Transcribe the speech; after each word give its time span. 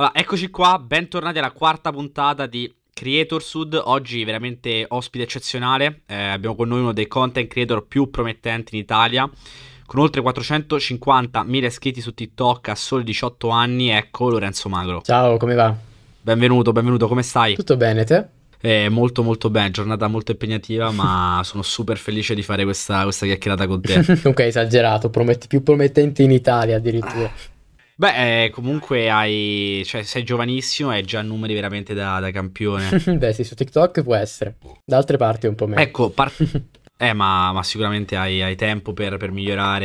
Allora, 0.00 0.14
eccoci 0.14 0.48
qua, 0.48 0.78
bentornati 0.78 1.40
alla 1.40 1.50
quarta 1.50 1.92
puntata 1.92 2.46
di 2.46 2.74
Creator 2.90 3.42
Sud. 3.42 3.78
Oggi 3.84 4.24
veramente 4.24 4.86
ospite 4.88 5.24
eccezionale. 5.24 6.00
Eh, 6.06 6.14
abbiamo 6.14 6.56
con 6.56 6.68
noi 6.68 6.80
uno 6.80 6.92
dei 6.94 7.06
content 7.06 7.46
creator 7.46 7.84
più 7.86 8.08
promettenti 8.08 8.76
in 8.76 8.80
Italia. 8.80 9.28
Con 9.84 10.00
oltre 10.00 10.22
450.000 10.22 11.64
iscritti 11.64 12.00
su 12.00 12.14
TikTok 12.14 12.68
a 12.70 12.74
soli 12.76 13.04
18 13.04 13.50
anni, 13.50 13.90
ecco 13.90 14.30
Lorenzo 14.30 14.70
Magro. 14.70 15.02
Ciao, 15.02 15.36
come 15.36 15.54
va? 15.54 15.76
Benvenuto, 16.22 16.72
benvenuto, 16.72 17.06
come 17.06 17.22
stai? 17.22 17.54
Tutto 17.54 17.76
bene, 17.76 18.04
te? 18.04 18.24
Eh, 18.62 18.88
molto 18.88 19.22
molto 19.22 19.50
bene, 19.50 19.70
giornata 19.70 20.08
molto 20.08 20.30
impegnativa, 20.30 20.90
ma 20.90 21.42
sono 21.44 21.62
super 21.62 21.98
felice 21.98 22.34
di 22.34 22.42
fare 22.42 22.64
questa, 22.64 23.02
questa 23.02 23.26
chiacchierata 23.26 23.66
con 23.66 23.82
te. 23.82 23.98
ok, 24.24 24.40
esagerato, 24.40 25.10
prometti 25.10 25.46
più 25.46 25.62
promettenti 25.62 26.22
in 26.22 26.30
Italia 26.30 26.76
addirittura. 26.76 27.30
Beh, 28.00 28.44
eh, 28.44 28.50
comunque 28.50 29.10
hai, 29.10 29.82
cioè, 29.84 30.04
sei 30.04 30.22
giovanissimo 30.22 30.90
e 30.90 30.94
hai 30.94 31.02
già 31.02 31.20
numeri 31.20 31.52
veramente 31.52 31.92
da, 31.92 32.18
da 32.18 32.30
campione. 32.30 32.88
Beh, 33.04 33.34
sì, 33.34 33.44
su 33.44 33.54
TikTok 33.54 34.02
può 34.02 34.14
essere. 34.14 34.56
Da 34.86 34.96
altre 34.96 35.18
parti 35.18 35.46
un 35.46 35.54
po' 35.54 35.66
meno. 35.66 35.82
Ecco, 35.82 36.08
par- 36.08 36.32
eh, 36.96 37.12
ma, 37.12 37.52
ma 37.52 37.62
sicuramente 37.62 38.16
hai, 38.16 38.40
hai 38.40 38.56
tempo 38.56 38.94
per, 38.94 39.18
per, 39.18 39.32
migliorare 39.32 39.84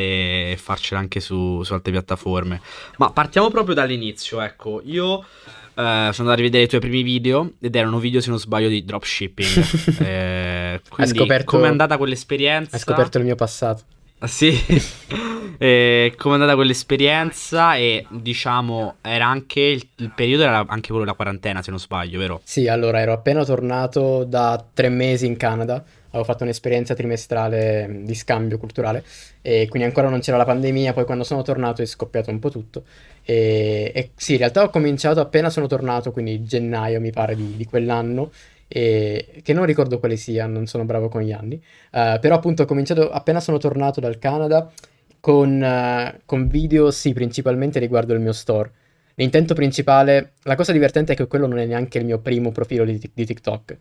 e 0.52 0.58
farcela 0.58 1.02
anche 1.02 1.20
su, 1.20 1.62
su, 1.64 1.74
altre 1.74 1.92
piattaforme. 1.92 2.62
Ma 3.00 3.12
partiamo 3.12 3.50
proprio 3.50 3.76
dall'inizio, 3.76 4.40
ecco. 4.40 4.82
Io 4.86 5.20
eh, 5.20 5.26
sono 5.74 6.14
andato 6.30 6.32
a 6.32 6.36
rivedere 6.36 6.64
i 6.64 6.68
tuoi 6.70 6.80
primi 6.80 7.04
video 7.04 7.52
ed 7.60 7.76
erano 7.76 8.00
video, 8.00 8.22
se 8.22 8.30
non 8.30 8.40
sbaglio, 8.40 8.70
di 8.70 8.86
dropshipping. 8.86 10.00
eh, 10.00 10.82
quindi, 10.88 11.18
scoperto... 11.18 11.52
com'è 11.52 11.68
andata 11.68 11.98
quell'esperienza? 11.98 12.78
Hai 12.78 12.82
scoperto 12.82 13.18
il 13.18 13.26
mio 13.26 13.36
passato. 13.36 13.84
Ah, 14.20 14.28
sì, 14.28 14.54
e 15.60 16.14
come 16.18 16.36
è 16.36 16.40
andata 16.40 16.56
quell'esperienza? 16.56 17.76
E 17.76 18.06
diciamo 18.10 18.96
era 19.02 19.28
anche 19.28 19.60
il, 19.60 19.86
il, 19.98 20.12
periodo 20.16 20.44
era 20.44 20.64
anche 20.68 20.88
quello 20.88 21.04
della 21.04 21.16
quarantena 21.16 21.62
se 21.62 21.70
non 21.70 21.80
sbaglio, 21.80 22.18
vero? 22.18 22.40
Sì, 22.46 22.70
allora 22.70 23.02
ero 23.02 23.12
appena 23.12 23.44
tornato 23.44 24.24
da 24.24 24.64
tre 24.74 24.88
mesi 24.88 25.26
in 25.26 25.36
Canada, 25.36 25.84
avevo 26.10 26.24
fatto 26.24 26.44
un'esperienza 26.44 26.94
trimestrale 26.94 28.04
di 28.04 28.16
scambio 28.16 28.58
culturale. 28.58 29.04
E 29.42 29.68
quindi 29.70 29.88
ancora 29.88 30.10
non 30.10 30.22
c'era 30.22 30.38
la 30.38 30.46
pandemia, 30.46 30.94
poi 30.94 31.04
quando 31.04 31.26
sono 31.26 31.42
tornato 31.42 31.82
è 31.82 31.86
scoppiato 31.86 32.32
un 32.32 32.40
po' 32.40 32.50
tutto. 32.50 32.84
E, 33.22 33.92
e 33.94 34.12
sì, 34.16 34.32
in 34.34 34.38
realtà 34.38 34.64
ho 34.64 34.70
cominciato 34.70 35.20
appena 35.20 35.50
sono 35.50 35.68
tornato, 35.68 36.14
quindi 36.14 36.42
gennaio 36.46 37.02
mi 37.02 37.12
pare 37.12 37.36
di, 37.36 37.58
di 37.58 37.66
quell'anno 37.66 38.32
e 38.68 39.42
che 39.44 39.54
non 39.54 39.66
ricordo 39.66 40.00
quale 40.00 40.16
sia, 40.16 40.48
non 40.48 40.66
sono 40.66 40.86
bravo 40.86 41.10
con 41.10 41.22
gli 41.22 41.32
anni, 41.32 41.56
uh, 41.56 42.20
però 42.20 42.36
appunto 42.36 42.64
ho 42.64 42.66
cominciato 42.66 43.10
appena 43.10 43.40
sono 43.40 43.58
tornato 43.58 44.00
dal 44.00 44.18
Canada 44.18 44.72
con, 45.20 45.62
uh, 45.62 46.20
con, 46.26 46.48
video, 46.48 46.92
sì, 46.92 47.14
principalmente 47.14 47.80
riguardo 47.80 48.14
il 48.14 48.20
mio 48.20 48.34
store. 48.34 48.72
L'intento 49.16 49.54
principale, 49.54 50.34
la 50.44 50.56
cosa 50.56 50.72
divertente 50.72 51.14
è 51.14 51.16
che 51.16 51.28
quello 51.28 51.48
non 51.48 51.60
è 51.60 51.66
neanche 51.66 52.00
il 52.00 52.06
mio 52.06 52.20
primo 52.20 52.52
profilo 52.52 52.84
di, 52.84 53.00
di 53.14 53.26
TikTok. 53.26 53.78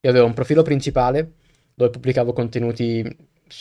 Io 0.00 0.10
avevo 0.10 0.26
un 0.26 0.34
profilo 0.34 0.62
principale 0.62 1.32
dove 1.74 1.90
pubblicavo 1.90 2.32
contenuti 2.32 3.04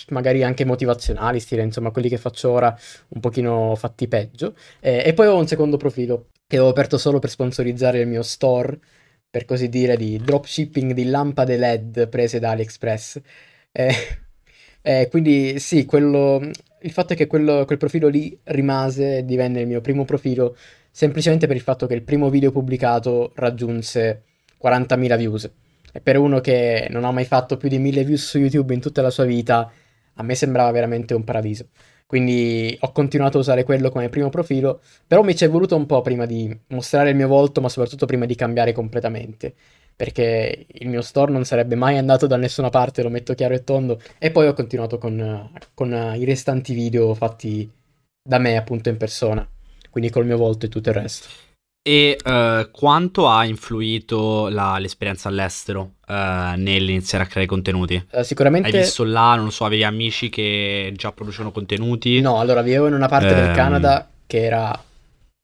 magari 0.09 0.44
anche 0.44 0.66
motivazionali, 0.66 1.39
stile 1.39 1.64
insomma 1.64 1.92
quelli 1.92 2.09
che 2.09 2.17
faccio 2.17 2.52
ora 2.52 2.75
un 3.09 3.22
pochino 3.22 3.75
fatti 3.75 4.08
peggio, 4.08 4.55
eh, 4.80 5.03
e 5.05 5.14
poi 5.14 5.25
avevo 5.25 5.39
un 5.39 5.48
secondo 5.48 5.78
profilo 5.78 6.28
che 6.48 6.55
avevo 6.55 6.72
aperto 6.72 6.98
solo 6.98 7.20
per 7.20 7.30
sponsorizzare 7.30 8.00
il 8.00 8.08
mio 8.08 8.22
store 8.23 8.78
per 9.30 9.45
così 9.45 9.70
dire, 9.70 9.97
di 9.97 10.17
dropshipping 10.17 10.94
di 10.94 11.06
lampade 11.06 11.58
LED 11.58 12.08
prese 12.09 12.39
da 12.39 12.52
AliExpress. 12.52 13.22
Eh, 13.72 13.94
eh, 14.81 15.08
quindi 15.09 15.59
sì, 15.59 15.86
quello, 15.86 16.42
il 16.81 16.92
fatto 16.92 17.14
è 17.14 17.16
che 17.16 17.28
quello, 17.28 17.66
quel 17.66 17.78
profilo 17.78 18.08
lì 18.08 18.38
rimase 18.45 19.17
e 19.17 19.25
divenne 19.25 19.61
il 19.61 19.67
mio 19.67 19.81
primo 19.81 20.05
profilo 20.05 20.55
semplicemente 20.92 21.45
per 21.45 21.55
il 21.55 21.61
fatto 21.61 21.86
che 21.86 21.94
il 21.94 22.02
primo 22.02 22.30
video 22.30 22.52
pubblicato 22.52 23.31
raggiunse 23.36 24.23
40.000 24.59 25.17
views. 25.17 25.52
E 25.94 26.02
per 26.02 26.17
uno 26.17 26.39
che 26.39 26.88
non 26.89 27.05
ha 27.05 27.11
mai 27.11 27.25
fatto 27.25 27.58
più 27.58 27.70
di 27.70 27.78
1000 27.78 28.03
views 28.03 28.25
su 28.25 28.39
YouTube 28.39 28.73
in 28.73 28.81
tutta 28.81 29.02
la 29.03 29.11
sua 29.11 29.25
vita, 29.25 29.72
a 30.16 30.23
me 30.23 30.36
sembrava 30.36 30.71
veramente 30.71 31.14
un 31.14 31.23
paradiso. 31.23 31.67
Quindi 32.08 32.76
ho 32.80 32.92
continuato 32.94 33.38
a 33.38 33.42
usare 33.42 33.66
quello 33.66 33.90
come 33.90 34.08
primo 34.08 34.30
profilo, 34.30 34.82
però 35.06 35.23
mi 35.23 35.36
ci 35.36 35.44
è 35.44 35.50
voluto 35.50 35.76
un 35.76 35.86
po' 35.86 36.02
prima 36.02 36.26
di 36.26 36.58
mostrare 36.68 37.10
il 37.10 37.18
mio 37.18 37.28
volto, 37.28 37.60
ma 37.62 37.68
soprattutto 37.70 38.06
prima 38.06 38.26
di 38.26 38.34
cambiare 38.34 38.72
completamente. 38.72 39.54
Perché 39.95 40.67
il 40.67 40.88
mio 40.90 41.02
store 41.02 41.32
non 41.32 41.44
sarebbe 41.44 41.76
mai 41.76 41.98
andato 41.98 42.26
da 42.26 42.38
nessuna 42.38 42.70
parte, 42.70 43.04
lo 43.04 43.10
metto 43.10 43.34
chiaro 43.34 43.56
e 43.56 43.64
tondo. 43.64 44.00
E 44.20 44.32
poi 44.32 44.48
ho 44.48 44.54
continuato 44.54 44.98
con, 44.98 45.52
con 45.73 46.14
i 46.16 46.23
restanti 46.23 46.73
video 46.73 47.14
fatti 47.14 47.70
da 48.23 48.38
me 48.38 48.56
appunto 48.58 48.90
in 48.90 48.98
persona, 48.98 49.48
quindi 49.90 50.10
col 50.10 50.26
mio 50.26 50.38
volto 50.38 50.66
e 50.66 50.70
tutto 50.70 50.90
il 50.90 50.96
resto. 50.96 51.47
E 51.87 52.17
uh, 52.21 52.70
quanto 52.70 53.30
ha 53.30 53.45
influito 53.45 54.49
la, 54.49 54.77
l'esperienza 54.77 55.30
all'estero 55.30 55.93
uh, 56.05 56.14
nell'iniziare 56.58 57.23
a 57.23 57.27
creare 57.27 57.48
contenuti? 57.48 58.05
Uh, 58.11 58.23
sicuramente. 58.23 58.67
Hai 58.67 58.83
visto 58.83 59.05
là, 59.05 59.36
non 59.36 59.53
so, 59.53 59.64
avevi 59.64 59.86
amici 59.86 60.27
che 60.27 60.92
già 60.98 61.14
producevano 61.14 61.53
contenuti? 61.53 62.20
No, 62.20 62.39
allora 62.39 62.61
vivevo 62.61 62.87
in 62.87 62.93
una 62.93 63.08
parte 63.08 63.30
um... 63.30 63.36
del 63.36 63.48
ehm. 63.48 63.55
Canada 63.55 64.09
che 64.25 64.43
era 64.43 64.83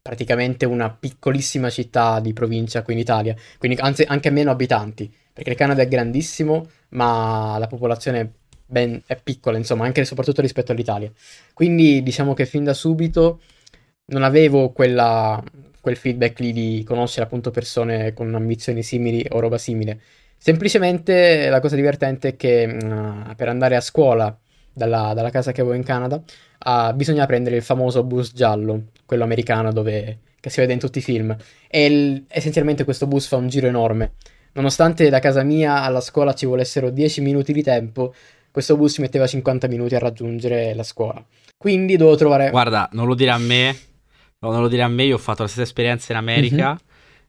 praticamente 0.01 0.65
una 0.65 0.89
piccolissima 0.89 1.69
città 1.69 2.19
di 2.19 2.33
provincia 2.33 2.81
qui 2.81 2.91
in 2.91 2.99
Italia, 2.99 3.33
quindi 3.57 3.77
anzi 3.79 4.03
anche 4.03 4.29
meno 4.29 4.51
abitanti, 4.51 5.09
perché 5.31 5.51
il 5.51 5.55
Canada 5.55 5.81
è 5.81 5.87
grandissimo, 5.87 6.67
ma 6.89 7.55
la 7.57 7.67
popolazione 7.67 8.33
ben, 8.65 9.01
è 9.05 9.17
piccola, 9.23 9.55
insomma, 9.55 9.85
anche 9.85 10.01
e 10.01 10.05
soprattutto 10.05 10.41
rispetto 10.41 10.73
all'Italia. 10.73 11.09
Quindi 11.53 12.03
diciamo 12.03 12.33
che 12.33 12.45
fin 12.45 12.65
da 12.65 12.73
subito 12.73 13.39
non 14.07 14.23
avevo 14.23 14.73
quella, 14.73 15.41
quel 15.83 15.97
feedback 15.97 16.39
lì 16.39 16.53
di 16.53 16.83
conoscere 16.87 17.25
appunto 17.25 17.51
persone 17.51 18.13
con 18.13 18.33
ambizioni 18.33 18.81
simili 18.83 19.25
o 19.31 19.41
roba 19.41 19.57
simile. 19.57 19.99
Semplicemente 20.37 21.49
la 21.49 21.59
cosa 21.59 21.75
divertente 21.75 22.29
è 22.29 22.35
che 22.37 22.63
uh, 22.65 23.35
per 23.35 23.49
andare 23.49 23.75
a 23.75 23.81
scuola 23.81 24.33
dalla, 24.71 25.11
dalla, 25.13 25.29
casa 25.29 25.51
che 25.51 25.59
avevo 25.59 25.75
in 25.75 25.83
Canada 25.83 26.23
uh, 26.65 26.93
bisogna 26.95 27.25
prendere 27.25 27.57
il 27.57 27.63
famoso 27.63 28.01
bus 28.05 28.31
giallo, 28.31 28.91
quello 29.05 29.25
americano 29.25 29.73
dove, 29.73 30.19
che 30.39 30.49
si 30.49 30.61
vede 30.61 30.71
in 30.71 30.79
tutti 30.79 30.99
i 30.99 31.01
film. 31.01 31.35
E 31.67 31.85
il, 31.85 32.23
essenzialmente 32.29 32.85
questo 32.85 33.05
bus 33.05 33.27
fa 33.27 33.35
un 33.35 33.49
giro 33.49 33.67
enorme. 33.67 34.13
Nonostante 34.53 35.09
da 35.09 35.19
casa 35.19 35.43
mia 35.43 35.81
alla 35.83 35.99
scuola 35.99 36.33
ci 36.33 36.45
volessero 36.45 36.91
10 36.91 37.19
minuti 37.19 37.51
di 37.51 37.61
tempo, 37.61 38.13
questo 38.51 38.77
bus 38.77 38.93
ci 38.93 39.01
metteva 39.01 39.27
50 39.27 39.67
minuti 39.67 39.95
a 39.95 39.99
raggiungere 39.99 40.73
la 40.75 40.83
scuola. 40.83 41.21
Quindi 41.57 41.97
dovevo 41.97 42.15
trovare... 42.15 42.51
Guarda, 42.51 42.87
non 42.93 43.05
lo 43.05 43.15
dire 43.15 43.31
a 43.31 43.37
me, 43.37 43.75
non 44.51 44.61
lo 44.61 44.67
dire 44.67 44.81
a 44.81 44.87
me, 44.87 45.03
io 45.03 45.15
ho 45.15 45.19
fatto 45.19 45.43
la 45.43 45.47
stessa 45.47 45.63
esperienza 45.63 46.11
in 46.11 46.17
America, 46.17 46.69
mm-hmm. 46.69 46.77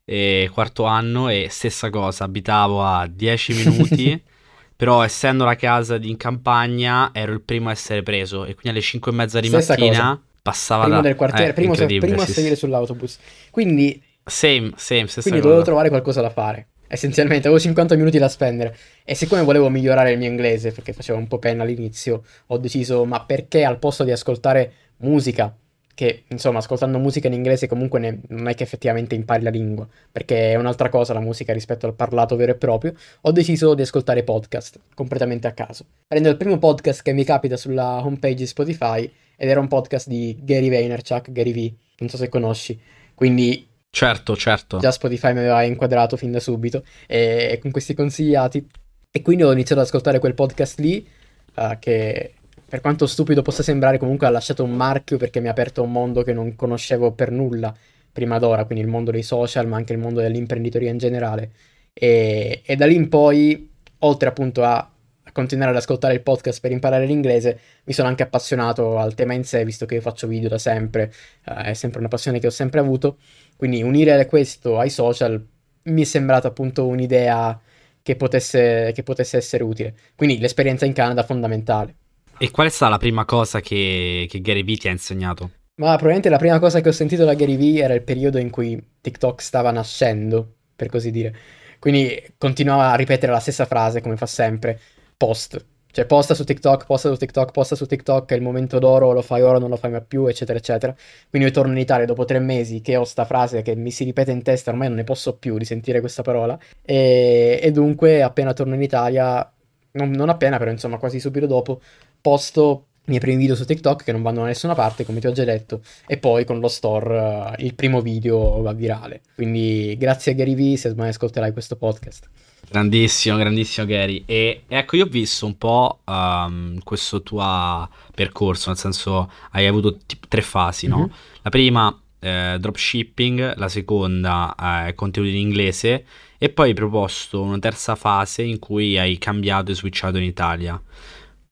e 0.04 0.50
quarto 0.52 0.84
anno, 0.84 1.28
e 1.28 1.48
stessa 1.50 1.90
cosa, 1.90 2.24
abitavo 2.24 2.82
a 2.84 3.06
10 3.06 3.54
minuti, 3.54 4.22
però 4.76 5.02
essendo 5.02 5.44
la 5.44 5.54
casa 5.54 5.96
in 6.00 6.16
campagna 6.16 7.10
ero 7.12 7.32
il 7.32 7.40
primo 7.40 7.68
a 7.68 7.72
essere 7.72 8.02
preso, 8.02 8.44
e 8.44 8.54
quindi 8.54 8.70
alle 8.70 8.80
5 8.80 9.12
e 9.12 9.14
mezza 9.14 9.40
di 9.40 9.48
stessa 9.48 9.74
mattina 9.74 9.98
cosa. 9.98 10.20
passava 10.42 10.82
primo 10.84 10.96
da... 10.96 11.02
del 11.02 11.16
quartiere, 11.16 11.50
eh, 11.50 11.54
primo, 11.54 11.74
primo 11.74 12.22
a 12.22 12.26
salire 12.26 12.54
sì. 12.54 12.60
sull'autobus. 12.60 13.18
Quindi... 13.50 14.02
Same, 14.26 14.72
same, 14.76 15.06
stessa 15.06 15.20
Quindi 15.20 15.40
cosa. 15.40 15.48
dovevo 15.48 15.62
trovare 15.64 15.88
qualcosa 15.90 16.22
da 16.22 16.30
fare. 16.30 16.68
Essenzialmente 16.86 17.48
avevo 17.48 17.60
50 17.60 17.96
minuti 17.96 18.18
da 18.18 18.28
spendere 18.28 18.76
e 19.04 19.14
siccome 19.14 19.42
volevo 19.42 19.68
migliorare 19.68 20.12
il 20.12 20.18
mio 20.18 20.28
inglese 20.28 20.70
perché 20.70 20.92
facevo 20.92 21.18
un 21.18 21.26
po' 21.26 21.38
pena 21.38 21.62
all'inizio, 21.62 22.22
ho 22.46 22.58
deciso 22.58 23.04
ma 23.04 23.24
perché 23.24 23.64
al 23.64 23.78
posto 23.78 24.04
di 24.04 24.12
ascoltare 24.12 24.72
musica 24.98 25.54
che 25.94 26.24
insomma 26.28 26.58
ascoltando 26.58 26.98
musica 26.98 27.28
in 27.28 27.34
inglese 27.34 27.68
comunque 27.68 28.00
ne, 28.00 28.20
non 28.28 28.48
è 28.48 28.54
che 28.54 28.64
effettivamente 28.64 29.14
impari 29.14 29.42
la 29.42 29.50
lingua, 29.50 29.86
perché 30.10 30.52
è 30.52 30.56
un'altra 30.56 30.88
cosa 30.88 31.12
la 31.12 31.20
musica 31.20 31.52
rispetto 31.52 31.86
al 31.86 31.94
parlato 31.94 32.36
vero 32.36 32.52
e 32.52 32.56
proprio, 32.56 32.94
ho 33.22 33.32
deciso 33.32 33.74
di 33.74 33.82
ascoltare 33.82 34.24
podcast 34.24 34.80
completamente 34.94 35.46
a 35.46 35.52
caso. 35.52 35.84
Prendo 36.06 36.28
il 36.28 36.36
primo 36.36 36.58
podcast 36.58 37.02
che 37.02 37.12
mi 37.12 37.24
capita 37.24 37.56
sulla 37.56 38.04
homepage 38.04 38.34
di 38.34 38.46
Spotify 38.46 39.10
ed 39.36 39.48
era 39.48 39.60
un 39.60 39.68
podcast 39.68 40.08
di 40.08 40.36
Gary 40.42 40.68
Vaynerchuk, 40.68 41.30
Gary 41.30 41.52
V, 41.52 41.72
non 41.98 42.08
so 42.08 42.16
se 42.16 42.28
conosci, 42.28 42.78
quindi... 43.14 43.68
Certo, 43.94 44.36
certo. 44.36 44.78
Già 44.78 44.90
Spotify 44.90 45.32
mi 45.32 45.38
aveva 45.38 45.62
inquadrato 45.62 46.16
fin 46.16 46.32
da 46.32 46.40
subito 46.40 46.82
e 47.06 47.60
con 47.62 47.70
questi 47.70 47.94
consigliati 47.94 48.66
e 49.08 49.22
quindi 49.22 49.44
ho 49.44 49.52
iniziato 49.52 49.80
ad 49.80 49.86
ascoltare 49.86 50.18
quel 50.18 50.34
podcast 50.34 50.80
lì 50.80 51.06
uh, 51.54 51.78
che 51.78 52.32
per 52.74 52.82
quanto 52.82 53.06
stupido 53.06 53.40
possa 53.40 53.62
sembrare, 53.62 53.98
comunque 53.98 54.26
ha 54.26 54.30
lasciato 54.30 54.64
un 54.64 54.72
marchio 54.72 55.16
perché 55.16 55.38
mi 55.38 55.46
ha 55.46 55.52
aperto 55.52 55.80
un 55.84 55.92
mondo 55.92 56.24
che 56.24 56.32
non 56.32 56.56
conoscevo 56.56 57.12
per 57.12 57.30
nulla 57.30 57.72
prima 58.10 58.40
d'ora, 58.40 58.64
quindi 58.64 58.82
il 58.82 58.90
mondo 58.90 59.12
dei 59.12 59.22
social, 59.22 59.68
ma 59.68 59.76
anche 59.76 59.92
il 59.92 60.00
mondo 60.00 60.20
dell'imprenditoria 60.20 60.90
in 60.90 60.98
generale. 60.98 61.52
E, 61.92 62.62
e 62.66 62.74
da 62.74 62.84
lì 62.86 62.96
in 62.96 63.08
poi, 63.08 63.70
oltre 64.00 64.28
appunto 64.28 64.64
a, 64.64 64.90
continuare 65.30 65.70
ad 65.70 65.76
ascoltare 65.76 66.14
il 66.14 66.22
podcast 66.22 66.60
per 66.60 66.72
imparare 66.72 67.06
l'inglese, 67.06 67.60
mi 67.84 67.92
sono 67.92 68.08
anche 68.08 68.24
appassionato 68.24 68.98
al 68.98 69.14
tema 69.14 69.34
in 69.34 69.44
sé, 69.44 69.64
visto 69.64 69.86
che 69.86 69.94
io 69.94 70.00
faccio 70.00 70.26
video 70.26 70.48
da 70.48 70.58
sempre, 70.58 71.12
uh, 71.46 71.52
è 71.52 71.74
sempre 71.74 72.00
una 72.00 72.08
passione 72.08 72.40
che 72.40 72.48
ho 72.48 72.50
sempre 72.50 72.80
avuto. 72.80 73.18
Quindi 73.56 73.84
unire 73.84 74.26
questo 74.26 74.80
ai 74.80 74.90
social 74.90 75.40
mi 75.84 76.02
è 76.02 76.04
sembrata 76.04 76.48
appunto 76.48 76.88
un'idea 76.88 77.56
che 78.02 78.16
potesse, 78.16 78.90
che 78.92 79.04
potesse 79.04 79.36
essere 79.36 79.62
utile. 79.62 79.94
Quindi 80.16 80.40
l'esperienza 80.40 80.86
in 80.86 80.92
Canada 80.92 81.22
è 81.22 81.24
fondamentale. 81.24 81.98
E 82.38 82.50
qual 82.50 82.66
è 82.66 82.70
stata 82.70 82.90
la 82.90 82.98
prima 82.98 83.24
cosa 83.24 83.60
che, 83.60 84.26
che 84.28 84.40
Gary 84.40 84.64
Vee 84.64 84.76
ti 84.76 84.88
ha 84.88 84.90
insegnato? 84.90 85.50
Ma 85.76 85.88
probabilmente 85.90 86.28
la 86.28 86.38
prima 86.38 86.58
cosa 86.58 86.80
che 86.80 86.88
ho 86.88 86.92
sentito 86.92 87.24
da 87.24 87.34
Gary 87.34 87.56
Vee 87.56 87.82
era 87.82 87.94
il 87.94 88.02
periodo 88.02 88.38
in 88.38 88.50
cui 88.50 88.80
TikTok 89.00 89.40
stava 89.40 89.70
nascendo, 89.70 90.54
per 90.74 90.88
così 90.88 91.10
dire. 91.10 91.34
Quindi 91.78 92.34
continuava 92.38 92.90
a 92.90 92.94
ripetere 92.94 93.32
la 93.32 93.40
stessa 93.40 93.66
frase, 93.66 94.00
come 94.00 94.16
fa 94.16 94.26
sempre, 94.26 94.80
post. 95.16 95.64
Cioè 95.90 96.06
posta 96.06 96.34
su 96.34 96.42
TikTok, 96.42 96.86
posta 96.86 97.08
su 97.08 97.16
TikTok, 97.16 97.52
posta 97.52 97.76
su 97.76 97.86
TikTok, 97.86 98.30
è 98.32 98.34
il 98.34 98.42
momento 98.42 98.80
d'oro, 98.80 99.12
lo 99.12 99.22
fai 99.22 99.42
ora, 99.42 99.58
non 99.58 99.70
lo 99.70 99.76
fai 99.76 99.92
mai 99.92 100.02
più, 100.02 100.26
eccetera, 100.26 100.58
eccetera. 100.58 100.94
Quindi 101.30 101.48
io 101.48 101.54
torno 101.54 101.72
in 101.72 101.78
Italia 101.78 102.04
dopo 102.04 102.24
tre 102.24 102.40
mesi 102.40 102.80
che 102.80 102.96
ho 102.96 103.04
sta 103.04 103.24
frase 103.24 103.62
che 103.62 103.76
mi 103.76 103.92
si 103.92 104.02
ripete 104.02 104.32
in 104.32 104.42
testa, 104.42 104.70
ormai 104.70 104.88
non 104.88 104.96
ne 104.96 105.04
posso 105.04 105.36
più 105.36 105.56
di 105.56 105.64
sentire 105.64 106.00
questa 106.00 106.22
parola. 106.22 106.58
E, 106.82 107.60
e 107.62 107.70
dunque 107.70 108.22
appena 108.22 108.52
torno 108.52 108.74
in 108.74 108.82
Italia, 108.82 109.48
non, 109.92 110.10
non 110.10 110.28
appena 110.30 110.58
però 110.58 110.70
insomma 110.70 110.98
quasi 110.98 111.20
subito 111.20 111.46
dopo, 111.46 111.80
posto 112.24 112.86
i 113.00 113.10
miei 113.10 113.20
primi 113.20 113.36
video 113.36 113.54
su 113.54 113.66
TikTok 113.66 114.02
che 114.02 114.12
non 114.12 114.22
vanno 114.22 114.40
da 114.40 114.46
nessuna 114.46 114.74
parte, 114.74 115.04
come 115.04 115.20
ti 115.20 115.26
ho 115.26 115.32
già 115.32 115.44
detto, 115.44 115.82
e 116.06 116.16
poi 116.16 116.46
con 116.46 116.58
lo 116.58 116.68
store 116.68 117.18
uh, 117.58 117.62
il 117.62 117.74
primo 117.74 118.00
video 118.00 118.62
va 118.62 118.72
virale. 118.72 119.20
Quindi 119.34 119.94
grazie 119.98 120.32
a 120.32 120.34
Gary 120.34 120.54
Vee 120.54 120.78
se 120.78 120.94
mai 120.94 121.08
ascolterai 121.08 121.52
questo 121.52 121.76
podcast. 121.76 122.30
Grandissimo, 122.66 123.36
grandissimo 123.36 123.86
Gary. 123.86 124.22
E 124.24 124.62
ecco, 124.66 124.96
io 124.96 125.04
ho 125.04 125.08
visto 125.08 125.44
un 125.44 125.58
po' 125.58 126.00
um, 126.06 126.78
questo 126.82 127.22
tuo 127.22 127.90
percorso, 128.14 128.70
nel 128.70 128.78
senso 128.78 129.30
hai 129.50 129.66
avuto 129.66 129.98
tipo, 130.06 130.26
tre 130.26 130.40
fasi, 130.40 130.86
no? 130.86 131.00
Mm-hmm. 131.00 131.10
La 131.42 131.50
prima 131.50 132.02
eh, 132.20 132.56
dropshipping, 132.58 133.56
la 133.56 133.68
seconda 133.68 134.86
eh, 134.86 134.94
contenuti 134.94 135.34
in 135.34 135.40
inglese 135.40 136.06
e 136.38 136.48
poi 136.48 136.68
hai 136.68 136.74
proposto 136.74 137.42
una 137.42 137.58
terza 137.58 137.96
fase 137.96 138.42
in 138.42 138.58
cui 138.58 138.98
hai 138.98 139.18
cambiato 139.18 139.72
e 139.72 139.74
switchato 139.74 140.16
in 140.16 140.24
Italia. 140.24 140.80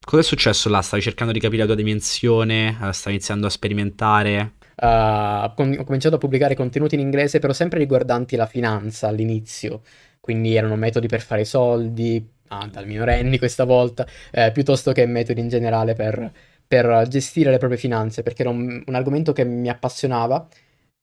Cosa 0.05 0.21
è 0.21 0.25
successo 0.25 0.69
là? 0.69 0.83
Stavi 0.83 1.01
cercando 1.01 1.33
di 1.33 1.39
capire 1.39 1.61
la 1.61 1.67
tua 1.67 1.77
dimensione? 1.77 2.77
Eh, 2.83 2.93
stavi 2.93 3.15
iniziando 3.15 3.47
a 3.47 3.51
sperimentare? 3.51 4.55
Uh, 4.75 5.45
ho 5.45 5.85
cominciato 5.85 6.17
a 6.17 6.19
pubblicare 6.19 6.57
contenuti 6.57 6.97
in 6.97 7.01
inglese, 7.01 7.39
però 7.39 7.53
sempre 7.53 7.79
riguardanti 7.79 8.35
la 8.35 8.47
finanza 8.47 9.07
all'inizio. 9.07 9.83
Quindi 10.21 10.57
erano 10.57 10.77
metodi 10.77 11.07
per 11.07 11.21
fare 11.21 11.45
soldi, 11.45 12.29
ah, 12.49 12.69
dal 12.71 12.87
minorenni 12.87 13.39
questa 13.39 13.65
volta, 13.65 14.07
eh, 14.33 14.51
piuttosto 14.53 14.93
che 14.93 15.07
metodi 15.07 15.41
in 15.41 15.49
generale 15.49 15.95
per, 15.95 16.33
per, 16.67 17.07
gestire 17.09 17.51
le 17.51 17.59
proprie 17.59 17.79
finanze, 17.79 18.23
perché 18.23 18.43
era 18.43 18.51
un, 18.51 18.83
un 18.85 18.95
argomento 18.95 19.33
che 19.33 19.45
mi 19.45 19.69
appassionava 19.69 20.49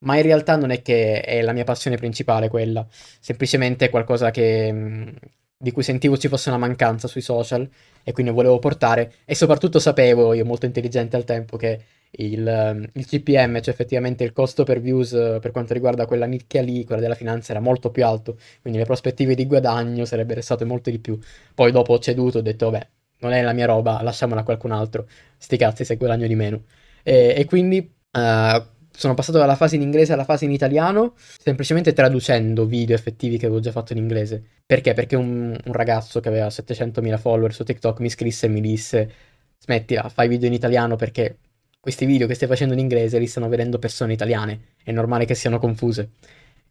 ma 0.02 0.16
in 0.16 0.22
realtà 0.24 0.56
non 0.56 0.72
è 0.72 0.82
che 0.82 1.22
è 1.22 1.42
la 1.42 1.52
mia 1.52 1.64
passione 1.66 1.98
principale 1.98 2.48
quella, 2.48 2.88
semplicemente 3.20 3.86
è 3.86 3.90
qualcosa 3.90 4.32
che, 4.32 5.14
di 5.62 5.72
cui 5.72 5.84
sentivo 5.84 6.18
ci 6.18 6.30
fosse 6.30 6.48
una 6.50 6.58
mancanza 6.58 7.08
sui 7.10 7.20
social 7.20 7.70
e 8.04 8.14
quindi 8.14 8.32
volevo 8.32 8.60
portare 8.60 9.16
e 9.26 9.36
soprattutto 9.36 9.78
sapevo, 9.80 10.34
io 10.34 10.46
molto 10.46 10.66
intelligente 10.66 11.18
al 11.18 11.26
tempo, 11.26 11.58
che 11.58 11.82
il, 12.12 12.90
il 12.94 13.06
CPM, 13.06 13.60
cioè 13.62 13.74
effettivamente 13.74 14.24
il 14.24 14.32
costo 14.32 14.64
per 14.64 14.80
views 14.80 15.12
per 15.42 15.52
quanto 15.52 15.74
riguarda 15.74 16.06
quella 16.06 16.26
nicchia 16.26 16.62
lì, 16.62 16.86
quella 16.86 17.02
della 17.02 17.14
finanza 17.14 17.52
era 17.52 17.60
molto 17.60 17.92
più 17.92 18.06
alto, 18.06 18.38
quindi 18.62 18.80
le 18.80 18.86
prospettive 18.86 19.36
di 19.36 19.46
guadagno 19.46 20.06
sarebbero 20.06 20.40
state 20.42 20.64
molte 20.64 20.92
di 20.92 21.00
più. 21.00 21.20
Poi 21.54 21.72
dopo 21.74 21.94
ho 21.94 22.00
ceduto, 22.00 22.38
ho 22.38 22.42
detto 22.42 22.70
vabbè, 22.70 22.88
non 23.20 23.34
è 23.34 23.42
la 23.42 23.52
mia 23.54 23.66
roba, 23.66 24.02
lasciamola 24.02 24.42
a 24.42 24.44
qualcun 24.46 24.72
altro, 24.72 25.08
sti 25.38 25.58
cazzi 25.58 25.84
se 25.84 25.98
guadagno 25.98 26.26
di 26.28 26.36
meno. 26.36 26.64
E, 27.04 27.34
e 27.36 27.46
quindi... 27.46 27.80
Uh, 28.12 28.78
sono 29.00 29.14
passato 29.14 29.38
dalla 29.38 29.56
fase 29.56 29.78
in 29.78 29.82
inglese 29.82 30.12
alla 30.12 30.26
fase 30.26 30.44
in 30.44 30.52
italiano, 30.52 31.14
semplicemente 31.16 31.94
traducendo 31.94 32.66
video 32.66 32.98
effettivi 32.98 33.38
che 33.38 33.46
avevo 33.46 33.62
già 33.62 33.72
fatto 33.72 33.94
in 33.94 34.00
inglese. 34.00 34.44
Perché? 34.66 34.94
Perché 34.94 35.16
un, 35.16 35.58
un 35.64 35.74
ragazzo 35.74 36.20
che 36.20 36.28
aveva 36.28 36.48
700.000 36.48 37.18
follower 37.18 37.54
su 37.54 37.64
TikTok 37.64 38.02
mi 38.02 38.10
scrisse 38.10 38.48
e 38.48 38.50
mi 38.50 38.60
disse 38.60 39.12
smettila, 39.58 40.10
fai 40.10 40.28
video 40.28 40.48
in 40.48 40.54
italiano 40.54 40.98
perché 40.98 41.38
questi 41.80 42.06
video 42.06 42.28
che 42.28 42.34
stai 42.34 42.50
facendo 42.50 42.74
in 42.74 42.80
inglese 42.80 43.20
li 43.20 43.28
stanno 43.28 43.48
vedendo 43.48 43.80
persone 43.80 44.12
italiane, 44.12 44.74
è 44.84 44.92
normale 44.92 45.24
che 45.24 45.34
siano 45.34 45.60
confuse. 45.60 46.10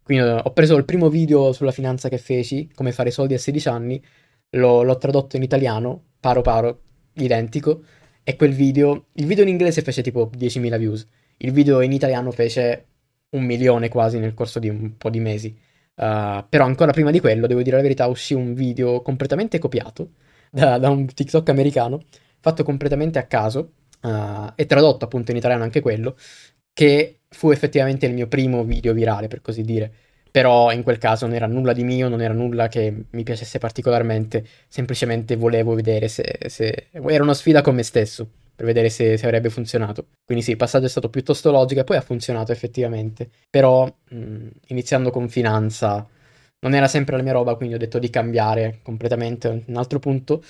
Quindi 0.03 0.23
ho 0.23 0.53
preso 0.53 0.75
il 0.75 0.85
primo 0.85 1.09
video 1.09 1.51
sulla 1.51 1.71
finanza 1.71 2.09
che 2.09 2.19
feci, 2.19 2.69
come 2.75 2.91
fare 2.91 3.09
soldi 3.09 3.33
a 3.33 3.39
16 3.39 3.69
anni, 3.69 4.03
l'ho, 4.51 4.83
l'ho 4.83 4.97
tradotto 4.99 5.35
in 5.35 5.41
italiano, 5.41 6.03
paro 6.19 6.41
paro, 6.41 6.81
identico, 7.13 7.81
e 8.21 8.35
quel 8.35 8.53
video, 8.53 9.07
il 9.13 9.25
video 9.25 9.43
in 9.43 9.49
inglese 9.49 9.81
fece 9.81 10.03
tipo 10.03 10.29
10.000 10.37 10.77
views 10.77 11.07
il 11.41 11.51
video 11.51 11.81
in 11.81 11.91
italiano 11.91 12.31
fece 12.31 12.85
un 13.31 13.43
milione 13.43 13.89
quasi 13.89 14.17
nel 14.19 14.33
corso 14.33 14.59
di 14.59 14.69
un 14.69 14.97
po' 14.97 15.09
di 15.09 15.19
mesi. 15.19 15.55
Uh, 15.95 16.45
però 16.47 16.65
ancora 16.65 16.91
prima 16.91 17.11
di 17.11 17.19
quello, 17.19 17.45
devo 17.45 17.61
dire 17.61 17.75
la 17.75 17.81
verità, 17.81 18.07
uscì 18.07 18.33
un 18.33 18.53
video 18.53 19.01
completamente 19.01 19.59
copiato 19.59 20.11
da, 20.49 20.77
da 20.77 20.89
un 20.89 21.05
TikTok 21.05 21.49
americano, 21.49 22.03
fatto 22.39 22.63
completamente 22.63 23.19
a 23.19 23.23
caso 23.23 23.73
uh, 24.01 24.51
e 24.55 24.65
tradotto 24.65 25.05
appunto 25.05 25.31
in 25.31 25.37
italiano 25.37 25.63
anche 25.63 25.81
quello, 25.81 26.15
che 26.73 27.21
fu 27.29 27.51
effettivamente 27.51 28.05
il 28.05 28.13
mio 28.13 28.27
primo 28.27 28.63
video 28.63 28.93
virale, 28.93 29.27
per 29.27 29.41
così 29.41 29.61
dire. 29.63 29.91
Però 30.31 30.71
in 30.71 30.83
quel 30.83 30.99
caso 30.99 31.25
non 31.25 31.35
era 31.35 31.47
nulla 31.47 31.73
di 31.73 31.83
mio, 31.83 32.07
non 32.07 32.21
era 32.21 32.33
nulla 32.33 32.67
che 32.67 33.05
mi 33.09 33.23
piacesse 33.23 33.57
particolarmente, 33.59 34.45
semplicemente 34.67 35.35
volevo 35.35 35.73
vedere 35.73 36.07
se, 36.07 36.37
se... 36.47 36.87
era 36.91 37.23
una 37.23 37.33
sfida 37.33 37.61
con 37.61 37.75
me 37.75 37.83
stesso 37.83 38.29
per 38.59 38.67
vedere 38.67 38.89
se, 38.89 39.15
se, 39.15 39.25
avrebbe 39.25 39.49
funzionato. 39.49 40.07
Quindi 40.25 40.43
sì, 40.43 40.51
il 40.51 40.57
passaggio 40.57 40.85
è 40.85 40.89
stato 40.89 41.09
piuttosto 41.09 41.49
logico 41.49 41.79
e 41.79 41.85
poi 41.85 41.95
ha 41.95 42.01
funzionato 42.01 42.51
effettivamente. 42.51 43.29
Però 43.49 43.85
mh, 43.85 44.47
iniziando 44.67 45.11
con 45.11 45.29
finanza 45.29 46.05
non 46.59 46.73
era 46.73 46.89
sempre 46.89 47.15
la 47.15 47.23
mia 47.23 47.31
roba, 47.31 47.55
quindi 47.55 47.75
ho 47.75 47.77
detto 47.77 47.99
di 47.99 48.09
cambiare 48.09 48.79
completamente 48.83 49.63
un 49.65 49.77
altro 49.77 49.99
punto. 49.99 50.43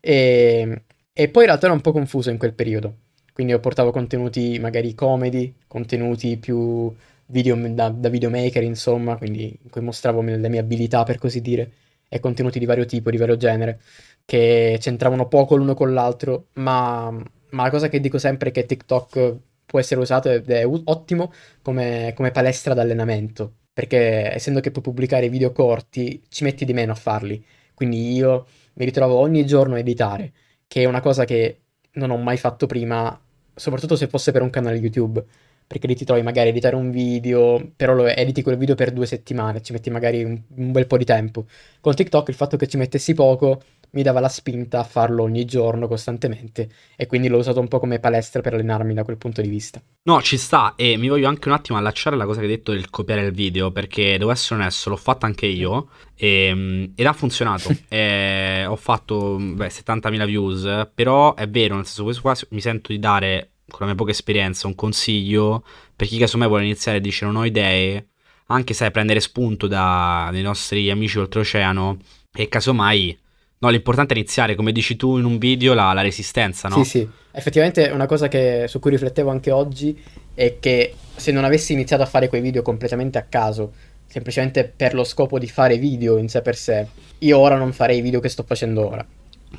E, 0.00 0.82
e 1.12 1.28
poi 1.28 1.42
in 1.42 1.48
realtà 1.48 1.66
ero 1.66 1.74
un 1.76 1.80
po' 1.82 1.92
confuso 1.92 2.30
in 2.30 2.38
quel 2.38 2.54
periodo. 2.54 2.96
Quindi 3.32 3.52
ho 3.52 3.60
portato 3.60 3.92
contenuti 3.92 4.58
magari 4.58 4.92
comedy, 4.96 5.54
contenuti 5.68 6.36
più 6.38 6.92
video 7.26 7.54
da, 7.68 7.90
da 7.90 8.08
videomaker, 8.08 8.64
insomma, 8.64 9.16
quindi 9.16 9.56
in 9.62 9.70
cui 9.70 9.82
mostravo 9.82 10.20
le 10.20 10.48
mie 10.48 10.58
abilità, 10.58 11.04
per 11.04 11.18
così 11.18 11.40
dire, 11.40 11.70
e 12.08 12.18
contenuti 12.18 12.58
di 12.58 12.64
vario 12.64 12.86
tipo, 12.86 13.10
di 13.10 13.16
vario 13.18 13.36
genere, 13.36 13.80
che 14.24 14.78
c'entravano 14.80 15.28
poco 15.28 15.54
l'uno 15.54 15.74
con 15.74 15.94
l'altro, 15.94 16.48
ma 16.54 17.22
ma 17.52 17.64
la 17.64 17.70
cosa 17.70 17.88
che 17.88 18.00
dico 18.00 18.18
sempre 18.18 18.50
è 18.50 18.52
che 18.52 18.66
TikTok 18.66 19.36
può 19.66 19.78
essere 19.78 20.00
usato 20.00 20.30
ed 20.30 20.50
è 20.50 20.66
ottimo 20.66 21.32
come, 21.62 22.12
come 22.14 22.30
palestra 22.30 22.74
d'allenamento, 22.74 23.52
perché 23.72 24.34
essendo 24.34 24.60
che 24.60 24.70
puoi 24.70 24.82
pubblicare 24.84 25.28
video 25.28 25.52
corti, 25.52 26.22
ci 26.28 26.44
metti 26.44 26.64
di 26.64 26.72
meno 26.74 26.92
a 26.92 26.94
farli. 26.96 27.42
Quindi 27.74 28.12
io 28.12 28.46
mi 28.74 28.84
ritrovo 28.84 29.16
ogni 29.16 29.46
giorno 29.46 29.74
a 29.74 29.78
editare, 29.78 30.32
che 30.66 30.82
è 30.82 30.84
una 30.84 31.00
cosa 31.00 31.24
che 31.24 31.58
non 31.92 32.10
ho 32.10 32.16
mai 32.18 32.36
fatto 32.36 32.66
prima, 32.66 33.18
soprattutto 33.54 33.96
se 33.96 34.08
fosse 34.08 34.32
per 34.32 34.42
un 34.42 34.50
canale 34.50 34.76
YouTube. 34.76 35.24
Perché 35.66 35.86
lì 35.86 35.94
ti 35.94 36.04
trovi 36.04 36.20
magari 36.22 36.48
a 36.48 36.50
editare 36.50 36.76
un 36.76 36.90
video, 36.90 37.72
però 37.74 37.94
lo 37.94 38.06
editi 38.06 38.42
quel 38.42 38.58
video 38.58 38.74
per 38.74 38.92
due 38.92 39.06
settimane, 39.06 39.62
ci 39.62 39.72
metti 39.72 39.88
magari 39.88 40.22
un, 40.22 40.38
un 40.56 40.70
bel 40.70 40.86
po' 40.86 40.98
di 40.98 41.04
tempo. 41.06 41.46
Con 41.80 41.94
TikTok 41.94 42.28
il 42.28 42.34
fatto 42.34 42.58
che 42.58 42.66
ci 42.66 42.76
mettessi 42.76 43.14
poco 43.14 43.62
mi 43.92 44.02
dava 44.02 44.20
la 44.20 44.28
spinta 44.28 44.78
a 44.78 44.84
farlo 44.84 45.22
ogni 45.22 45.44
giorno 45.44 45.86
costantemente 45.86 46.68
e 46.96 47.06
quindi 47.06 47.28
l'ho 47.28 47.38
usato 47.38 47.60
un 47.60 47.68
po' 47.68 47.78
come 47.78 47.98
palestra 47.98 48.40
per 48.40 48.54
allenarmi 48.54 48.94
da 48.94 49.04
quel 49.04 49.18
punto 49.18 49.42
di 49.42 49.48
vista. 49.48 49.82
No, 50.04 50.22
ci 50.22 50.36
sta 50.36 50.74
e 50.76 50.96
mi 50.96 51.08
voglio 51.08 51.28
anche 51.28 51.48
un 51.48 51.54
attimo 51.54 51.78
allacciare 51.78 52.16
alla 52.16 52.24
cosa 52.24 52.40
che 52.40 52.46
hai 52.46 52.52
detto 52.52 52.72
del 52.72 52.90
copiare 52.90 53.22
il 53.22 53.32
video 53.32 53.70
perché 53.70 54.16
devo 54.18 54.30
essere 54.30 54.60
onesto, 54.60 54.90
l'ho 54.90 54.96
fatto 54.96 55.26
anche 55.26 55.46
io 55.46 55.88
e, 56.14 56.46
ehm, 56.46 56.92
ed 56.94 57.06
ha 57.06 57.12
funzionato. 57.12 57.74
e, 57.88 58.64
ho 58.66 58.76
fatto 58.76 59.36
beh, 59.36 59.68
70.000 59.68 60.24
views, 60.26 60.90
però 60.94 61.34
è 61.34 61.48
vero, 61.48 61.74
nel 61.74 61.84
senso 61.84 62.04
questo 62.04 62.22
qua 62.22 62.34
mi 62.50 62.60
sento 62.60 62.92
di 62.92 62.98
dare 62.98 63.50
con 63.68 63.80
la 63.80 63.86
mia 63.86 63.94
poca 63.94 64.10
esperienza 64.10 64.66
un 64.66 64.74
consiglio 64.74 65.64
per 65.94 66.06
chi 66.06 66.18
casomai 66.18 66.48
vuole 66.48 66.64
iniziare 66.64 66.98
e 66.98 67.00
dice 67.00 67.24
non 67.24 67.36
ho 67.36 67.44
idee, 67.44 68.08
anche 68.46 68.74
sai 68.74 68.90
prendere 68.90 69.20
spunto 69.20 69.66
da, 69.66 70.28
dai 70.30 70.42
nostri 70.42 70.90
amici 70.90 71.18
oltreoceano 71.18 71.98
e 72.34 72.48
casomai 72.48 73.18
No, 73.62 73.68
l'importante 73.70 74.12
è 74.14 74.16
iniziare, 74.16 74.56
come 74.56 74.72
dici 74.72 74.96
tu 74.96 75.18
in 75.18 75.24
un 75.24 75.38
video, 75.38 75.72
la, 75.72 75.92
la 75.92 76.02
resistenza, 76.02 76.68
no? 76.68 76.82
Sì, 76.82 76.84
sì. 76.84 77.08
Effettivamente 77.30 77.90
una 77.90 78.06
cosa 78.06 78.26
che, 78.26 78.64
su 78.66 78.80
cui 78.80 78.90
riflettevo 78.90 79.30
anche 79.30 79.52
oggi 79.52 79.96
è 80.34 80.56
che 80.58 80.94
se 81.14 81.30
non 81.30 81.44
avessi 81.44 81.72
iniziato 81.72 82.02
a 82.02 82.06
fare 82.06 82.28
quei 82.28 82.40
video 82.40 82.62
completamente 82.62 83.18
a 83.18 83.22
caso, 83.22 83.72
semplicemente 84.06 84.64
per 84.64 84.94
lo 84.94 85.04
scopo 85.04 85.38
di 85.38 85.46
fare 85.46 85.78
video 85.78 86.16
in 86.16 86.28
sé 86.28 86.42
per 86.42 86.56
sé, 86.56 86.88
io 87.18 87.38
ora 87.38 87.56
non 87.56 87.72
farei 87.72 87.98
i 87.98 88.00
video 88.00 88.18
che 88.18 88.28
sto 88.28 88.42
facendo 88.42 88.84
ora. 88.84 89.06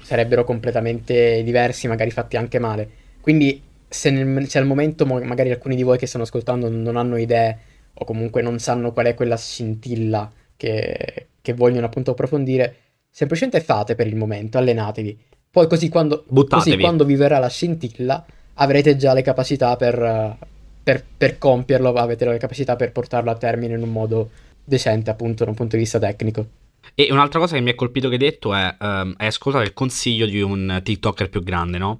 Sarebbero 0.01 0.43
completamente 0.43 1.41
diversi, 1.41 1.87
magari 1.87 2.11
fatti 2.11 2.35
anche 2.35 2.59
male. 2.59 2.89
Quindi 3.21 3.61
se, 3.87 4.09
nel, 4.09 4.49
se 4.49 4.57
al 4.57 4.65
momento 4.65 5.05
magari 5.05 5.49
alcuni 5.49 5.77
di 5.77 5.83
voi 5.83 5.97
che 5.97 6.07
stanno 6.07 6.25
ascoltando 6.25 6.67
non 6.67 6.97
hanno 6.97 7.15
idee 7.15 7.57
o 7.93 8.03
comunque 8.03 8.41
non 8.41 8.59
sanno 8.59 8.91
qual 8.91 9.05
è 9.05 9.13
quella 9.13 9.37
scintilla 9.37 10.29
che, 10.57 11.27
che 11.41 11.53
vogliono 11.53 11.85
appunto 11.85 12.11
approfondire, 12.11 12.75
Semplicemente 13.15 13.61
fate 13.61 13.93
per 13.93 14.07
il 14.07 14.15
momento, 14.15 14.57
allenatevi. 14.57 15.17
Poi 15.51 15.67
così 15.67 15.87
quando, 15.87 16.25
così 16.49 16.79
quando 16.79 17.05
vi 17.05 17.13
verrà 17.13 17.37
la 17.37 17.47
scintilla 17.47 18.25
avrete 18.55 18.95
già 18.95 19.13
le 19.13 19.21
capacità 19.21 19.75
per, 19.75 20.35
per, 20.81 21.03
per 21.15 21.37
compierlo, 21.37 21.93
avete 21.93 22.25
le 22.25 22.39
capacità 22.39 22.75
per 22.75 22.91
portarlo 22.91 23.29
a 23.29 23.35
termine 23.35 23.75
in 23.75 23.83
un 23.83 23.91
modo 23.91 24.31
decente 24.63 25.11
appunto 25.11 25.43
da 25.43 25.51
un 25.51 25.55
punto 25.55 25.75
di 25.75 25.83
vista 25.83 25.99
tecnico. 25.99 26.47
E 26.95 27.09
un'altra 27.11 27.37
cosa 27.37 27.53
che 27.53 27.61
mi 27.61 27.69
ha 27.69 27.75
colpito 27.75 28.07
che 28.07 28.15
hai 28.15 28.19
detto 28.19 28.51
è, 28.55 28.75
um, 28.79 29.13
hai 29.17 29.27
ascoltato 29.27 29.63
il 29.63 29.73
consiglio 29.73 30.25
di 30.25 30.41
un 30.41 30.81
TikToker 30.83 31.29
più 31.29 31.43
grande, 31.43 31.77
no? 31.77 31.99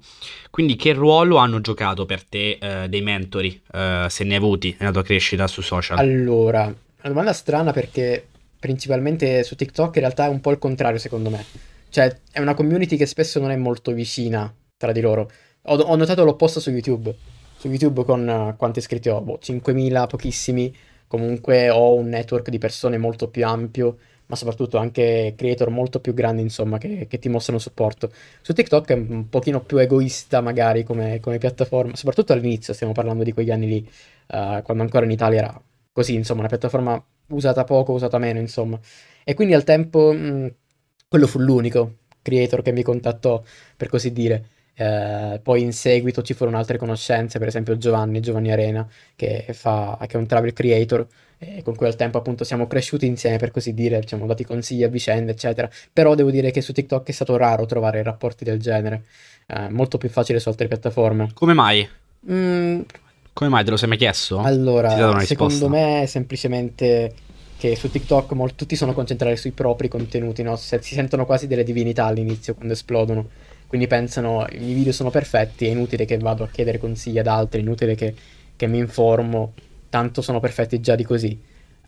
Quindi 0.50 0.74
che 0.74 0.94
ruolo 0.94 1.36
hanno 1.36 1.60
giocato 1.60 2.06
per 2.06 2.24
te 2.24 2.58
uh, 2.60 2.88
dei 2.88 3.02
mentori, 3.02 3.62
uh, 3.72 4.08
se 4.08 4.24
ne 4.24 4.30
hai 4.30 4.38
avuti 4.38 4.74
nella 4.80 4.90
tua 4.90 5.04
crescita 5.04 5.46
su 5.46 5.62
social? 5.62 5.96
Allora, 5.96 6.64
una 6.64 6.74
domanda 7.02 7.32
strana 7.32 7.70
perché 7.70 8.30
principalmente 8.64 9.42
su 9.42 9.56
TikTok 9.56 9.96
in 9.96 10.00
realtà 10.00 10.24
è 10.24 10.28
un 10.30 10.40
po' 10.40 10.50
il 10.50 10.56
contrario 10.56 10.98
secondo 10.98 11.28
me. 11.28 11.44
Cioè, 11.90 12.20
è 12.32 12.40
una 12.40 12.54
community 12.54 12.96
che 12.96 13.04
spesso 13.04 13.38
non 13.38 13.50
è 13.50 13.56
molto 13.56 13.92
vicina 13.92 14.50
tra 14.78 14.90
di 14.90 15.02
loro. 15.02 15.30
Ho, 15.64 15.76
ho 15.76 15.96
notato 15.96 16.24
l'opposto 16.24 16.60
su 16.60 16.70
YouTube. 16.70 17.14
Su 17.58 17.68
YouTube 17.68 18.04
con 18.04 18.26
uh, 18.26 18.56
quanti 18.56 18.78
iscritti 18.78 19.10
ho? 19.10 19.20
Boh, 19.20 19.38
5.000, 19.38 20.06
pochissimi. 20.06 20.74
Comunque 21.06 21.68
ho 21.68 21.92
un 21.92 22.08
network 22.08 22.48
di 22.48 22.56
persone 22.56 22.96
molto 22.96 23.28
più 23.28 23.44
ampio, 23.44 23.98
ma 24.26 24.34
soprattutto 24.34 24.78
anche 24.78 25.34
creator 25.36 25.68
molto 25.68 26.00
più 26.00 26.14
grandi, 26.14 26.40
insomma, 26.40 26.78
che, 26.78 27.06
che 27.06 27.18
ti 27.18 27.28
mostrano 27.28 27.58
supporto. 27.58 28.10
Su 28.40 28.54
TikTok 28.54 28.88
è 28.88 28.94
un 28.94 29.28
pochino 29.28 29.60
più 29.60 29.76
egoista, 29.76 30.40
magari, 30.40 30.84
come, 30.84 31.20
come 31.20 31.36
piattaforma, 31.36 31.94
soprattutto 31.96 32.32
all'inizio, 32.32 32.72
stiamo 32.72 32.94
parlando 32.94 33.24
di 33.24 33.32
quegli 33.32 33.50
anni 33.50 33.66
lì, 33.66 33.90
uh, 34.28 34.62
quando 34.62 34.82
ancora 34.82 35.04
in 35.04 35.10
Italia 35.10 35.38
era 35.40 35.62
così, 35.92 36.14
insomma, 36.14 36.40
una 36.40 36.48
piattaforma 36.48 37.04
usata 37.28 37.64
poco, 37.64 37.92
usata 37.92 38.18
meno, 38.18 38.38
insomma. 38.38 38.78
E 39.24 39.34
quindi 39.34 39.54
al 39.54 39.64
tempo... 39.64 40.12
Mh, 40.12 40.54
quello 41.14 41.28
fu 41.28 41.38
l'unico 41.38 41.98
creator 42.22 42.60
che 42.60 42.72
mi 42.72 42.82
contattò, 42.82 43.40
per 43.76 43.88
così 43.88 44.12
dire. 44.12 44.46
Eh, 44.74 45.38
poi 45.40 45.62
in 45.62 45.72
seguito 45.72 46.22
ci 46.22 46.34
furono 46.34 46.58
altre 46.58 46.76
conoscenze, 46.76 47.38
per 47.38 47.46
esempio 47.46 47.78
Giovanni, 47.78 48.18
Giovanni 48.18 48.50
Arena, 48.50 48.84
che, 49.14 49.46
fa, 49.52 49.96
che 50.08 50.14
è 50.14 50.16
un 50.16 50.26
travel 50.26 50.52
creator, 50.52 51.06
e 51.38 51.62
con 51.62 51.76
cui 51.76 51.86
al 51.86 51.94
tempo 51.94 52.18
appunto 52.18 52.42
siamo 52.42 52.66
cresciuti 52.66 53.06
insieme, 53.06 53.36
per 53.36 53.52
così 53.52 53.74
dire, 53.74 54.00
ci 54.00 54.08
siamo 54.08 54.26
dati 54.26 54.44
consigli 54.44 54.82
a 54.82 54.88
vicenda, 54.88 55.30
eccetera. 55.30 55.70
Però 55.92 56.16
devo 56.16 56.32
dire 56.32 56.50
che 56.50 56.60
su 56.60 56.72
TikTok 56.72 57.06
è 57.06 57.12
stato 57.12 57.36
raro 57.36 57.64
trovare 57.64 58.02
rapporti 58.02 58.42
del 58.42 58.58
genere, 58.58 59.04
eh, 59.46 59.68
molto 59.68 59.98
più 59.98 60.08
facile 60.08 60.40
su 60.40 60.48
altre 60.48 60.66
piattaforme. 60.66 61.30
Come 61.32 61.52
mai? 61.52 61.88
Mm, 62.28 62.80
Come 63.34 63.50
mai? 63.50 63.64
Te 63.64 63.70
lo 63.70 63.76
sei 63.76 63.88
mai 63.88 63.98
chiesto? 63.98 64.38
allora, 64.94 65.18
secondo 65.24 65.68
me 65.68 66.02
è 66.02 66.06
semplicemente 66.06 67.12
che 67.56 67.74
su 67.74 67.90
TikTok 67.90 68.32
molti, 68.32 68.54
tutti 68.54 68.76
sono 68.76 68.92
concentrati 68.92 69.36
sui 69.36 69.50
propri 69.50 69.88
contenuti, 69.88 70.44
no? 70.44 70.54
Si, 70.54 70.78
si 70.80 70.94
sentono 70.94 71.26
quasi 71.26 71.48
delle 71.48 71.64
divinità 71.64 72.04
all'inizio 72.04 72.54
quando 72.54 72.74
esplodono. 72.74 73.28
Quindi 73.66 73.88
pensano 73.88 74.46
i 74.52 74.58
miei 74.58 74.74
video 74.74 74.92
sono 74.92 75.10
perfetti, 75.10 75.66
è 75.66 75.70
inutile 75.70 76.04
che 76.04 76.16
vado 76.18 76.44
a 76.44 76.48
chiedere 76.48 76.78
consigli 76.78 77.18
ad 77.18 77.26
altri, 77.26 77.58
è 77.58 77.62
inutile 77.62 77.96
che, 77.96 78.14
che 78.54 78.66
mi 78.68 78.78
informo, 78.78 79.54
tanto 79.88 80.22
sono 80.22 80.38
perfetti 80.38 80.78
già 80.78 80.94
di 80.94 81.02
così. 81.02 81.36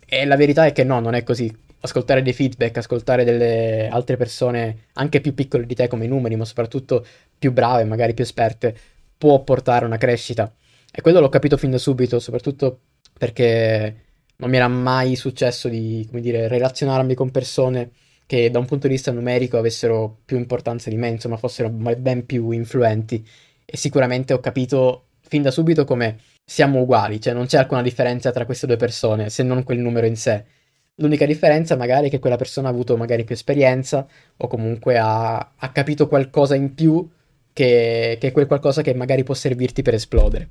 E 0.05 0.25
la 0.25 0.35
verità 0.35 0.67
è 0.67 0.73
che 0.73 0.83
no, 0.83 0.99
non 0.99 1.15
è 1.15 1.23
così. 1.23 1.55
Ascoltare 1.79 2.23
dei 2.23 2.33
feedback, 2.33 2.79
ascoltare 2.79 3.23
delle 3.23 3.87
altre 3.87 4.17
persone 4.17 4.87
anche 4.95 5.21
più 5.21 5.33
piccole 5.33 5.65
di 5.65 5.77
te 5.77 5.87
come 5.87 6.07
i 6.07 6.09
numeri, 6.09 6.35
ma 6.35 6.45
soprattutto 6.45 7.07
più 7.39 7.53
brave, 7.53 7.85
magari 7.85 8.15
più 8.15 8.25
esperte, 8.25 8.77
può 9.17 9.45
portare 9.45 9.85
una 9.85 9.97
crescita. 9.97 10.53
E 10.99 11.03
quello 11.03 11.21
l'ho 11.21 11.29
capito 11.29 11.59
fin 11.59 11.71
da 11.71 11.77
subito, 11.77 12.19
soprattutto 12.19 12.81
perché 13.19 14.05
non 14.37 14.49
mi 14.49 14.57
era 14.57 14.67
mai 14.67 15.15
successo 15.15 15.69
di, 15.69 16.09
dire, 16.11 16.49
relazionarmi 16.49 17.13
con 17.13 17.31
persone 17.31 17.91
che 18.25 18.51
da 18.51 18.59
un 18.59 18.65
punto 18.65 18.87
di 18.87 18.95
vista 18.95 19.13
numerico 19.13 19.59
avessero 19.59 20.21
più 20.25 20.39
importanza 20.39 20.89
di 20.89 20.97
me, 20.97 21.09
insomma, 21.09 21.37
fossero 21.37 21.69
ben 21.69 22.25
più 22.25 22.51
influenti. 22.51 23.23
E 23.67 23.77
sicuramente 23.77 24.33
ho 24.33 24.41
capito 24.41 25.09
fin 25.21 25.43
da 25.43 25.51
subito 25.51 25.85
come 25.85 26.17
siamo 26.43 26.81
uguali, 26.81 27.21
cioè 27.21 27.35
non 27.35 27.45
c'è 27.45 27.59
alcuna 27.59 27.83
differenza 27.83 28.31
tra 28.31 28.47
queste 28.47 28.67
due 28.67 28.77
persone, 28.77 29.29
se 29.29 29.43
non 29.43 29.65
quel 29.65 29.81
numero 29.81 30.07
in 30.07 30.17
sé. 30.17 30.47
L'unica 30.95 31.27
differenza 31.27 31.77
magari 31.77 32.07
è 32.07 32.11
che 32.11 32.21
quella 32.21 32.37
persona 32.37 32.69
ha 32.69 32.71
avuto 32.71 32.97
magari 32.97 33.25
più 33.25 33.35
esperienza 33.35 34.07
o 34.35 34.47
comunque 34.47 34.97
ha, 34.97 35.37
ha 35.37 35.73
capito 35.73 36.09
qualcosa 36.09 36.55
in 36.55 36.75
più 36.75 37.07
che, 37.53 38.17
che 38.19 38.29
è 38.29 38.33
quel 38.33 38.47
qualcosa 38.47 38.81
che 38.81 38.95
magari 38.95 39.25
può 39.25 39.35
servirti 39.35 39.83
per 39.83 39.93
esplodere. 39.93 40.49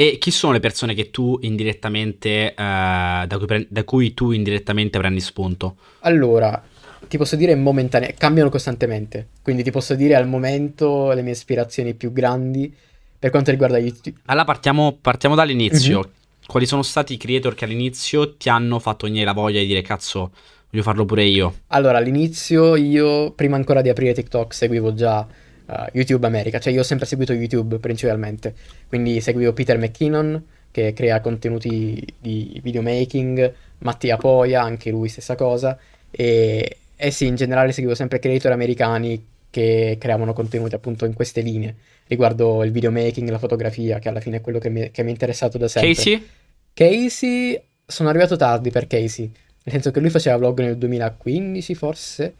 E 0.00 0.16
chi 0.16 0.30
sono 0.30 0.54
le 0.54 0.60
persone 0.60 0.94
che 0.94 1.10
tu 1.10 1.36
indirettamente, 1.42 2.54
eh, 2.54 2.54
da, 2.54 3.36
cui 3.36 3.44
pre- 3.44 3.66
da, 3.68 3.84
cui 3.84 4.14
tu 4.14 4.30
indirettamente 4.30 4.98
prendi 4.98 5.20
spunto? 5.20 5.76
Allora, 5.98 6.64
ti 7.06 7.18
posso 7.18 7.36
dire 7.36 7.54
momentanea, 7.54 8.14
cambiano 8.16 8.48
costantemente. 8.48 9.28
Quindi 9.42 9.62
ti 9.62 9.70
posso 9.70 9.94
dire 9.94 10.14
al 10.14 10.26
momento 10.26 11.12
le 11.12 11.20
mie 11.20 11.32
ispirazioni 11.32 11.92
più 11.92 12.12
grandi 12.12 12.74
per 13.18 13.28
quanto 13.28 13.50
riguarda 13.50 13.76
YouTube. 13.76 14.20
Allora 14.24 14.46
partiamo, 14.46 14.96
partiamo 14.98 15.34
dall'inizio. 15.34 15.98
Mm-hmm. 15.98 16.46
Quali 16.46 16.64
sono 16.64 16.80
stati 16.80 17.12
i 17.12 17.16
creator 17.18 17.54
che 17.54 17.66
all'inizio 17.66 18.36
ti 18.36 18.48
hanno 18.48 18.78
fatto 18.78 19.04
venire 19.04 19.26
la 19.26 19.34
voglia 19.34 19.60
di 19.60 19.66
dire 19.66 19.82
cazzo, 19.82 20.30
voglio 20.70 20.82
farlo 20.82 21.04
pure 21.04 21.24
io? 21.24 21.56
Allora, 21.66 21.98
all'inizio 21.98 22.74
io, 22.74 23.32
prima 23.32 23.56
ancora 23.56 23.82
di 23.82 23.90
aprire 23.90 24.14
TikTok, 24.14 24.54
seguivo 24.54 24.94
già 24.94 25.26
uh, 25.70 25.86
YouTube 25.92 26.26
America, 26.26 26.58
cioè 26.58 26.72
io 26.72 26.80
ho 26.80 26.84
sempre 26.84 27.06
seguito 27.06 27.32
YouTube 27.32 27.78
principalmente, 27.78 28.54
quindi 28.88 29.20
seguivo 29.20 29.52
Peter 29.52 29.78
McKinnon 29.78 30.42
che 30.70 30.92
crea 30.92 31.20
contenuti 31.20 32.04
di 32.18 32.60
videomaking, 32.62 33.52
Mattia 33.78 34.16
Poia, 34.16 34.62
anche 34.62 34.90
lui 34.90 35.08
stessa 35.08 35.34
cosa, 35.34 35.76
e, 36.10 36.76
e 36.94 37.10
sì, 37.10 37.26
in 37.26 37.34
generale 37.34 37.72
seguivo 37.72 37.94
sempre 37.94 38.18
creator 38.18 38.52
americani 38.52 39.26
che 39.50 39.96
creavano 39.98 40.32
contenuti 40.32 40.76
appunto 40.76 41.06
in 41.06 41.14
queste 41.14 41.40
linee, 41.40 41.74
riguardo 42.06 42.62
il 42.62 42.70
videomaking, 42.70 43.28
la 43.30 43.38
fotografia, 43.38 43.98
che 43.98 44.08
alla 44.08 44.20
fine 44.20 44.36
è 44.36 44.40
quello 44.40 44.58
che 44.58 44.68
mi, 44.68 44.90
che 44.92 45.02
mi 45.02 45.08
è 45.08 45.12
interessato 45.12 45.58
da 45.58 45.66
sempre. 45.66 45.92
Casey? 45.94 46.26
Casey, 46.72 47.60
sono 47.84 48.08
arrivato 48.08 48.36
tardi 48.36 48.70
per 48.70 48.86
Casey, 48.86 49.24
nel 49.24 49.74
senso 49.74 49.90
che 49.90 49.98
lui 49.98 50.10
faceva 50.10 50.36
vlog 50.36 50.60
nel 50.60 50.78
2015 50.78 51.74
forse, 51.74 52.34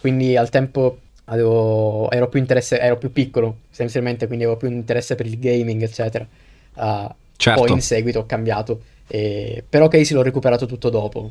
quindi 0.00 0.36
al 0.36 0.50
tempo 0.50 0.98
avevo, 1.26 2.10
ero 2.10 2.28
più 2.28 2.40
interesse, 2.40 2.78
ero 2.78 2.96
più 2.96 3.12
piccolo 3.12 3.58
essenzialmente, 3.70 4.26
quindi 4.26 4.44
avevo 4.44 4.58
più 4.58 4.68
interesse 4.70 5.14
per 5.14 5.26
il 5.26 5.38
gaming, 5.38 5.82
eccetera. 5.82 6.26
Uh, 6.74 7.08
certo. 7.36 7.60
Poi 7.60 7.72
in 7.72 7.80
seguito 7.80 8.20
ho 8.20 8.26
cambiato. 8.26 8.80
E... 9.06 9.64
Però 9.68 9.88
Casey 9.88 10.16
l'ho 10.16 10.22
recuperato 10.22 10.66
tutto 10.66 10.90
dopo. 10.90 11.30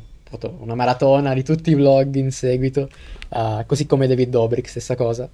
Una 0.60 0.74
maratona 0.74 1.34
di 1.34 1.42
tutti 1.42 1.70
i 1.70 1.74
vlog 1.74 2.14
in 2.14 2.30
seguito, 2.30 2.88
uh, 3.28 3.66
così 3.66 3.84
come 3.84 4.06
David 4.06 4.30
Dobrik, 4.30 4.66
stessa 4.66 4.94
cosa. 4.94 5.28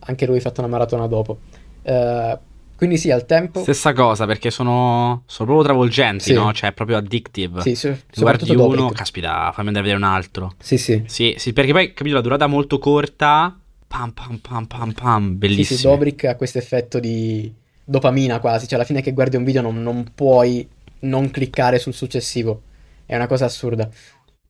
Anche 0.00 0.26
lui 0.26 0.36
ha 0.36 0.40
fatto 0.40 0.60
una 0.60 0.70
maratona 0.70 1.08
dopo. 1.08 1.38
Uh, 1.82 2.38
quindi 2.76 2.98
sì, 2.98 3.10
al 3.10 3.26
tempo... 3.26 3.62
Stessa 3.62 3.92
cosa, 3.92 4.26
perché 4.26 4.52
sono, 4.52 5.24
sono 5.26 5.48
proprio 5.48 5.66
travolgenti, 5.66 6.22
sì. 6.22 6.32
no? 6.34 6.52
Cioè, 6.52 6.70
proprio 6.70 6.98
addictive. 6.98 7.62
Sì, 7.62 7.74
sì 7.74 7.92
guardi 8.14 8.48
uno, 8.52 8.68
Dobrik. 8.68 8.92
caspita, 8.92 9.50
fammi 9.52 9.66
andare 9.66 9.80
a 9.80 9.88
vedere 9.88 9.96
un 9.96 10.04
altro. 10.04 10.54
Sì, 10.60 10.78
sì. 10.78 11.02
Sì, 11.06 11.34
sì 11.36 11.52
perché 11.52 11.72
poi, 11.72 11.92
capito, 11.92 12.14
la 12.14 12.20
durata 12.20 12.46
molto 12.46 12.78
corta 12.78 13.58
pam 13.88 14.12
pam 14.12 14.38
pam 14.38 14.66
pam 14.66 14.92
pam, 14.92 15.38
bellissimo. 15.38 15.64
Sì, 15.66 15.76
sì, 15.76 15.82
Dobrik 15.82 16.24
ha 16.24 16.36
questo 16.36 16.58
effetto 16.58 17.00
di 17.00 17.52
dopamina 17.82 18.38
quasi, 18.38 18.66
cioè 18.66 18.76
alla 18.76 18.84
fine 18.84 19.00
che 19.00 19.12
guardi 19.12 19.36
un 19.36 19.44
video 19.44 19.62
non, 19.62 19.82
non 19.82 20.12
puoi 20.14 20.68
non 21.00 21.30
cliccare 21.30 21.78
sul 21.78 21.94
successivo, 21.94 22.62
è 23.06 23.16
una 23.16 23.26
cosa 23.26 23.46
assurda. 23.46 23.88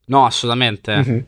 No, 0.06 0.26
assolutamente. 0.26 0.94
Mm-hmm. 0.96 1.18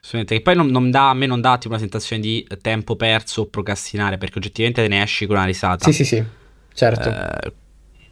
Assolutamente. 0.00 0.36
Che 0.36 0.40
poi 0.42 0.56
non, 0.56 0.68
non 0.68 0.90
dà, 0.90 1.10
a 1.10 1.14
me 1.14 1.26
non 1.26 1.40
dà 1.40 1.56
tipo 1.58 1.74
una 1.74 1.78
sensazione 1.78 2.22
di 2.22 2.46
tempo 2.60 2.96
perso 2.96 3.42
o 3.42 3.46
procrastinare, 3.46 4.18
perché 4.18 4.38
oggettivamente 4.38 4.82
te 4.82 4.88
ne 4.88 5.02
esci 5.02 5.26
con 5.26 5.36
una 5.36 5.44
risata. 5.44 5.84
Sì, 5.84 5.92
sì, 5.92 6.04
sì, 6.04 6.24
certo. 6.72 7.08
Eh, 7.10 7.52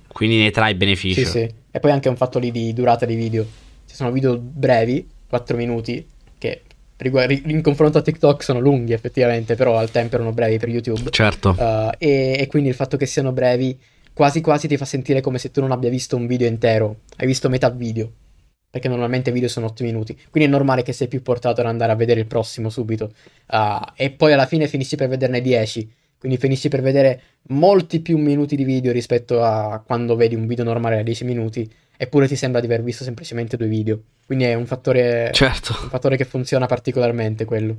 quindi 0.09 0.39
ne 0.39 0.51
trai 0.51 0.75
beneficio. 0.75 1.21
Sì, 1.21 1.27
sì. 1.27 1.55
E 1.71 1.81
poi 1.81 1.91
anche 1.91 2.09
un 2.09 2.17
fatto 2.17 2.39
lì 2.39 2.51
di 2.51 2.73
durata 2.73 3.07
dei 3.07 3.17
video. 3.17 3.47
Ci 3.87 3.95
sono 3.95 4.11
video 4.11 4.39
brevi, 4.39 5.07
4 5.29 5.57
minuti, 5.57 6.07
che 6.39 6.63
in 6.99 7.63
confronto 7.63 7.99
a 7.99 8.03
TikTok 8.03 8.43
sono 8.43 8.61
lunghi 8.61 8.93
effettivamente, 8.93 9.55
però 9.55 9.77
al 9.77 9.91
tempo 9.91 10.15
erano 10.15 10.33
brevi 10.33 10.59
per 10.59 10.69
YouTube. 10.69 11.11
Certo. 11.11 11.51
Uh, 11.59 11.91
e, 11.99 12.37
e, 12.39 12.47
quindi 12.47 12.69
il 12.69 12.75
fatto 12.75 12.97
che 12.97 13.07
siano 13.07 13.33
brevi 13.33 13.79
quasi 14.13 14.41
quasi 14.41 14.69
ti 14.69 14.77
fa 14.77 14.85
sentire 14.85 15.21
come 15.21 15.39
se 15.39 15.51
tu 15.51 15.61
non 15.61 15.73
abbia 15.73 15.91
visto 15.91 16.17
un 16.17 16.27
video 16.27 16.47
intero, 16.47 17.01
hai 17.17 17.27
visto 17.27 17.49
metà 17.49 17.71
video. 17.71 18.11
Perché 18.71 18.89
normalmente 18.89 19.29
i 19.29 19.33
video 19.35 19.51
sono 19.51 19.67
8 19.67 19.85
minuti. 19.85 20.15
Quindi 20.31 20.49
è 20.49 20.53
normale 20.53 20.83
che 20.83 20.95
sei 20.95 21.07
più 21.07 21.21
portato 21.21 21.61
ad 21.61 21.67
andare 21.67 21.93
a 21.93 21.95
vedere 21.95 22.21
il 22.21 22.27
prossimo 22.27 22.71
subito. 22.71 23.13
Uh, 23.49 23.85
e 23.95 24.11
poi 24.11 24.33
alla 24.33 24.47
fine 24.47 24.67
finisci 24.67 24.97
per 24.97 25.09
vederne 25.09 25.43
10. 25.43 25.93
Quindi 26.19 26.39
finisci 26.39 26.69
per 26.69 26.81
vedere 26.81 27.21
molti 27.49 28.01
più 28.01 28.17
minuti 28.17 28.57
di 28.57 28.65
video 28.65 28.93
rispetto 28.93 29.43
a 29.43 29.83
quando 29.85 30.17
vedi 30.17 30.37
un 30.37 30.47
video 30.47 30.65
normale 30.65 30.97
da 30.97 31.03
10 31.03 31.25
minuti 31.25 31.71
eppure 32.03 32.27
ti 32.27 32.35
sembra 32.35 32.59
di 32.59 32.67
aver 32.67 32.83
visto 32.83 33.05
semplicemente 33.05 33.57
due 33.57 33.69
video. 33.69 34.01
Quindi 34.27 34.45
è 34.45 34.55
un 34.55 34.67
fattore, 34.67 35.31
certo. 35.33 35.77
un 35.83 35.89
fattore 35.89 36.17
che 36.17 36.25
funziona 36.25 36.67
particolarmente 36.67 37.45
quello. 37.45 37.77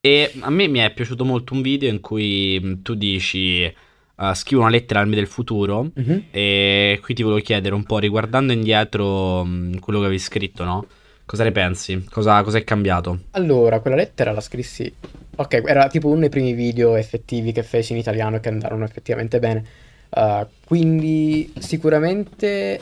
E 0.00 0.32
a 0.40 0.50
me 0.50 0.66
mi 0.66 0.80
è 0.80 0.92
piaciuto 0.92 1.24
molto 1.24 1.54
un 1.54 1.62
video 1.62 1.88
in 1.88 2.00
cui 2.00 2.80
tu 2.82 2.94
dici 2.94 3.72
uh, 4.16 4.34
scrivo 4.34 4.62
una 4.62 4.72
lettera 4.72 4.98
al 4.98 5.06
me 5.06 5.14
del 5.14 5.28
futuro 5.28 5.92
mm-hmm. 5.96 6.18
e 6.32 6.98
qui 7.00 7.14
ti 7.14 7.22
volevo 7.22 7.40
chiedere 7.40 7.76
un 7.76 7.84
po' 7.84 7.98
riguardando 7.98 8.52
indietro 8.52 9.42
um, 9.42 9.78
quello 9.78 10.00
che 10.00 10.06
avevi 10.06 10.20
scritto, 10.20 10.64
no? 10.64 10.86
Cosa 11.24 11.44
ne 11.44 11.52
pensi? 11.52 12.04
Cosa, 12.10 12.42
cosa 12.42 12.58
è 12.58 12.64
cambiato? 12.64 13.20
Allora, 13.32 13.78
quella 13.78 13.94
lettera 13.94 14.32
la 14.32 14.40
scrissi... 14.40 14.92
Ok, 15.36 15.62
era 15.64 15.86
tipo 15.86 16.08
uno 16.08 16.20
dei 16.20 16.28
primi 16.28 16.54
video 16.54 16.96
effettivi 16.96 17.52
che 17.52 17.62
feci 17.62 17.92
in 17.92 17.98
italiano 17.98 18.34
e 18.34 18.40
che 18.40 18.48
andarono 18.48 18.84
effettivamente 18.84 19.38
bene. 19.38 19.64
Uh, 20.10 20.44
quindi 20.64 21.52
sicuramente 21.60 22.80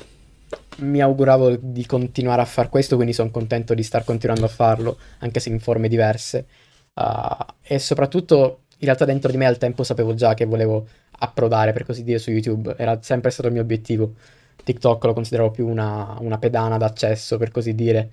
mi 0.78 1.00
auguravo 1.00 1.57
di 1.57 1.85
continuare 1.87 2.43
a 2.43 2.45
fare 2.45 2.69
questo, 2.69 2.95
quindi 2.95 3.12
sono 3.12 3.31
contento 3.31 3.75
di 3.75 3.83
star 3.83 4.05
continuando 4.05 4.45
a 4.45 4.49
farlo, 4.49 4.99
anche 5.19 5.40
se 5.40 5.49
in 5.49 5.61
forme 5.61 5.88
diverse. 5.88 6.47
Uh, 6.95 7.45
e 7.62 7.78
soprattutto, 7.78 8.62
in 8.78 8.87
realtà 8.87 9.05
dentro 9.05 9.31
di 9.31 9.37
me 9.37 9.47
al 9.47 9.59
tempo 9.59 9.83
sapevo 9.83 10.14
già 10.14 10.35
che 10.35 10.45
volevo 10.45 10.87
approdare, 11.21 11.73
per 11.73 11.85
così 11.85 12.05
dire, 12.05 12.19
su 12.19 12.31
YouTube. 12.31 12.75
Era 12.76 13.00
sempre 13.02 13.31
stato 13.31 13.49
il 13.49 13.55
mio 13.55 13.62
obiettivo. 13.62 14.14
TikTok 14.62 15.05
lo 15.05 15.12
consideravo 15.14 15.50
più 15.50 15.67
una, 15.67 16.17
una 16.21 16.38
pedana 16.38 16.76
d'accesso, 16.76 17.38
per 17.38 17.50
così 17.50 17.75
dire, 17.75 18.11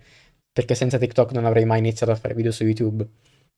perché 0.52 0.76
senza 0.76 0.98
TikTok 0.98 1.34
non 1.34 1.46
avrei 1.46 1.66
mai 1.66 1.80
iniziato 1.80 2.12
a 2.12 2.16
fare 2.16 2.34
video 2.34 2.52
su 2.52 2.64
YouTube. 2.64 3.08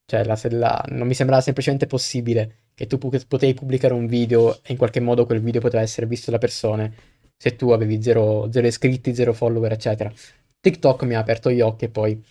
Cioè, 0.05 0.23
la, 0.23 0.39
la, 0.51 0.85
non 0.89 1.07
mi 1.07 1.13
sembrava 1.13 1.41
semplicemente 1.41 1.85
possibile 1.85 2.67
che 2.73 2.87
tu 2.87 2.97
potevi 2.97 3.53
pubblicare 3.53 3.93
un 3.93 4.07
video 4.07 4.55
e 4.63 4.71
in 4.71 4.77
qualche 4.77 4.99
modo 4.99 5.25
quel 5.25 5.41
video 5.41 5.59
poteva 5.59 5.81
essere 5.81 6.05
visto 6.05 6.31
da 6.31 6.37
persone 6.37 6.93
se 7.37 7.55
tu 7.55 7.69
avevi 7.69 8.01
zero, 8.01 8.49
zero 8.51 8.67
iscritti, 8.67 9.13
zero 9.13 9.33
follower, 9.33 9.71
eccetera. 9.71 10.11
TikTok 10.59 11.03
mi 11.03 11.15
ha 11.15 11.19
aperto 11.19 11.51
gli 11.51 11.61
occhi 11.61 11.85
e 11.85 11.89
poi, 11.89 12.21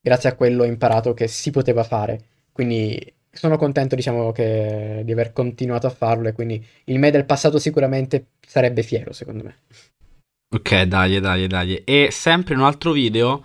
grazie 0.00 0.28
a 0.28 0.34
quello, 0.34 0.62
ho 0.62 0.66
imparato 0.66 1.12
che 1.14 1.26
si 1.26 1.50
poteva 1.50 1.82
fare. 1.82 2.20
Quindi 2.52 3.14
sono 3.30 3.56
contento, 3.56 3.96
diciamo, 3.96 4.30
che, 4.30 5.02
di 5.04 5.12
aver 5.12 5.32
continuato 5.32 5.86
a 5.86 5.90
farlo 5.90 6.28
e 6.28 6.32
quindi 6.32 6.64
il 6.84 6.98
me 6.98 7.10
del 7.10 7.24
passato 7.24 7.58
sicuramente 7.58 8.26
sarebbe 8.46 8.82
fiero, 8.82 9.12
secondo 9.12 9.42
me. 9.42 9.56
Ok, 10.54 10.82
dai, 10.82 11.18
dai, 11.18 11.46
dai. 11.46 11.82
E 11.84 12.08
sempre 12.10 12.54
in 12.54 12.60
un 12.60 12.66
altro 12.66 12.92
video 12.92 13.42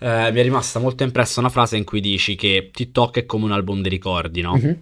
eh, 0.00 0.32
mi 0.32 0.40
è 0.40 0.42
rimasta 0.42 0.78
molto 0.80 1.04
impressa 1.04 1.40
una 1.40 1.50
frase 1.50 1.76
in 1.76 1.84
cui 1.84 2.00
dici 2.00 2.34
che 2.34 2.70
TikTok 2.72 3.18
è 3.18 3.26
come 3.26 3.44
un 3.44 3.52
album 3.52 3.80
di 3.80 3.88
ricordi, 3.88 4.40
no? 4.40 4.54
Mm-hmm. 4.54 4.72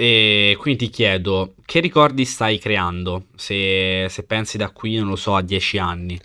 E 0.00 0.56
quindi 0.58 0.86
ti 0.86 0.90
chiedo, 0.90 1.56
che 1.66 1.80
ricordi 1.80 2.24
stai 2.24 2.58
creando? 2.58 3.26
Se, 3.36 4.06
se, 4.08 4.22
pensi 4.22 4.56
da 4.56 4.70
qui, 4.70 4.96
non 4.96 5.08
lo 5.08 5.16
so, 5.16 5.34
a 5.34 5.42
dieci 5.42 5.76
anni 5.76 6.18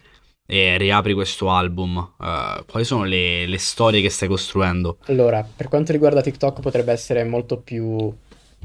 e 0.45 0.77
riapri 0.77 1.13
questo 1.13 1.49
album, 1.49 1.97
uh, 1.97 2.63
quali 2.65 2.85
sono 2.85 3.03
le, 3.03 3.45
le, 3.45 3.57
storie 3.57 3.99
che 3.99 4.09
stai 4.09 4.29
costruendo? 4.29 4.99
Allora, 5.07 5.43
per 5.43 5.67
quanto 5.67 5.91
riguarda 5.91 6.21
TikTok 6.21 6.61
potrebbe 6.61 6.93
essere 6.93 7.25
molto 7.25 7.59
più 7.59 8.09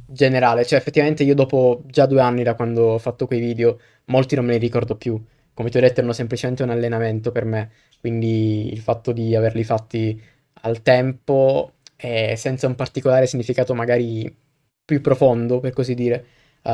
generale, 0.07 0.65
cioè 0.65 0.79
effettivamente 0.79 1.25
io 1.25 1.35
dopo 1.35 1.83
già 1.87 2.07
due 2.07 2.21
anni 2.21 2.45
da 2.45 2.55
quando 2.55 2.83
ho 2.93 2.99
fatto 2.99 3.27
quei 3.27 3.41
video, 3.41 3.81
molti 4.05 4.37
non 4.37 4.45
me 4.45 4.53
li 4.53 4.59
ricordo 4.59 4.95
più 4.95 5.21
come 5.61 5.69
ti 5.69 5.77
ho 5.77 5.81
detto, 5.81 5.99
erano 5.99 6.15
semplicemente 6.15 6.63
un 6.63 6.71
allenamento 6.71 7.33
per 7.33 7.45
me, 7.45 7.71
quindi 8.01 8.73
il 8.73 8.79
fatto 8.81 9.13
di 9.13 9.35
averli 9.35 9.63
fatti 9.63 10.19
al 10.63 10.81
tempo 10.81 11.73
e 11.97 12.35
senza 12.37 12.67
un 12.67 12.75
particolare 12.75 13.27
significato 13.27 13.75
magari 13.75 14.35
più 14.91 15.01
profondo, 15.01 15.61
per 15.61 15.73
così 15.73 15.95
dire, 15.95 16.25
uh, 16.63 16.71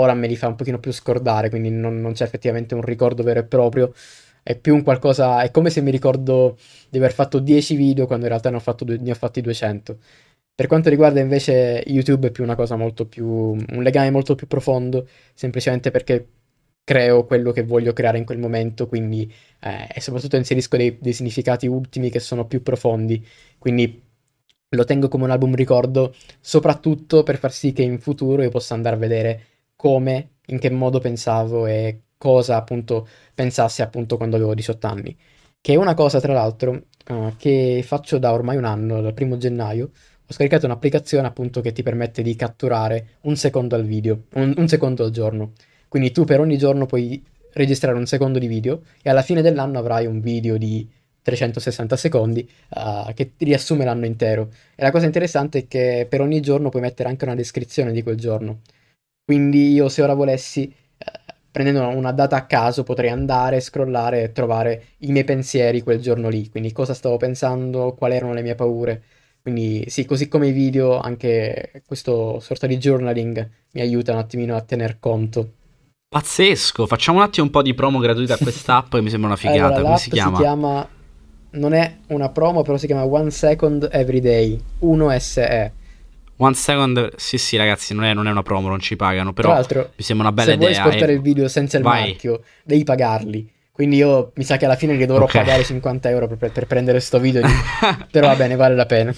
ora 0.00 0.12
me 0.14 0.26
li 0.26 0.34
fa 0.36 0.48
un 0.48 0.56
pochino 0.56 0.80
più 0.80 0.90
scordare, 0.92 1.50
quindi 1.50 1.70
non, 1.70 2.00
non, 2.00 2.12
c'è 2.14 2.24
effettivamente 2.24 2.74
un 2.74 2.82
ricordo 2.82 3.22
vero 3.22 3.38
e 3.40 3.44
proprio, 3.44 3.92
è 4.42 4.56
più 4.56 4.74
un 4.74 4.82
qualcosa, 4.82 5.42
è 5.42 5.52
come 5.52 5.70
se 5.70 5.80
mi 5.82 5.92
ricordo 5.92 6.58
di 6.88 6.98
aver 6.98 7.12
fatto 7.12 7.38
10 7.38 7.76
video 7.76 8.06
quando 8.06 8.24
in 8.24 8.30
realtà 8.30 8.50
ne 8.50 8.56
ho, 8.56 8.60
fatto, 8.60 8.84
ne 8.84 9.10
ho 9.10 9.14
fatti 9.14 9.40
200. 9.40 9.98
Per 10.52 10.66
quanto 10.66 10.90
riguarda 10.90 11.20
invece 11.20 11.82
YouTube 11.86 12.28
è 12.28 12.30
più 12.32 12.42
una 12.42 12.56
cosa 12.56 12.74
molto 12.76 13.06
più, 13.06 13.26
un 13.26 13.82
legame 13.82 14.10
molto 14.10 14.34
più 14.34 14.46
profondo, 14.48 15.06
semplicemente 15.34 15.90
perché 15.92 16.26
creo 16.82 17.24
quello 17.24 17.52
che 17.52 17.62
voglio 17.62 17.92
creare 17.92 18.18
in 18.18 18.24
quel 18.24 18.38
momento, 18.38 18.88
quindi 18.88 19.32
eh, 19.60 19.88
e 19.94 20.00
soprattutto 20.00 20.36
inserisco 20.36 20.76
dei, 20.76 20.98
dei, 21.00 21.12
significati 21.12 21.66
ultimi 21.68 22.10
che 22.10 22.18
sono 22.20 22.46
più 22.46 22.62
profondi, 22.62 23.24
quindi 23.58 24.09
lo 24.70 24.84
tengo 24.84 25.08
come 25.08 25.24
un 25.24 25.30
album 25.30 25.54
ricordo, 25.54 26.14
soprattutto 26.40 27.22
per 27.22 27.38
far 27.38 27.52
sì 27.52 27.72
che 27.72 27.82
in 27.82 27.98
futuro 27.98 28.42
io 28.42 28.50
possa 28.50 28.74
andare 28.74 28.96
a 28.96 28.98
vedere 28.98 29.44
come, 29.74 30.34
in 30.46 30.58
che 30.58 30.70
modo 30.70 31.00
pensavo 31.00 31.66
e 31.66 32.02
cosa 32.16 32.56
appunto 32.56 33.08
pensassi 33.34 33.82
appunto 33.82 34.16
quando 34.16 34.36
avevo 34.36 34.54
18 34.54 34.86
anni. 34.86 35.16
Che 35.60 35.72
è 35.72 35.76
una 35.76 35.94
cosa, 35.94 36.20
tra 36.20 36.32
l'altro, 36.32 36.84
uh, 37.08 37.34
che 37.36 37.82
faccio 37.84 38.18
da 38.18 38.32
ormai 38.32 38.56
un 38.56 38.64
anno, 38.64 39.00
dal 39.00 39.14
primo 39.14 39.36
gennaio, 39.36 39.90
ho 40.26 40.32
scaricato 40.32 40.66
un'applicazione 40.66 41.26
appunto 41.26 41.60
che 41.60 41.72
ti 41.72 41.82
permette 41.82 42.22
di 42.22 42.36
catturare 42.36 43.18
un 43.22 43.36
secondo 43.36 43.74
al 43.74 43.84
video, 43.84 44.26
un, 44.34 44.54
un 44.56 44.68
secondo 44.68 45.04
al 45.04 45.10
giorno. 45.10 45.52
Quindi 45.88 46.12
tu 46.12 46.24
per 46.24 46.38
ogni 46.38 46.56
giorno 46.56 46.86
puoi 46.86 47.22
registrare 47.54 47.96
un 47.96 48.06
secondo 48.06 48.38
di 48.38 48.46
video 48.46 48.82
e 49.02 49.10
alla 49.10 49.22
fine 49.22 49.42
dell'anno 49.42 49.78
avrai 49.80 50.06
un 50.06 50.20
video 50.20 50.56
di 50.56 50.88
360 51.22 51.96
secondi 51.96 52.48
uh, 52.70 53.12
che 53.14 53.32
riassume 53.38 53.84
l'anno 53.84 54.06
intero. 54.06 54.50
E 54.74 54.82
la 54.82 54.90
cosa 54.90 55.06
interessante 55.06 55.60
è 55.60 55.68
che 55.68 56.06
per 56.08 56.20
ogni 56.20 56.40
giorno 56.40 56.68
puoi 56.68 56.82
mettere 56.82 57.08
anche 57.08 57.24
una 57.24 57.34
descrizione 57.34 57.92
di 57.92 58.02
quel 58.02 58.16
giorno. 58.16 58.60
Quindi 59.24 59.72
io 59.72 59.88
se 59.88 60.02
ora 60.02 60.14
volessi, 60.14 60.72
uh, 60.98 61.32
prendendo 61.50 61.86
una 61.88 62.12
data 62.12 62.36
a 62.36 62.46
caso, 62.46 62.82
potrei 62.82 63.10
andare, 63.10 63.60
scrollare 63.60 64.22
e 64.24 64.32
trovare 64.32 64.84
i 64.98 65.12
miei 65.12 65.24
pensieri 65.24 65.82
quel 65.82 66.00
giorno 66.00 66.28
lì. 66.28 66.48
Quindi 66.48 66.72
cosa 66.72 66.94
stavo 66.94 67.16
pensando, 67.16 67.94
quali 67.94 68.16
erano 68.16 68.34
le 68.34 68.42
mie 68.42 68.54
paure. 68.54 69.02
Quindi 69.42 69.84
sì, 69.88 70.04
così 70.04 70.28
come 70.28 70.48
i 70.48 70.52
video, 70.52 70.98
anche 70.98 71.82
questo 71.86 72.40
sorta 72.40 72.66
di 72.66 72.76
journaling 72.76 73.50
mi 73.72 73.80
aiuta 73.80 74.12
un 74.12 74.18
attimino 74.18 74.54
a 74.56 74.60
tener 74.60 74.98
conto 74.98 75.52
Pazzesco, 76.10 76.88
facciamo 76.88 77.18
un 77.18 77.24
attimo 77.24 77.46
un 77.46 77.52
po' 77.52 77.62
di 77.62 77.72
promo 77.72 78.00
gratuita 78.00 78.34
a 78.34 78.36
quest'app 78.36 78.90
che 78.90 79.00
mi 79.00 79.10
sembra 79.10 79.28
una 79.28 79.36
figata. 79.36 79.66
Allora, 79.66 79.82
Come 79.82 79.96
si 79.98 80.10
chiama? 80.10 80.36
Si 80.36 80.42
chiama 80.42 80.88
non 81.50 81.72
è 81.72 81.96
una 82.08 82.28
promo, 82.28 82.62
però 82.62 82.76
si 82.76 82.86
chiama 82.86 83.04
One 83.04 83.30
Second 83.30 83.88
Every 83.90 84.20
Day, 84.20 84.60
1SE. 84.80 85.70
One 86.36 86.54
Second, 86.54 87.14
sì 87.16 87.36
sì 87.36 87.56
ragazzi, 87.56 87.92
non 87.92 88.04
è, 88.04 88.14
non 88.14 88.26
è 88.26 88.30
una 88.30 88.42
promo, 88.42 88.68
non 88.68 88.80
ci 88.80 88.96
pagano, 88.96 89.32
però 89.32 89.48
Tra 89.48 89.56
l'altro, 89.58 89.90
mi 89.96 90.04
sembra 90.04 90.28
una 90.28 90.34
bella 90.34 90.50
se 90.50 90.56
idea. 90.56 90.68
Se 90.68 90.74
vuoi 90.74 90.86
esportare 90.86 91.12
eh. 91.12 91.16
il 91.16 91.22
video 91.22 91.48
senza 91.48 91.76
il 91.76 91.82
Vai. 91.82 92.08
marchio, 92.08 92.42
devi 92.64 92.84
pagarli. 92.84 93.50
Quindi 93.72 93.96
io 93.96 94.32
mi 94.34 94.44
sa 94.44 94.56
che 94.56 94.66
alla 94.66 94.76
fine 94.76 94.94
gli 94.96 95.06
dovrò 95.06 95.24
okay. 95.24 95.42
pagare 95.42 95.64
50 95.64 96.08
euro 96.10 96.28
per, 96.28 96.50
per 96.50 96.66
prendere 96.66 97.00
sto 97.00 97.18
video, 97.18 97.42
di... 97.42 97.52
però 98.10 98.28
va 98.28 98.36
bene, 98.36 98.56
vale 98.56 98.74
la 98.74 98.86
pena. 98.86 99.14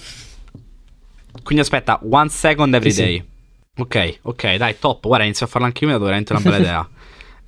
Quindi 1.43 1.63
aspetta, 1.63 1.99
One 2.09 2.29
Second 2.29 2.73
Every 2.73 2.91
sì, 2.91 3.01
Day. 3.01 3.17
Sì. 3.17 3.81
Ok, 3.81 4.19
ok, 4.21 4.55
dai, 4.55 4.77
top. 4.79 5.05
Guarda, 5.07 5.25
inizio 5.25 5.45
a 5.45 5.49
farlo 5.49 5.67
anche 5.67 5.83
io, 5.83 5.89
mi 5.89 5.95
ha 5.95 5.97
dato 5.97 6.09
veramente 6.09 6.33
una 6.33 6.41
bella 6.41 6.57
idea. 6.63 6.89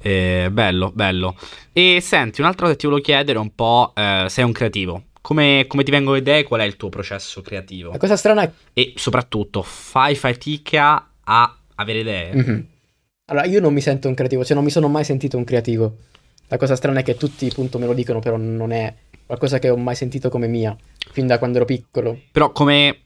Eh, 0.06 0.50
bello, 0.52 0.91
bello. 0.94 1.36
E 1.74 2.00
senti, 2.00 2.39
un'altra 2.39 2.65
cosa 2.65 2.74
che 2.74 2.80
ti 2.80 2.86
volevo 2.86 3.04
chiedere 3.04 3.39
un 3.39 3.56
po', 3.56 3.91
eh, 3.96 4.26
sei 4.30 4.44
un 4.44 4.52
creativo. 4.52 5.06
Come, 5.20 5.65
come, 5.68 5.84
ti 5.84 5.89
vengono 5.89 6.13
le 6.13 6.22
idee? 6.22 6.44
Qual 6.44 6.62
è 6.62 6.63
il 6.63 6.78
tuo 6.78 6.89
processo 6.89 7.41
creativo? 7.41 7.89
La 7.89 7.98
cosa 7.98 8.15
strana 8.15 8.44
è... 8.44 8.52
E 8.74 8.94
soprattutto, 8.98 9.63
fai 9.63 10.13
fatica 10.13 11.10
a 11.24 11.58
avere 11.74 12.00
idee? 12.02 12.36
Mm-hmm. 12.36 12.60
Allora, 13.26 13.46
io 13.48 13.60
non 13.60 13.74
mi 13.74 13.82
sento 13.82 14.08
un 14.08 14.13
creativo, 14.13 14.46
cioè 14.46 14.54
non 14.54 14.63
mi 14.63 14.70
sono 14.70 14.88
mai 14.89 15.04
sentito 15.04 15.38
un 15.38 15.44
creativo. 15.44 15.98
La 16.50 16.58
cosa 16.58 16.76
strana 16.76 17.00
è 17.00 17.04
che 17.04 17.18
tutti 17.18 17.48
appunto 17.48 17.80
me 17.80 17.88
lo 17.88 17.94
dicono, 17.94 18.20
però 18.20 18.38
non 18.38 18.72
è 18.72 18.94
qualcosa 19.26 19.58
che 19.58 19.70
ho 19.72 19.78
mai 19.78 19.96
sentito 19.96 20.30
come 20.30 20.46
mia, 20.46 20.78
fin 21.12 21.26
da 21.26 21.39
quando 21.39 21.58
ero 21.58 21.65
piccolo. 21.65 22.20
Però 22.32 22.52
come... 22.52 23.06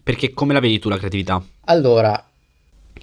Perché 0.00 0.32
come 0.32 0.52
la 0.52 0.60
vedi 0.60 0.78
tu 0.78 0.88
la 0.88 0.98
creatività? 0.98 1.44
Allora, 1.64 2.31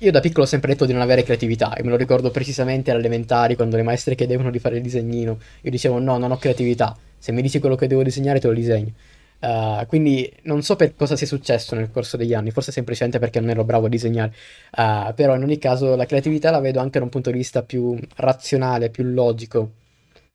io 0.02 0.12
da 0.12 0.20
piccolo 0.22 0.44
ho 0.44 0.48
sempre 0.48 0.72
detto 0.72 0.86
di 0.86 0.94
non 0.94 1.02
avere 1.02 1.24
creatività 1.24 1.76
e 1.76 1.84
me 1.84 1.90
lo 1.90 1.98
ricordo 1.98 2.32
precisamente 2.32 2.92
alle 2.92 3.00
elementari 3.00 3.56
quando 3.56 3.76
le 3.76 3.84
maestre 3.84 4.16
chiedevano 4.16 4.50
di 4.50 4.60
fare 4.60 4.78
il 4.78 4.82
disegnino. 4.82 5.38
Io 5.62 5.72
dicevo 5.72 6.00
no, 6.00 6.18
non 6.18 6.32
ho 6.32 6.38
creatività, 6.38 6.98
se 7.18 7.32
mi 7.32 7.42
dici 7.42 7.60
quello 7.60 7.76
che 7.76 7.88
devo 7.88 8.04
disegnare 8.04 8.40
te 8.40 8.48
lo 8.48 8.54
disegno. 8.54 8.94
Uh, 9.42 9.86
quindi 9.88 10.32
non 10.44 10.62
so 10.64 10.76
per 10.76 10.96
cosa 10.96 11.16
sia 11.16 11.28
successo 11.28 11.74
nel 11.76 11.92
corso 11.92 12.18
degli 12.18 12.34
anni, 12.34 12.52
forse 12.52 12.72
semplicemente 12.72 13.20
perché 13.20 13.40
non 13.40 13.50
ero 13.50 13.64
bravo 13.64 13.86
a 13.86 13.90
disegnare, 13.90 14.34
uh, 14.78 15.14
però 15.14 15.36
in 15.36 15.44
ogni 15.44 15.58
caso 15.58 15.96
la 15.96 16.06
creatività 16.06 16.52
la 16.52 16.60
vedo 16.60 16.80
anche 16.80 17.00
da 17.00 17.06
un 17.06 17.10
punto 17.10 17.32
di 17.32 17.38
vista 17.38 17.64
più 17.64 17.98
razionale, 18.18 18.90
più 18.90 19.06
logico, 19.06 19.72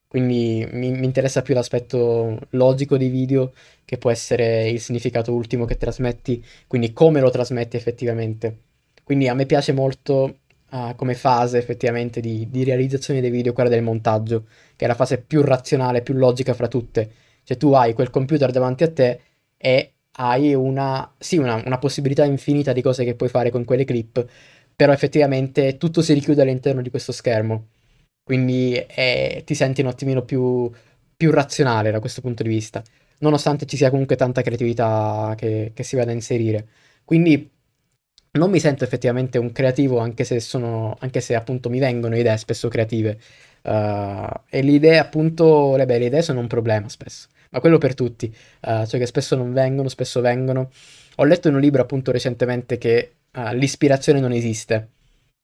quindi 0.09 0.67
mi, 0.73 0.93
mi, 0.93 1.05
interessa 1.05 1.43
più 1.43 1.55
l'aspetto 1.55 2.39
logico 2.51 2.97
dei 2.97 3.09
video 3.09 3.53
che 3.85 3.99
può 3.99 4.11
essere 4.11 4.69
il 4.69 4.81
significato 4.81 5.35
ultimo 5.35 5.65
che 5.67 5.77
trasmetti, 5.77 6.43
quindi 6.67 6.93
come 6.93 7.21
lo 7.21 7.31
trasmetti 7.31 7.77
effettivamente. 7.77 8.74
Quindi 9.05 9.29
a 9.29 9.35
me 9.35 9.47
piace 9.47 9.73
molto 9.73 10.39
uh, 10.71 10.95
come 10.97 11.15
fase 11.15 11.59
effettivamente 11.59 12.21
di, 12.21 12.49
di, 12.51 12.65
realizzazione 12.65 13.21
dei 13.21 13.31
video 13.31 13.53
quella 13.53 13.69
del 13.69 13.83
montaggio, 13.83 14.47
che 14.77 14.87
è 14.87 14.89
la 14.89 14.95
fase 14.95 15.19
più 15.19 15.43
razionale, 15.43 16.03
più 16.03 16.15
logica 16.15 16.55
fra 16.55 16.69
tutte. 16.69 17.11
Cioè 17.45 17.57
tu 17.57 17.73
hai 17.73 17.93
quel 17.93 18.11
computer 18.11 18.51
davanti 18.51 18.83
a 18.85 18.91
te 18.93 19.21
e 19.57 19.93
hai 20.17 20.55
una, 20.55 21.13
sì, 21.19 21.37
una, 21.37 21.63
una 21.65 21.79
possibilità 21.79 22.25
infinita 22.25 22.73
di 22.73 22.83
cose 22.83 23.05
che 23.05 23.15
puoi 23.15 23.29
fare 23.29 23.51
con 23.51 23.65
quelle 23.65 23.85
clip, 23.85 24.25
però 24.75 24.93
effettivamente 24.93 25.77
tutto 25.77 26.03
si 26.03 26.13
richiude 26.13 26.43
all'interno 26.43 26.83
di 26.83 26.91
questo 26.91 27.13
schermo. 27.13 27.69
Quindi 28.23 28.75
eh, 28.75 29.43
ti 29.45 29.55
senti 29.55 29.83
un 29.83 29.89
attimino 29.89 30.23
più, 30.23 30.71
più 31.17 31.31
razionale 31.31 31.91
da 31.91 32.01
questo 32.01 32.21
punto 32.23 32.43
di 32.43 32.49
vista, 32.49 32.83
nonostante 33.19 33.67
ci 33.67 33.77
sia 33.77 33.91
comunque 33.91 34.17
tanta 34.17 34.43
creatività 34.43 35.35
che, 35.37 35.73
che 35.75 35.83
si 35.83 35.97
vada 35.97 36.11
a 36.11 36.15
inserire. 36.15 36.67
Quindi 37.05 37.51
non 38.37 38.51
mi 38.51 38.59
sento 38.59 38.85
effettivamente 38.85 39.39
un 39.39 39.53
creativo 39.53 39.99
anche 39.99 40.25
se 40.25 40.41
sono, 40.41 40.97
anche 41.01 41.21
se 41.21 41.35
appunto 41.35 41.71
mi 41.71 41.79
vengono 41.79 42.17
idee 42.17 42.37
spesso 42.37 42.69
creative. 42.69 43.19
Uh, 43.63 44.29
e 44.51 44.63
le 44.63 44.73
idee 44.73 44.99
appunto, 44.99 45.77
le, 45.77 45.87
beh, 45.87 45.99
le 45.99 46.05
idee 46.07 46.23
sono 46.23 46.41
un 46.41 46.47
problema 46.47 46.89
spesso, 46.89 47.29
ma 47.51 47.61
quello 47.61 47.79
per 47.79 47.95
tutti, 47.95 48.27
uh, 48.63 48.87
cioè 48.87 49.01
che 49.01 49.07
spesso 49.07 49.37
non 49.37 49.53
vengono, 49.53 49.89
spesso 49.89 50.21
vengono. 50.21 50.71
Ho 51.17 51.25
letto 51.25 51.49
in 51.49 51.55
un 51.55 51.61
libro 51.61 51.81
appunto 51.81 52.11
recentemente 52.11 52.77
che 52.77 53.13
uh, 53.33 53.55
l'ispirazione 53.55 54.21
non 54.21 54.33
esiste, 54.33 54.89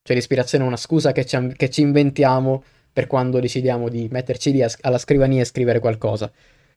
cioè 0.02 0.16
l'ispirazione 0.16 0.64
è 0.64 0.66
una 0.66 0.76
scusa 0.76 1.12
che 1.12 1.24
ci, 1.24 1.54
che 1.56 1.70
ci 1.70 1.80
inventiamo 1.82 2.62
per 2.92 3.06
quando 3.06 3.38
decidiamo 3.38 3.88
di 3.88 4.08
metterci 4.10 4.50
lì 4.50 4.64
alla 4.80 4.98
scrivania 4.98 5.42
e 5.42 5.44
scrivere 5.44 5.78
qualcosa. 5.78 6.30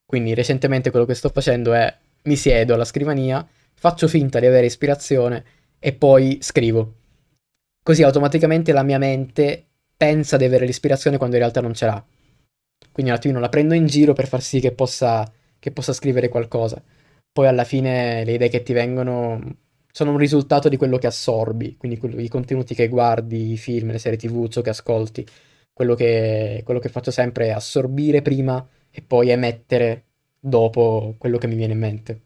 Quindi 0.06 0.34
recentemente 0.36 0.92
quello 0.92 1.06
che 1.06 1.16
sto 1.16 1.30
facendo 1.30 1.74
è 1.74 1.94
mi 2.24 2.36
siedo 2.36 2.76
alla 2.76 2.86
scrivania, 2.86 3.46
faccio 3.74 4.08
finta 4.08 4.40
di 4.40 4.46
avere 4.46 4.68
ispirazione 4.68 5.44
e 5.86 5.92
poi 5.92 6.38
scrivo. 6.40 6.94
Così 7.84 8.04
automaticamente 8.04 8.72
la 8.72 8.84
mia 8.84 8.98
mente 8.98 9.66
pensa 9.98 10.38
di 10.38 10.46
avere 10.46 10.66
l'ispirazione 10.66 11.18
quando 11.18 11.36
in 11.36 11.42
realtà 11.42 11.60
non 11.60 11.74
ce 11.74 11.86
l'ha. 11.86 12.06
Quindi 12.90 13.12
un 13.12 13.18
attimino 13.18 13.42
la 13.42 13.50
prendo 13.50 13.74
in 13.74 13.86
giro 13.86 14.14
per 14.14 14.30
far 14.30 14.42
sì 14.42 14.62
che 14.62 14.72
possa, 14.72 15.30
che 15.60 15.72
possa 15.72 15.92
scrivere 15.92 16.30
qualcosa. 16.30 16.82
Poi 17.34 17.48
alla 17.48 17.66
fine 17.66 18.24
le 18.24 18.32
idee 18.32 18.48
che 18.48 18.64
ti 18.64 18.72
vengono 18.72 19.58
sono 19.92 20.12
un 20.12 20.18
risultato 20.18 20.70
di 20.70 20.78
quello 20.78 20.98
che 20.98 21.08
assorbi, 21.08 21.76
quindi 21.76 21.98
quello, 21.98 22.18
i 22.22 22.30
contenuti 22.30 22.74
che 22.74 22.88
guardi, 22.88 23.52
i 23.52 23.58
film, 23.58 23.92
le 23.92 24.00
serie 24.00 24.18
tv, 24.18 24.48
ciò 24.48 24.62
che 24.62 24.70
ascolti. 24.70 25.28
Quello 25.74 25.96
che, 25.96 26.62
quello 26.64 26.80
che 26.80 26.88
faccio 26.88 27.12
sempre 27.12 27.48
è 27.48 27.50
assorbire 27.50 28.22
prima 28.22 28.66
e 28.90 29.02
poi 29.02 29.32
emettere 29.32 30.06
dopo 30.40 31.16
quello 31.18 31.38
che 31.38 31.48
mi 31.48 31.56
viene 31.56 31.74
in 31.74 31.80
mente. 31.80 32.22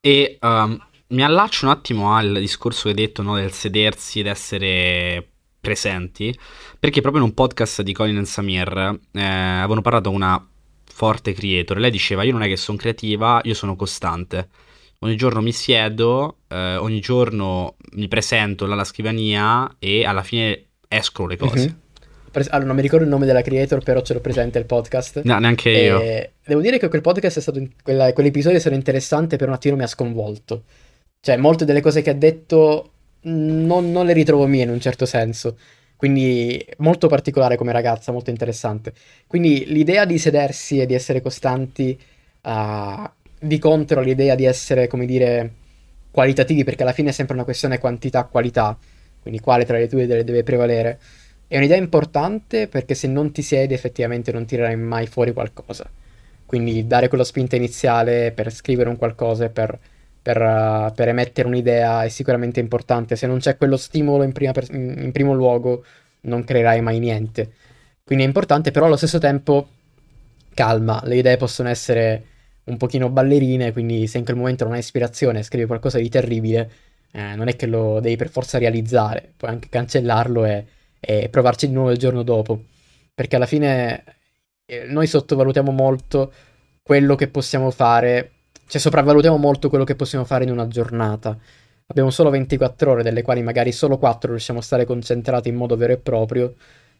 E 0.00 0.38
um, 0.40 0.76
mi 1.08 1.22
allaccio 1.22 1.66
un 1.66 1.72
attimo 1.72 2.14
al 2.14 2.38
discorso 2.38 2.84
che 2.84 2.88
hai 2.88 2.94
detto 2.94 3.22
no, 3.22 3.36
del 3.36 3.52
sedersi 3.52 4.20
ed 4.20 4.26
essere 4.26 5.26
presenti, 5.60 6.36
perché 6.78 7.00
proprio 7.00 7.22
in 7.22 7.28
un 7.28 7.34
podcast 7.34 7.82
di 7.82 7.92
Colin 7.92 8.18
e 8.18 8.24
Samir 8.24 8.98
eh, 9.12 9.22
avevano 9.22 9.82
parlato 9.82 10.10
una 10.10 10.44
forte 10.84 11.32
creator, 11.32 11.78
lei 11.78 11.90
diceva 11.90 12.22
io 12.22 12.32
non 12.32 12.42
è 12.42 12.48
che 12.48 12.56
sono 12.56 12.78
creativa, 12.78 13.40
io 13.44 13.54
sono 13.54 13.76
costante. 13.76 14.48
Ogni 15.00 15.16
giorno 15.16 15.42
mi 15.42 15.52
siedo, 15.52 16.38
eh, 16.48 16.76
ogni 16.76 17.00
giorno 17.00 17.76
mi 17.92 18.08
presento 18.08 18.64
alla 18.64 18.84
scrivania 18.84 19.76
e 19.78 20.06
alla 20.06 20.22
fine 20.22 20.68
escono 20.88 21.28
le 21.28 21.36
cose. 21.36 21.58
Mm-hmm. 21.58 22.46
Allora, 22.50 22.66
non 22.66 22.76
mi 22.76 22.82
ricordo 22.82 23.04
il 23.04 23.10
nome 23.10 23.26
della 23.26 23.42
creator, 23.42 23.82
però 23.82 24.02
ce 24.02 24.14
l'ho 24.14 24.20
presente 24.20 24.58
il 24.58 24.66
podcast. 24.66 25.22
No, 25.22 25.38
neanche 25.38 25.70
io. 25.70 25.98
devo 26.44 26.60
dire 26.60 26.78
che 26.78 26.88
quel 26.88 27.00
podcast 27.00 27.38
è 27.38 27.40
stato. 27.40 27.62
Quella, 27.82 28.12
quell'episodio 28.12 28.58
è 28.58 28.60
stato 28.60 28.74
interessante, 28.74 29.36
per 29.36 29.48
un 29.48 29.54
attimo 29.54 29.76
mi 29.76 29.82
ha 29.82 29.86
sconvolto. 29.86 30.64
Cioè, 31.20 31.36
molte 31.36 31.64
delle 31.64 31.80
cose 31.80 32.02
che 32.02 32.10
ha 32.10 32.14
detto 32.14 32.90
non, 33.22 33.90
non 33.90 34.06
le 34.06 34.12
ritrovo 34.12 34.46
mie 34.46 34.62
in 34.62 34.70
un 34.70 34.80
certo 34.80 35.06
senso. 35.06 35.56
Quindi 35.96 36.64
molto 36.78 37.08
particolare 37.08 37.56
come 37.56 37.72
ragazza, 37.72 38.12
molto 38.12 38.30
interessante. 38.30 38.92
Quindi 39.26 39.64
l'idea 39.66 40.04
di 40.04 40.18
sedersi 40.18 40.78
e 40.78 40.86
di 40.86 40.94
essere 40.94 41.22
costanti 41.22 41.98
uh, 42.42 43.10
di 43.40 43.58
contro 43.58 44.02
l'idea 44.02 44.34
di 44.34 44.44
essere, 44.44 44.88
come 44.88 45.06
dire, 45.06 45.52
qualitativi, 46.10 46.64
perché 46.64 46.82
alla 46.82 46.92
fine 46.92 47.10
è 47.10 47.12
sempre 47.12 47.34
una 47.34 47.44
questione 47.44 47.78
quantità-qualità, 47.78 48.78
quindi 49.20 49.40
quale 49.40 49.64
tra 49.64 49.78
le 49.78 49.86
due 49.86 50.06
deve 50.06 50.42
prevalere. 50.42 50.98
È 51.48 51.56
un'idea 51.56 51.76
importante 51.76 52.68
perché 52.68 52.94
se 52.94 53.06
non 53.06 53.32
ti 53.32 53.42
siedi 53.42 53.72
effettivamente 53.72 54.32
non 54.32 54.44
tirerai 54.44 54.76
mai 54.76 55.06
fuori 55.06 55.32
qualcosa. 55.32 55.88
Quindi 56.44 56.86
dare 56.86 57.08
quella 57.08 57.24
spinta 57.24 57.56
iniziale 57.56 58.32
per 58.32 58.52
scrivere 58.52 58.88
un 58.88 58.96
qualcosa 58.96 59.46
e 59.46 59.50
per 59.50 59.78
per, 60.26 60.42
uh, 60.42 60.92
per, 60.92 61.06
emettere 61.06 61.46
un'idea 61.46 62.02
è 62.02 62.08
sicuramente 62.08 62.58
importante. 62.58 63.14
Se 63.14 63.28
non 63.28 63.38
c'è 63.38 63.56
quello 63.56 63.76
stimolo 63.76 64.24
in, 64.24 64.32
per- 64.32 64.66
in, 64.72 65.10
primo 65.12 65.32
luogo, 65.32 65.84
non 66.22 66.42
creerai 66.42 66.80
mai 66.80 66.98
niente. 66.98 67.52
Quindi 68.02 68.24
è 68.24 68.26
importante, 68.26 68.72
però 68.72 68.86
allo 68.86 68.96
stesso 68.96 69.18
tempo, 69.18 69.68
calma, 70.52 71.00
le 71.04 71.16
idee 71.18 71.36
possono 71.36 71.68
essere 71.68 72.24
un 72.64 72.76
pochino 72.76 73.08
ballerine, 73.08 73.70
quindi 73.72 74.08
se 74.08 74.18
in 74.18 74.24
quel 74.24 74.36
momento 74.36 74.64
non 74.64 74.72
hai 74.72 74.80
ispirazione 74.80 75.38
e 75.38 75.42
scrivi 75.44 75.66
qualcosa 75.66 75.98
di 75.98 76.08
terribile, 76.08 76.70
eh, 77.12 77.36
non 77.36 77.46
è 77.46 77.54
che 77.54 77.66
lo 77.66 78.00
devi 78.00 78.16
per 78.16 78.28
forza 78.28 78.58
realizzare, 78.58 79.32
puoi 79.36 79.52
anche 79.52 79.68
cancellarlo 79.68 80.44
e, 80.44 80.66
e 80.98 81.28
provarci 81.28 81.68
di 81.68 81.72
nuovo 81.72 81.92
il 81.92 81.98
giorno 81.98 82.24
dopo. 82.24 82.64
Perché 83.14 83.36
alla 83.36 83.46
fine 83.46 84.02
eh, 84.66 84.86
noi 84.88 85.06
sottovalutiamo 85.06 85.70
molto 85.70 86.32
quello 86.82 87.14
che 87.14 87.28
possiamo 87.28 87.70
fare 87.70 88.32
cioè 88.66 88.80
sopravvalutiamo 88.80 89.36
molto 89.36 89.68
quello 89.68 89.84
che 89.84 89.94
possiamo 89.94 90.24
fare 90.24 90.44
in 90.44 90.50
una 90.50 90.68
giornata. 90.68 91.38
Abbiamo 91.86 92.10
solo 92.10 92.30
24 92.30 92.90
ore, 92.90 93.02
delle 93.02 93.22
quali 93.22 93.42
magari 93.42 93.70
solo 93.72 93.96
4 93.98 94.30
riusciamo 94.30 94.58
a 94.58 94.62
stare 94.62 94.84
concentrati 94.84 95.48
in 95.48 95.54
modo 95.54 95.76
vero 95.76 95.92
e 95.92 95.98
proprio 95.98 96.54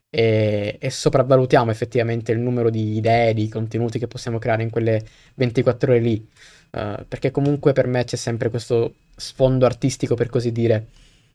e, 0.09 0.77
e 0.81 0.91
sopravvalutiamo 0.91 1.71
effettivamente 1.71 2.33
il 2.33 2.39
numero 2.39 2.71
di 2.71 2.97
idee, 2.97 3.35
di 3.35 3.49
contenuti 3.49 3.99
che 3.99 4.07
possiamo 4.07 4.39
creare 4.39 4.63
in 4.63 4.71
quelle 4.71 5.05
24 5.35 5.91
ore 5.93 6.01
lì. 6.01 6.29
Uh, 6.71 7.05
perché 7.07 7.31
comunque 7.31 7.73
per 7.73 7.87
me 7.87 8.05
c'è 8.05 8.17
sempre 8.17 8.51
questo 8.51 8.95
sfondo 9.17 9.67
artistico, 9.67 10.15
per 10.15 10.29
così 10.29 10.53
dire. 10.53 10.87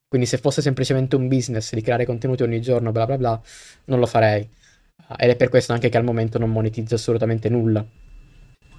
Quindi 0.07 0.27
se 0.27 0.37
fosse 0.37 0.61
semplicemente 0.61 1.15
un 1.15 1.27
business 1.27 1.73
di 1.73 1.81
creare 1.81 2.05
contenuti 2.05 2.43
ogni 2.43 2.61
giorno, 2.61 2.91
bla 2.91 3.05
bla 3.05 3.17
bla, 3.17 3.41
non 3.85 3.99
lo 3.99 4.05
farei. 4.05 4.47
Ed 5.17 5.29
è 5.29 5.35
per 5.35 5.49
questo 5.49 5.73
anche 5.73 5.89
che 5.89 5.97
al 5.97 6.03
momento 6.03 6.37
non 6.37 6.51
monetizzo 6.51 6.95
assolutamente 6.95 7.49
nulla. 7.49 7.85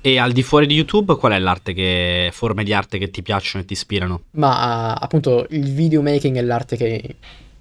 E 0.04 0.18
al 0.18 0.32
di 0.32 0.42
fuori 0.42 0.66
di 0.66 0.74
YouTube, 0.74 1.14
qual 1.14 1.30
è 1.32 1.38
l'arte 1.38 1.72
che, 1.72 2.30
forme 2.32 2.64
di 2.64 2.72
arte 2.72 2.98
che 2.98 3.10
ti 3.10 3.22
piacciono 3.22 3.62
e 3.62 3.66
ti 3.66 3.74
ispirano? 3.74 4.24
Ma 4.32 4.94
appunto 4.94 5.46
il 5.50 5.72
videomaking 5.72 6.36
è 6.36 6.42
l'arte 6.42 6.76
che 6.76 7.16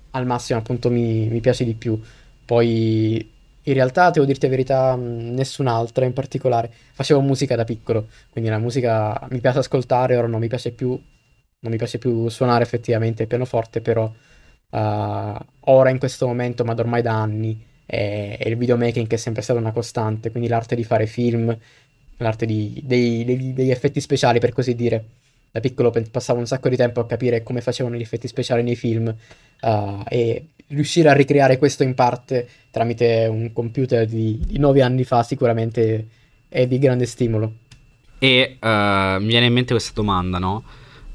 al 0.09 0.25
massimo 0.25 0.57
appunto 0.57 0.89
mi, 0.89 1.27
mi, 1.27 1.39
piace 1.39 1.63
di 1.63 1.75
più. 1.75 2.01
Poi 2.43 3.29
in 3.63 3.73
realtà, 3.73 4.09
devo 4.09 4.25
dirti 4.25 4.45
la 4.47 4.51
verità, 4.51 4.95
nessun'altra 4.95 6.03
in 6.03 6.13
particolare. 6.13 6.71
Facevo 6.93 7.21
musica 7.21 7.55
da 7.55 7.63
piccolo, 7.63 8.07
quindi 8.31 8.49
la 8.49 8.57
musica 8.57 9.27
mi 9.29 9.39
piace 9.39 9.59
ascoltare, 9.59 10.17
ora 10.17 10.25
non 10.25 10.39
mi 10.39 10.47
piace 10.47 10.71
più, 10.71 10.89
non 10.89 11.71
mi 11.71 11.77
piace 11.77 11.99
più 11.99 12.27
suonare 12.27 12.63
effettivamente 12.63 13.21
il 13.21 13.27
pianoforte, 13.27 13.81
però 13.81 14.05
uh, 14.05 15.35
ora 15.59 15.89
in 15.91 15.99
questo 15.99 16.25
momento, 16.25 16.63
ma 16.63 16.73
ormai 16.75 17.03
da 17.03 17.13
anni, 17.13 17.69
è, 17.85 18.37
è 18.39 18.47
il 18.47 18.57
videomaking 18.57 19.05
che 19.05 19.15
è 19.15 19.19
sempre 19.19 19.43
stata 19.43 19.59
una 19.59 19.71
costante, 19.71 20.31
quindi 20.31 20.49
l'arte 20.49 20.75
di 20.75 20.83
fare 20.83 21.05
film, 21.05 21.55
l'arte 22.21 22.45
di, 22.45 22.81
dei, 22.83 23.25
dei, 23.25 23.53
degli 23.53 23.71
effetti 23.71 23.99
speciali, 23.99 24.39
per 24.39 24.53
così 24.53 24.75
dire. 24.75 25.05
Da 25.51 25.59
piccolo 25.59 25.93
passavo 26.09 26.39
un 26.39 26.47
sacco 26.47 26.69
di 26.69 26.77
tempo 26.77 27.01
a 27.01 27.05
capire 27.05 27.43
come 27.43 27.59
facevano 27.59 27.95
gli 27.95 28.01
effetti 28.01 28.27
speciali 28.27 28.63
nei 28.63 28.77
film 28.77 29.13
uh, 29.61 30.03
e 30.07 30.45
riuscire 30.67 31.09
a 31.09 31.13
ricreare 31.13 31.57
questo 31.57 31.83
in 31.83 31.93
parte 31.93 32.47
tramite 32.71 33.27
un 33.29 33.51
computer 33.51 34.05
di, 34.05 34.39
di 34.41 34.57
9 34.57 34.81
anni 34.81 35.03
fa 35.03 35.23
sicuramente 35.23 36.07
è 36.47 36.65
di 36.67 36.79
grande 36.79 37.05
stimolo. 37.05 37.53
E 38.17 38.57
uh, 38.61 39.21
mi 39.21 39.27
viene 39.27 39.47
in 39.47 39.53
mente 39.53 39.73
questa 39.73 39.91
domanda, 39.93 40.37
no? 40.37 40.63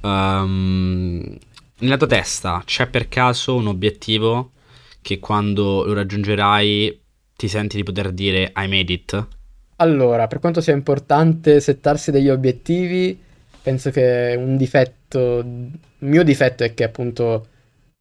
Um, 0.03 1.39
nella 1.79 1.97
tua 1.97 2.07
testa 2.07 2.63
c'è 2.65 2.89
per 2.89 3.09
caso 3.09 3.55
un 3.55 3.69
obiettivo 3.69 4.53
che 5.01 5.19
quando 5.19 5.85
lo 5.85 5.93
raggiungerai 5.95 7.01
ti 7.37 7.49
senti 7.49 7.77
di 7.77 7.83
poter 7.83 8.13
dire 8.13 8.53
I 8.57 8.67
made 8.67 8.93
it? 8.93 9.29
Allora, 9.77 10.27
per 10.27 10.39
quanto 10.39 10.61
sia 10.63 10.73
importante 10.73 11.61
settarsi 11.61 12.11
degli 12.11 12.31
obiettivi, 12.31 13.19
penso 13.63 13.91
che 13.91 14.35
un 14.39 14.57
difetto, 14.57 15.39
il 15.41 15.71
mio 15.99 16.23
difetto 16.23 16.65
è 16.65 16.73
che 16.73 16.85
appunto 16.85 17.47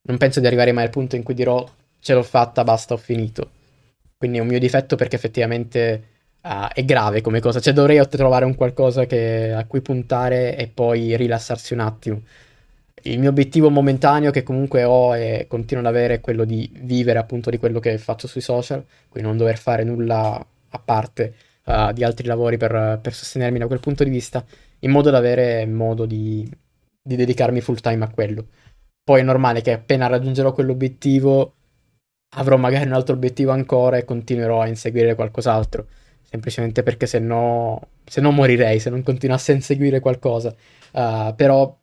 non 0.03 0.17
penso 0.17 0.39
di 0.39 0.47
arrivare 0.47 0.71
mai 0.71 0.85
al 0.85 0.89
punto 0.89 1.15
in 1.17 1.23
cui 1.23 1.33
dirò 1.33 1.67
ce 1.99 2.13
l'ho 2.13 2.23
fatta, 2.23 2.63
basta, 2.63 2.93
ho 2.93 2.97
finito. 2.97 3.49
Quindi 4.17 4.37
è 4.37 4.41
un 4.41 4.47
mio 4.47 4.59
difetto 4.59 4.95
perché 4.95 5.17
effettivamente 5.17 6.03
uh, 6.43 6.67
è 6.73 6.85
grave 6.85 7.21
come 7.21 7.41
cosa, 7.41 7.59
cioè 7.59 7.73
dovrei 7.73 8.07
trovare 8.07 8.45
un 8.45 8.55
qualcosa 8.55 9.05
che, 9.05 9.51
a 9.51 9.65
cui 9.65 9.81
puntare 9.81 10.55
e 10.57 10.67
poi 10.67 11.17
rilassarsi 11.17 11.73
un 11.73 11.79
attimo. 11.81 12.21
Il 13.03 13.19
mio 13.19 13.29
obiettivo 13.29 13.69
momentaneo 13.69 14.31
che 14.31 14.43
comunque 14.43 14.83
ho 14.85 15.15
e 15.15 15.45
continuo 15.49 15.83
ad 15.83 15.89
avere 15.89 16.15
è 16.15 16.21
quello 16.21 16.45
di 16.45 16.69
vivere 16.81 17.19
appunto 17.19 17.49
di 17.49 17.57
quello 17.57 17.79
che 17.79 17.97
faccio 17.97 18.27
sui 18.27 18.41
social, 18.41 18.83
quindi 19.09 19.27
non 19.29 19.37
dover 19.37 19.57
fare 19.57 19.83
nulla 19.83 20.45
a 20.69 20.79
parte 20.79 21.33
uh, 21.65 21.91
di 21.91 22.03
altri 22.03 22.27
lavori 22.27 22.57
per, 22.57 22.99
per, 23.01 23.13
sostenermi 23.13 23.59
da 23.59 23.67
quel 23.67 23.79
punto 23.79 24.03
di 24.03 24.09
vista, 24.09 24.43
in 24.79 24.91
modo 24.91 25.09
da 25.09 25.17
avere 25.17 25.65
modo 25.65 26.05
di, 26.05 26.49
di 27.01 27.15
dedicarmi 27.15 27.61
full 27.61 27.79
time 27.79 28.03
a 28.03 28.09
quello. 28.09 28.47
Poi 29.03 29.21
è 29.21 29.23
normale 29.23 29.61
che 29.61 29.71
appena 29.71 30.07
raggiungerò 30.07 30.51
quell'obiettivo 30.51 31.53
avrò 32.37 32.57
magari 32.57 32.85
un 32.85 32.93
altro 32.93 33.15
obiettivo 33.15 33.51
ancora 33.51 33.97
e 33.97 34.05
continuerò 34.05 34.61
a 34.61 34.67
inseguire 34.67 35.15
qualcos'altro, 35.15 35.87
semplicemente 36.21 36.83
perché 36.83 37.05
se 37.05 37.19
no, 37.19 37.89
se 38.03 38.19
no 38.21 38.31
morirei 38.31 38.79
se 38.79 38.89
non 38.89 39.03
continuassi 39.03 39.51
a 39.51 39.55
inseguire 39.55 39.99
qualcosa. 39.99 40.53
Uh, 40.91 41.33
però 41.35 41.77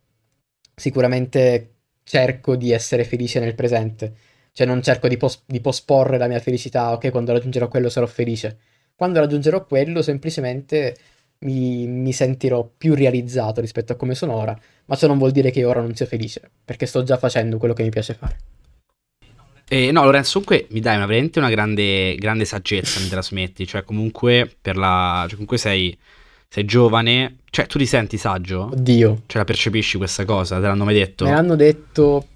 sicuramente 0.75 1.75
cerco 2.03 2.57
di 2.57 2.73
essere 2.73 3.05
felice 3.05 3.41
nel 3.41 3.55
presente, 3.55 4.15
cioè 4.53 4.67
non 4.67 4.83
cerco 4.83 5.09
di, 5.09 5.17
pos- 5.17 5.45
di 5.47 5.61
posporre 5.61 6.19
la 6.19 6.27
mia 6.27 6.41
felicità, 6.41 6.93
ok, 6.93 7.11
quando 7.11 7.33
raggiungerò 7.33 7.69
quello 7.69 7.89
sarò 7.89 8.07
felice 8.07 8.59
quando 9.03 9.19
raggiungerò 9.19 9.67
quello, 9.67 10.01
semplicemente 10.01 10.97
mi, 11.41 11.89
mi, 11.89 12.13
sentirò 12.13 12.71
più 12.79 12.95
realizzato 12.95 13.61
rispetto 13.61 13.95
a 13.95 13.97
come 13.97 14.15
sono 14.15 14.35
ora, 14.35 14.57
ma 14.85 14.95
ciò 14.95 15.09
non 15.09 15.19
vuol 15.19 15.33
dire 15.33 15.51
che 15.51 15.65
ora 15.65 15.81
non 15.81 15.93
sia 15.97 16.07
felice, 16.07 16.49
perché 16.65 16.87
sto 16.87 17.03
già 17.03 17.17
facendo 17.17 17.59
quello 17.59 17.75
che 17.75 17.83
mi 17.83 17.89
piace 17.89 18.15
fare. 18.15 18.37
Eh, 19.67 19.91
no, 19.91 20.05
Lorenzo, 20.05 20.41
comunque 20.41 20.69
mi 20.71 20.79
dai 20.79 20.95
una, 20.95 21.07
veramente 21.07 21.41
una 21.41 21.51
grande, 21.51 22.15
grande 22.15 22.45
saggezza, 22.45 23.01
mi 23.01 23.09
trasmetti, 23.09 23.67
cioè 23.67 23.83
comunque 23.83 24.49
per 24.61 24.77
la... 24.77 25.23
Cioè, 25.23 25.33
comunque 25.33 25.59
sei, 25.59 25.99
sei 26.47 26.65
giovane, 26.65 27.39
cioè 27.51 27.67
tu 27.67 27.79
ti 27.79 27.87
senti 27.87 28.17
saggio? 28.19 28.69
Oddio. 28.71 29.23
Cioè 29.27 29.39
la 29.39 29.45
percepisci 29.45 29.97
questa 29.97 30.25
cosa, 30.25 30.61
te 30.61 30.67
l'hanno 30.69 30.85
mai 30.85 30.95
detto? 30.95 31.25
Me 31.25 31.33
l'hanno 31.33 31.57
detto 31.57 32.27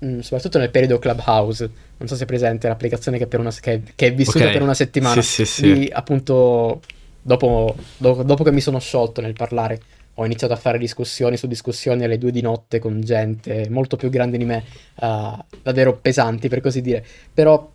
mh, 0.00 0.06
mm, 0.06 0.18
soprattutto 0.20 0.58
nel 0.58 0.70
periodo 0.70 0.98
Clubhouse, 0.98 1.70
non 1.96 2.08
so 2.08 2.16
se 2.16 2.24
è 2.24 2.26
presente 2.26 2.68
l'applicazione 2.68 3.18
che, 3.18 3.26
per 3.26 3.40
una, 3.40 3.50
che, 3.52 3.82
che 3.94 4.06
è 4.06 4.14
vissuta 4.14 4.38
okay. 4.38 4.52
per 4.52 4.62
una 4.62 4.74
settimana, 4.74 5.20
sì, 5.22 5.44
sì, 5.44 5.46
sì. 5.46 5.72
Di, 5.72 5.90
appunto 5.92 6.80
dopo, 7.20 7.76
do, 7.96 8.22
dopo 8.22 8.44
che 8.44 8.52
mi 8.52 8.60
sono 8.60 8.78
sciolto 8.78 9.20
nel 9.20 9.34
parlare 9.34 9.80
ho 10.14 10.24
iniziato 10.24 10.52
a 10.52 10.56
fare 10.56 10.78
discussioni 10.78 11.36
su 11.36 11.46
discussioni 11.46 12.02
alle 12.02 12.18
due 12.18 12.32
di 12.32 12.40
notte 12.40 12.80
con 12.80 13.00
gente 13.02 13.68
molto 13.70 13.96
più 13.96 14.10
grande 14.10 14.36
di 14.36 14.44
me, 14.44 14.64
uh, 14.96 15.38
davvero 15.62 15.96
pesanti 15.96 16.48
per 16.48 16.60
così 16.60 16.80
dire. 16.80 17.04
Però 17.32 17.70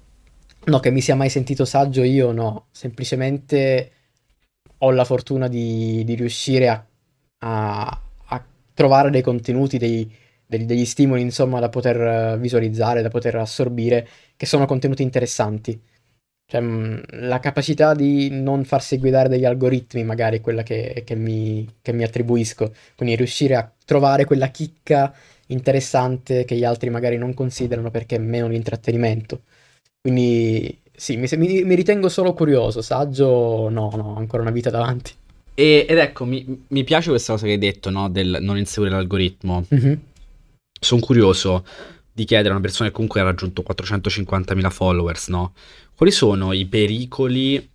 no, 0.65 0.79
che 0.79 0.91
mi 0.91 0.99
sia 0.99 1.15
mai 1.15 1.29
sentito 1.29 1.63
saggio 1.63 2.03
io 2.03 2.33
no, 2.33 2.65
semplicemente 2.71 3.91
ho 4.79 4.91
la 4.91 5.05
fortuna 5.05 5.47
di, 5.47 6.03
di 6.03 6.15
riuscire 6.15 6.67
a, 6.67 6.85
a, 7.39 8.01
a, 8.25 8.45
trovare 8.73 9.09
dei 9.09 9.21
contenuti, 9.21 9.77
dei, 9.77 10.13
degli, 10.57 10.65
degli 10.65 10.85
stimoli 10.85 11.21
insomma 11.21 11.59
da 11.59 11.69
poter 11.69 12.37
visualizzare, 12.39 13.01
da 13.01 13.09
poter 13.09 13.35
assorbire, 13.35 14.07
che 14.35 14.45
sono 14.45 14.65
contenuti 14.65 15.01
interessanti. 15.03 15.79
Cioè, 16.45 16.61
mm, 16.61 16.97
la 17.21 17.39
capacità 17.39 17.93
di 17.93 18.29
non 18.29 18.63
farsi 18.63 18.97
guidare 18.97 19.29
dagli 19.29 19.45
algoritmi, 19.45 20.03
magari, 20.03 20.37
è 20.37 20.41
quella 20.41 20.63
che, 20.63 21.03
che, 21.05 21.15
mi, 21.15 21.67
che 21.81 21.93
mi 21.93 22.03
attribuisco. 22.03 22.73
Quindi 22.95 23.15
riuscire 23.15 23.55
a 23.55 23.71
trovare 23.85 24.25
quella 24.25 24.49
chicca 24.49 25.13
interessante 25.47 26.45
che 26.45 26.55
gli 26.55 26.63
altri 26.63 26.89
magari 26.89 27.17
non 27.17 27.33
considerano 27.33 27.91
perché 27.91 28.15
è 28.15 28.19
meno 28.19 28.47
l'intrattenimento. 28.47 29.41
Quindi 30.01 30.77
sì, 30.95 31.17
mi, 31.17 31.27
mi, 31.37 31.63
mi, 31.63 31.75
ritengo 31.75 32.09
solo 32.09 32.33
curioso, 32.33 32.81
saggio 32.81 33.69
no, 33.69 33.91
no, 33.95 34.15
ancora 34.15 34.41
una 34.43 34.51
vita 34.51 34.69
davanti. 34.69 35.11
E, 35.55 35.85
ed 35.87 35.97
ecco, 35.97 36.25
mi, 36.25 36.63
mi, 36.67 36.83
piace 36.83 37.09
questa 37.09 37.33
cosa 37.33 37.45
che 37.45 37.53
hai 37.53 37.57
detto, 37.57 37.89
no, 37.89 38.09
del 38.09 38.39
non 38.41 38.57
inseguire 38.57 38.95
l'algoritmo. 38.95 39.65
Mm-hmm. 39.73 39.93
Sono 40.83 41.01
curioso 41.01 41.65
di 42.11 42.25
chiedere 42.25 42.49
a 42.49 42.51
una 42.53 42.61
persona 42.61 42.89
che 42.89 42.93
comunque 42.95 43.21
ha 43.21 43.23
raggiunto 43.23 43.63
450.000 43.67 44.69
followers, 44.69 45.27
no? 45.29 45.53
Quali 45.95 46.11
sono 46.11 46.53
i 46.53 46.65
pericoli, 46.65 47.69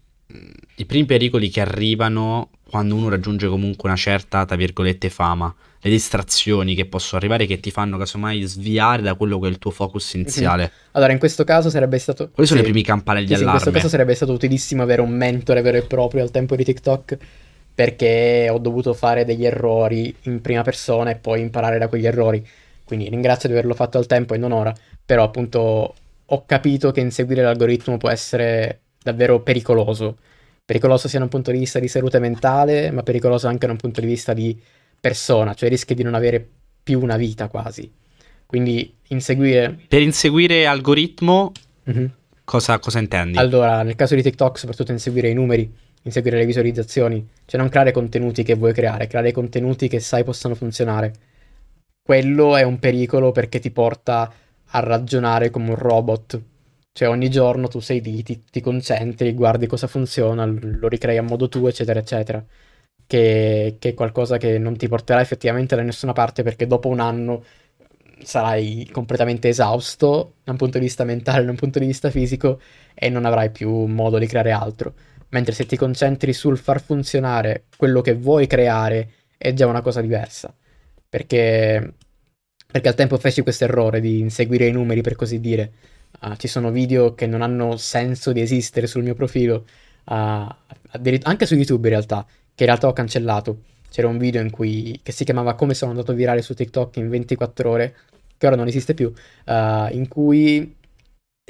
i 0.77 0.85
primi 0.85 1.07
pericoli 1.07 1.49
che 1.49 1.61
arrivano 1.61 2.51
quando 2.69 2.95
uno 2.95 3.09
raggiunge 3.09 3.49
comunque 3.49 3.89
una 3.89 3.99
certa, 3.99 4.45
tra 4.45 4.57
virgolette, 4.57 5.11
fama? 5.11 5.53
Le 5.81 5.91
distrazioni 5.91 6.75
che 6.75 6.87
possono 6.87 7.19
arrivare 7.19 7.47
che 7.47 7.61
ti 7.61 7.71
fanno 7.71 7.97
casomai 7.97 8.43
sviare 8.43 9.01
da 9.01 9.15
quello 9.15 9.39
che 9.39 9.47
è 9.47 9.51
il 9.51 9.59
tuo 9.59 9.71
focus 9.71 10.15
iniziale. 10.15 10.63
Mm-hmm. 10.63 10.73
Allora, 10.93 11.13
in 11.13 11.19
questo 11.19 11.45
caso 11.45 11.71
sarebbe 11.71 11.99
stato... 11.99 12.31
Quali 12.31 12.49
sono 12.49 12.61
sì. 12.61 12.67
i 12.67 12.71
primi 12.71 12.85
campanelli 12.85 13.27
sì, 13.29 13.33
allarme? 13.35 13.53
In 13.53 13.59
questo 13.59 13.71
caso 13.73 13.89
sarebbe 13.89 14.15
stato 14.15 14.33
utilissimo 14.33 14.83
avere 14.83 15.01
un 15.01 15.11
mentore 15.11 15.63
vero 15.63 15.79
e 15.79 15.83
proprio 15.83 16.23
al 16.23 16.31
tempo 16.31 16.57
di 16.57 16.65
TikTok 16.65 17.19
perché 17.75 18.49
ho 18.51 18.59
dovuto 18.59 18.93
fare 18.93 19.25
degli 19.25 19.47
errori 19.47 20.13
in 20.23 20.41
prima 20.41 20.63
persona 20.63 21.11
e 21.11 21.15
poi 21.15 21.41
imparare 21.41 21.79
da 21.79 21.87
quegli 21.87 22.07
errori. 22.07 22.45
Quindi 22.89 23.11
ringrazio 23.11 23.51
di 23.51 23.55
averlo 23.55 23.75
fatto 23.75 23.99
al 23.99 24.07
tempo 24.07 24.33
e 24.33 24.39
non 24.39 24.51
ora, 24.51 24.75
però 25.05 25.25
appunto 25.25 25.95
ho 26.25 26.45
capito 26.47 26.91
che 26.91 27.01
inseguire 27.01 27.43
l'algoritmo 27.43 27.99
può 27.99 28.09
essere 28.09 28.81
davvero 29.03 29.41
pericoloso. 29.41 30.17
Pericoloso 30.65 31.07
sia 31.07 31.19
da 31.19 31.27
un 31.27 31.31
punto 31.31 31.51
di 31.51 31.59
vista 31.59 31.79
di 31.81 31.87
salute 31.87 32.19
mentale, 32.19 32.91
ma 32.91 33.03
pericoloso 33.03 33.47
anche 33.47 33.67
da 33.67 33.73
un 33.73 33.79
punto 33.79 34.01
di 34.01 34.07
vista 34.07 34.33
di 34.33 34.59
persona, 34.99 35.53
cioè 35.53 35.69
rischi 35.69 35.93
di 35.93 36.03
non 36.03 36.15
avere 36.15 36.43
più 36.83 36.99
una 37.03 37.19
vita 37.19 37.49
quasi. 37.49 37.93
Quindi 38.47 38.95
inseguire... 39.09 39.81
Per 39.87 40.01
inseguire 40.01 40.65
algoritmo, 40.65 41.53
mm-hmm. 41.91 42.07
cosa, 42.45 42.79
cosa 42.79 43.01
intendi? 43.01 43.37
Allora, 43.37 43.83
nel 43.83 43.97
caso 43.97 44.15
di 44.15 44.23
TikTok, 44.23 44.59
soprattutto 44.59 44.93
inseguire 44.93 45.29
i 45.29 45.35
numeri, 45.35 45.71
inseguire 46.05 46.39
le 46.39 46.47
visualizzazioni, 46.47 47.29
cioè 47.45 47.61
non 47.61 47.69
creare 47.69 47.93
contenuti 47.93 48.43
che 48.43 48.55
vuoi 48.55 48.73
creare, 48.73 49.07
creare 49.09 49.31
contenuti 49.33 49.89
che 49.89 50.01
sai 50.01 50.25
possano 50.25 50.55
funzionare 50.55 51.13
quello 52.09 52.57
è 52.57 52.63
un 52.63 52.79
pericolo 52.79 53.33
perché 53.33 53.59
ti 53.59 53.71
porta 53.71 54.33
a 54.71 54.81
ragionare 54.81 55.51
come 55.51 55.69
un 55.69 55.75
robot. 55.75 56.43
Cioè 56.91 57.07
ogni 57.07 57.29
giorno 57.29 57.69
tu 57.69 57.81
sei 57.81 58.01
lì, 58.01 58.23
ti, 58.23 58.45
ti 58.51 58.63
concentri, 58.63 59.35
guardi 59.35 59.67
cosa 59.67 59.87
funziona, 59.89 60.47
lo 60.47 60.89
ricrei 60.89 61.19
a 61.19 61.23
modo 61.23 61.51
tuo, 61.51 61.69
eccetera, 61.69 61.99
eccetera. 62.01 62.43
Che, 63.07 63.77
che, 63.79 63.89
è 63.91 63.95
qualcosa 63.95 64.39
che 64.39 64.57
non 64.59 64.79
ti 64.79 64.89
porterà 64.89 65.21
effettivamente 65.21 65.77
da 65.77 65.83
nessuna 65.83 66.15
parte 66.15 66.43
perché 66.43 66.67
dopo 66.67 66.89
un 66.89 67.01
anno 67.01 67.45
sarai 68.23 68.89
completamente 68.91 69.49
esausto 69.49 70.37
da 70.45 70.53
un 70.53 70.57
punto 70.59 70.79
di 70.79 70.85
vista 70.85 71.05
mentale, 71.05 71.45
da 71.45 71.51
un 71.51 71.57
punto 71.57 71.79
di 71.79 71.87
vista 71.87 72.09
fisico 72.11 72.59
e 72.95 73.11
non 73.11 73.27
avrai 73.27 73.51
più 73.51 73.71
modo 73.85 74.17
di 74.17 74.27
creare 74.27 74.53
altro. 74.53 74.95
Mentre 75.31 75.53
se 75.53 75.67
ti 75.67 75.77
concentri 75.77 76.33
sul 76.33 76.57
far 76.57 76.81
funzionare 76.81 77.65
quello 77.77 78.01
che 78.01 78.15
vuoi 78.15 78.47
creare 78.47 79.11
è 79.37 79.53
già 79.53 79.67
una 79.67 79.83
cosa 79.83 80.01
diversa 80.01 80.55
perché, 81.09 81.95
perché 82.67 82.89
al 82.89 82.95
tempo 82.95 83.17
feci 83.19 83.43
questo 83.43 83.65
errore 83.65 84.01
di 84.01 84.21
inseguire 84.21 84.67
i 84.67 84.73
numeri 84.73 85.01
per 85.01 85.17
così 85.17 85.41
dire. 85.41 85.73
Uh, 86.21 86.35
ci 86.37 86.49
sono 86.49 86.71
video 86.71 87.15
che 87.15 87.27
non 87.27 87.43
hanno 87.43 87.77
senso 87.77 88.33
di 88.33 88.41
esistere 88.41 88.87
sul 88.87 89.03
mio 89.03 89.15
profilo, 89.15 89.67
uh, 90.07 90.47
anche 91.23 91.47
su 91.47 91.55
YouTube 91.55 91.89
in 91.89 91.95
realtà, 91.95 92.25
che 92.55 92.65
in 92.65 92.67
realtà 92.67 92.89
ho 92.89 92.93
cancellato. 92.93 93.63
C'era 93.91 94.09
un 94.09 94.19
video 94.19 94.45
cui, 94.51 95.01
che 95.03 95.13
si 95.13 95.25
chiamava 95.25 95.55
Come 95.55 95.75
sono 95.75 95.93
andato 95.93 96.13
virale 96.13 96.43
su 96.43 96.55
TikTok 96.55 96.97
in 96.97 97.09
24 97.09 97.71
ore, 97.71 97.97
che 98.37 98.47
ora 98.47 98.57
non 98.57 98.69
esiste 98.69 98.95
più, 98.95 99.07
uh, 99.09 99.89
in 99.91 100.07
cui 100.09 100.77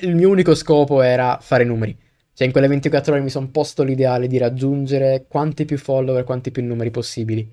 il 0.00 0.14
mio 0.14 0.28
unico 0.28 0.54
scopo 0.54 1.02
era 1.02 1.38
fare 1.40 1.64
numeri. 1.64 1.96
Cioè 2.32 2.46
in 2.46 2.52
quelle 2.52 2.68
24 2.68 3.14
ore 3.14 3.22
mi 3.22 3.30
sono 3.30 3.48
posto 3.48 3.82
l'ideale 3.82 4.28
di 4.28 4.38
raggiungere 4.38 5.26
quanti 5.28 5.64
più 5.64 5.76
follower, 5.76 6.22
quanti 6.22 6.52
più 6.52 6.64
numeri 6.64 6.90
possibili. 6.90 7.50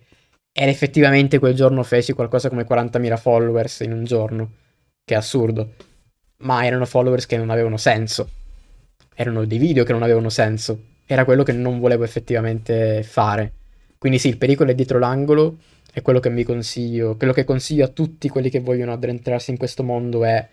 Ed 0.57 0.69
effettivamente 0.69 1.37
quel 1.37 1.53
giorno 1.53 1.83
feci 1.83 2.13
qualcosa 2.13 2.47
come 2.47 2.65
40.000 2.65 3.17
followers 3.17 3.81
in 3.81 3.91
un 3.91 4.05
giorno. 4.05 4.51
Che 5.03 5.13
è 5.13 5.17
assurdo. 5.17 5.73
Ma 6.37 6.65
erano 6.65 6.85
followers 6.85 7.25
che 7.25 7.35
non 7.35 7.49
avevano 7.49 7.75
senso. 7.75 8.29
Erano 9.13 9.43
dei 9.43 9.57
video 9.57 9.83
che 9.83 9.91
non 9.91 10.01
avevano 10.01 10.29
senso. 10.29 10.79
Era 11.05 11.25
quello 11.25 11.43
che 11.43 11.51
non 11.51 11.79
volevo 11.79 12.05
effettivamente 12.05 13.03
fare. 13.03 13.51
Quindi 13.97 14.17
sì, 14.17 14.29
il 14.29 14.37
pericolo 14.37 14.71
è 14.71 14.75
dietro 14.75 14.97
l'angolo. 14.97 15.57
E 15.93 16.01
quello 16.01 16.21
che 16.21 16.29
mi 16.29 16.43
consiglio, 16.43 17.17
quello 17.17 17.33
che 17.33 17.43
consiglio 17.43 17.83
a 17.83 17.89
tutti 17.89 18.29
quelli 18.29 18.49
che 18.49 18.61
vogliono 18.61 18.93
addentrarsi 18.93 19.51
in 19.51 19.57
questo 19.57 19.83
mondo 19.83 20.23
è 20.23 20.47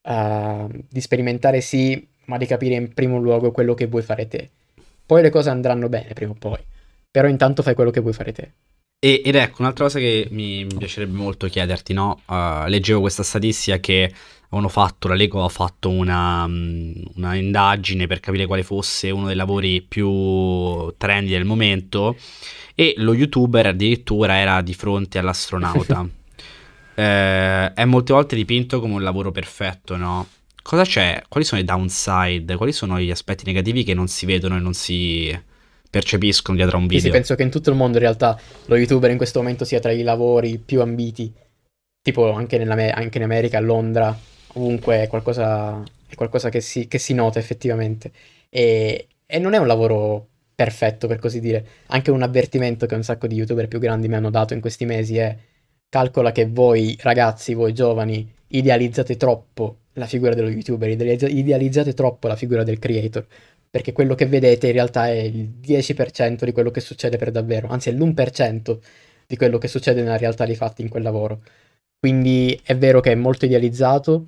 uh, 0.00 0.66
di 0.88 1.00
sperimentare 1.02 1.60
sì, 1.60 2.08
ma 2.24 2.38
di 2.38 2.46
capire 2.46 2.76
in 2.76 2.94
primo 2.94 3.18
luogo 3.18 3.50
quello 3.50 3.74
che 3.74 3.86
vuoi 3.86 4.00
fare 4.00 4.26
te. 4.28 4.48
Poi 5.04 5.20
le 5.20 5.28
cose 5.28 5.50
andranno 5.50 5.90
bene 5.90 6.14
prima 6.14 6.30
o 6.30 6.36
poi. 6.38 6.64
Però 7.10 7.28
intanto 7.28 7.62
fai 7.62 7.74
quello 7.74 7.90
che 7.90 8.00
vuoi 8.00 8.14
fare 8.14 8.32
te. 8.32 8.50
E, 9.04 9.20
ed 9.24 9.34
ecco, 9.34 9.62
un'altra 9.62 9.86
cosa 9.86 9.98
che 9.98 10.28
mi, 10.30 10.64
mi 10.64 10.76
piacerebbe 10.76 11.16
molto 11.16 11.48
chiederti, 11.48 11.92
no? 11.92 12.22
Uh, 12.24 12.68
leggevo 12.68 13.00
questa 13.00 13.24
statistica 13.24 13.80
che 13.80 14.14
avevano 14.44 14.68
fatto, 14.68 15.08
la 15.08 15.14
Lego 15.14 15.42
ha 15.44 15.48
fatto 15.48 15.90
una, 15.90 16.44
um, 16.44 16.94
una, 17.16 17.34
indagine 17.34 18.06
per 18.06 18.20
capire 18.20 18.46
quale 18.46 18.62
fosse 18.62 19.10
uno 19.10 19.26
dei 19.26 19.34
lavori 19.34 19.82
più 19.82 20.94
trendy 20.98 21.32
del 21.32 21.44
momento 21.44 22.16
e 22.76 22.94
lo 22.98 23.12
youtuber 23.12 23.66
addirittura 23.66 24.36
era 24.36 24.60
di 24.60 24.72
fronte 24.72 25.18
all'astronauta. 25.18 26.06
eh, 26.94 27.72
è 27.72 27.84
molte 27.84 28.12
volte 28.12 28.36
dipinto 28.36 28.78
come 28.78 28.94
un 28.94 29.02
lavoro 29.02 29.32
perfetto, 29.32 29.96
no? 29.96 30.28
Cosa 30.62 30.84
c'è? 30.84 31.24
Quali 31.28 31.44
sono 31.44 31.60
i 31.60 31.64
downside? 31.64 32.54
Quali 32.54 32.70
sono 32.70 33.00
gli 33.00 33.10
aspetti 33.10 33.42
negativi 33.46 33.82
che 33.82 33.94
non 33.94 34.06
si 34.06 34.26
vedono 34.26 34.56
e 34.56 34.60
non 34.60 34.74
si 34.74 35.36
percepiscono 35.92 36.56
dietro 36.56 36.78
a 36.78 36.80
un 36.80 36.86
video. 36.86 37.00
Sì, 37.02 37.06
sì, 37.08 37.12
penso 37.12 37.34
che 37.34 37.42
in 37.42 37.50
tutto 37.50 37.68
il 37.68 37.76
mondo 37.76 37.98
in 37.98 38.04
realtà 38.04 38.40
lo 38.64 38.76
youtuber 38.76 39.10
in 39.10 39.18
questo 39.18 39.40
momento 39.40 39.66
sia 39.66 39.78
tra 39.78 39.92
i 39.92 40.02
lavori 40.02 40.56
più 40.56 40.80
ambiti, 40.80 41.30
tipo 42.00 42.32
anche, 42.32 42.58
anche 42.62 43.18
in 43.18 43.22
America, 43.22 43.58
a 43.58 43.60
Londra, 43.60 44.18
ovunque 44.54 45.02
è 45.02 45.06
qualcosa, 45.06 45.82
è 46.08 46.14
qualcosa 46.14 46.48
che, 46.48 46.62
si, 46.62 46.88
che, 46.88 46.96
si, 46.96 47.12
nota 47.12 47.38
effettivamente. 47.38 48.10
E, 48.48 49.06
e 49.26 49.38
non 49.38 49.52
è 49.52 49.58
un 49.58 49.66
lavoro 49.66 50.28
perfetto, 50.54 51.06
per 51.06 51.18
così 51.18 51.40
dire. 51.40 51.66
Anche 51.88 52.10
un 52.10 52.22
avvertimento 52.22 52.86
che 52.86 52.94
un 52.94 53.02
sacco 53.02 53.26
di 53.26 53.34
youtuber 53.34 53.68
più 53.68 53.78
grandi 53.78 54.08
mi 54.08 54.14
hanno 54.14 54.30
dato 54.30 54.54
in 54.54 54.62
questi 54.62 54.86
mesi 54.86 55.18
è 55.18 55.36
calcola 55.90 56.32
che 56.32 56.46
voi 56.46 56.96
ragazzi, 57.02 57.52
voi 57.52 57.74
giovani, 57.74 58.32
idealizzate 58.46 59.18
troppo 59.18 59.76
la 59.96 60.06
figura 60.06 60.32
dello 60.32 60.48
youtuber, 60.48 60.88
idealizzate 60.88 61.92
troppo 61.92 62.28
la 62.28 62.36
figura 62.36 62.62
del 62.62 62.78
creator 62.78 63.26
perché 63.72 63.92
quello 63.92 64.14
che 64.14 64.26
vedete 64.26 64.66
in 64.66 64.74
realtà 64.74 65.08
è 65.08 65.12
il 65.12 65.48
10% 65.62 66.44
di 66.44 66.52
quello 66.52 66.70
che 66.70 66.80
succede 66.80 67.16
per 67.16 67.30
davvero, 67.30 67.68
anzi 67.68 67.88
è 67.88 67.92
l'1% 67.92 68.78
di 69.26 69.34
quello 69.34 69.56
che 69.56 69.66
succede 69.66 70.02
nella 70.02 70.18
realtà 70.18 70.44
dei 70.44 70.56
fatti 70.56 70.82
in 70.82 70.90
quel 70.90 71.02
lavoro. 71.02 71.42
Quindi 71.98 72.60
è 72.62 72.76
vero 72.76 73.00
che 73.00 73.12
è 73.12 73.14
molto 73.14 73.46
idealizzato, 73.46 74.26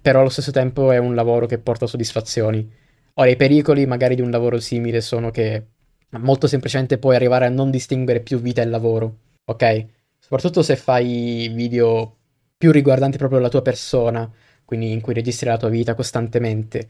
però 0.00 0.20
allo 0.20 0.30
stesso 0.30 0.52
tempo 0.52 0.90
è 0.90 0.96
un 0.96 1.14
lavoro 1.14 1.44
che 1.44 1.58
porta 1.58 1.86
soddisfazioni. 1.86 2.66
Ora, 3.14 3.28
i 3.28 3.36
pericoli 3.36 3.84
magari 3.84 4.14
di 4.14 4.22
un 4.22 4.30
lavoro 4.30 4.58
simile 4.58 5.02
sono 5.02 5.30
che 5.30 5.66
molto 6.12 6.46
semplicemente 6.46 6.96
puoi 6.96 7.14
arrivare 7.14 7.44
a 7.44 7.50
non 7.50 7.70
distinguere 7.70 8.20
più 8.20 8.40
vita 8.40 8.62
e 8.62 8.64
lavoro, 8.64 9.16
ok? 9.44 9.84
Soprattutto 10.18 10.62
se 10.62 10.76
fai 10.76 11.50
video 11.52 12.16
più 12.56 12.72
riguardanti 12.72 13.18
proprio 13.18 13.38
la 13.38 13.50
tua 13.50 13.60
persona, 13.60 14.32
quindi 14.64 14.92
in 14.92 15.02
cui 15.02 15.12
registri 15.12 15.48
la 15.48 15.58
tua 15.58 15.68
vita 15.68 15.94
costantemente 15.94 16.88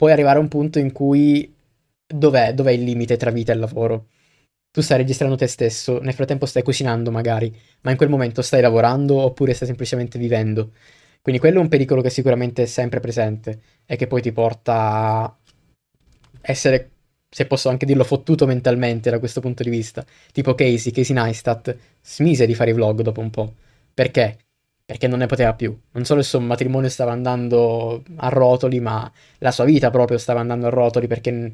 puoi 0.00 0.12
arrivare 0.12 0.38
a 0.38 0.40
un 0.40 0.48
punto 0.48 0.78
in 0.78 0.92
cui 0.92 1.54
dov'è, 2.06 2.54
dov'è 2.54 2.70
il 2.70 2.84
limite 2.84 3.18
tra 3.18 3.30
vita 3.30 3.52
e 3.52 3.56
lavoro? 3.56 4.06
Tu 4.70 4.80
stai 4.80 4.96
registrando 4.96 5.36
te 5.36 5.46
stesso, 5.46 6.00
nel 6.00 6.14
frattempo 6.14 6.46
stai 6.46 6.62
cucinando 6.62 7.10
magari, 7.10 7.54
ma 7.82 7.90
in 7.90 7.98
quel 7.98 8.08
momento 8.08 8.40
stai 8.40 8.62
lavorando 8.62 9.20
oppure 9.20 9.52
stai 9.52 9.66
semplicemente 9.66 10.18
vivendo. 10.18 10.72
Quindi 11.20 11.38
quello 11.38 11.58
è 11.58 11.60
un 11.60 11.68
pericolo 11.68 12.00
che 12.00 12.08
sicuramente 12.08 12.62
è 12.62 12.66
sempre 12.66 12.98
presente 13.00 13.60
e 13.84 13.96
che 13.96 14.06
poi 14.06 14.22
ti 14.22 14.32
porta 14.32 14.72
a 14.72 15.38
essere, 16.40 16.92
se 17.28 17.44
posso 17.44 17.68
anche 17.68 17.84
dirlo, 17.84 18.04
fottuto 18.04 18.46
mentalmente 18.46 19.10
da 19.10 19.18
questo 19.18 19.42
punto 19.42 19.62
di 19.62 19.68
vista. 19.68 20.02
Tipo 20.32 20.54
Casey, 20.54 20.92
Casey 20.92 21.14
Neistat, 21.14 21.76
smise 22.00 22.46
di 22.46 22.54
fare 22.54 22.70
i 22.70 22.72
vlog 22.72 23.02
dopo 23.02 23.20
un 23.20 23.28
po'. 23.28 23.52
Perché? 23.92 24.38
Perché 24.90 25.06
non 25.06 25.20
ne 25.20 25.26
poteva 25.26 25.54
più. 25.54 25.78
Non 25.92 26.04
solo 26.04 26.18
il 26.18 26.26
suo 26.26 26.40
matrimonio 26.40 26.88
stava 26.88 27.12
andando 27.12 28.02
a 28.16 28.28
rotoli, 28.28 28.80
ma 28.80 29.08
la 29.38 29.52
sua 29.52 29.62
vita 29.62 29.88
proprio 29.88 30.18
stava 30.18 30.40
andando 30.40 30.66
a 30.66 30.70
rotoli 30.70 31.06
perché 31.06 31.52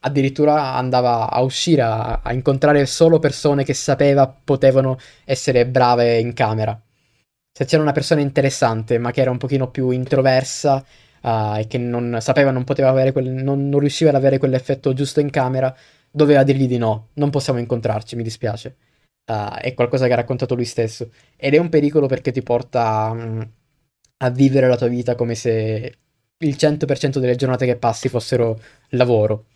addirittura 0.00 0.74
andava 0.74 1.30
a 1.30 1.40
uscire 1.40 1.80
a, 1.80 2.20
a, 2.22 2.34
incontrare 2.34 2.84
solo 2.84 3.18
persone 3.18 3.64
che 3.64 3.72
sapeva 3.72 4.28
potevano 4.28 4.98
essere 5.24 5.66
brave 5.66 6.18
in 6.18 6.34
camera. 6.34 6.78
Se 7.50 7.64
c'era 7.64 7.80
una 7.80 7.92
persona 7.92 8.20
interessante, 8.20 8.98
ma 8.98 9.10
che 9.10 9.22
era 9.22 9.30
un 9.30 9.38
pochino 9.38 9.70
più 9.70 9.88
introversa 9.88 10.84
uh, 11.22 11.56
e 11.56 11.66
che 11.66 11.78
non 11.78 12.18
sapeva, 12.20 12.50
non 12.50 12.64
poteva 12.64 12.90
avere 12.90 13.12
quel, 13.12 13.30
non, 13.30 13.70
non, 13.70 13.80
riusciva 13.80 14.10
ad 14.10 14.16
avere 14.16 14.36
quell'effetto 14.36 14.92
giusto 14.92 15.20
in 15.20 15.30
camera, 15.30 15.74
doveva 16.10 16.42
dirgli 16.42 16.66
di 16.66 16.76
no, 16.76 17.08
non 17.14 17.30
possiamo 17.30 17.58
incontrarci, 17.58 18.16
mi 18.16 18.22
dispiace. 18.22 18.76
Uh, 19.30 19.54
è 19.60 19.74
qualcosa 19.74 20.06
che 20.08 20.12
ha 20.12 20.16
raccontato 20.16 20.56
lui 20.56 20.64
stesso. 20.64 21.10
Ed 21.36 21.54
è 21.54 21.58
un 21.58 21.68
pericolo 21.68 22.06
perché 22.08 22.32
ti 22.32 22.42
porta 22.42 23.10
um, 23.12 23.48
a 24.18 24.30
vivere 24.30 24.66
la 24.66 24.76
tua 24.76 24.88
vita 24.88 25.14
come 25.14 25.36
se 25.36 25.98
il 26.38 26.56
100% 26.56 27.18
delle 27.18 27.36
giornate 27.36 27.64
che 27.66 27.76
passi 27.76 28.08
fossero 28.08 28.58
lavoro, 28.90 29.46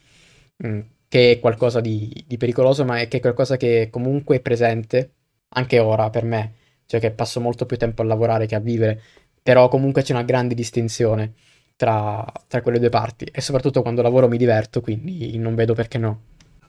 mm, 0.64 0.80
che 1.08 1.32
è 1.32 1.40
qualcosa 1.40 1.80
di, 1.80 2.24
di, 2.26 2.36
pericoloso, 2.36 2.84
ma 2.84 3.00
è 3.00 3.08
che 3.08 3.16
è 3.18 3.20
qualcosa 3.20 3.56
che 3.56 3.88
comunque 3.90 4.36
è 4.36 4.40
presente 4.40 5.14
anche 5.56 5.78
ora 5.80 6.10
per 6.10 6.24
me, 6.24 6.54
cioè 6.86 7.00
che 7.00 7.10
passo 7.10 7.40
molto 7.40 7.66
più 7.66 7.76
tempo 7.76 8.02
a 8.02 8.04
lavorare 8.04 8.46
che 8.46 8.54
a 8.54 8.60
vivere, 8.60 9.00
però 9.42 9.68
comunque 9.68 10.02
c'è 10.02 10.12
una 10.12 10.22
grande 10.22 10.54
distinzione 10.54 11.34
tra, 11.76 12.24
tra 12.46 12.62
quelle 12.62 12.78
due 12.78 12.90
parti 12.90 13.24
e 13.24 13.40
soprattutto 13.40 13.82
quando 13.82 14.02
lavoro 14.02 14.28
mi 14.28 14.36
diverto, 14.36 14.80
quindi 14.80 15.36
non 15.38 15.54
vedo 15.54 15.74
perché 15.74 15.98
no. 15.98 16.20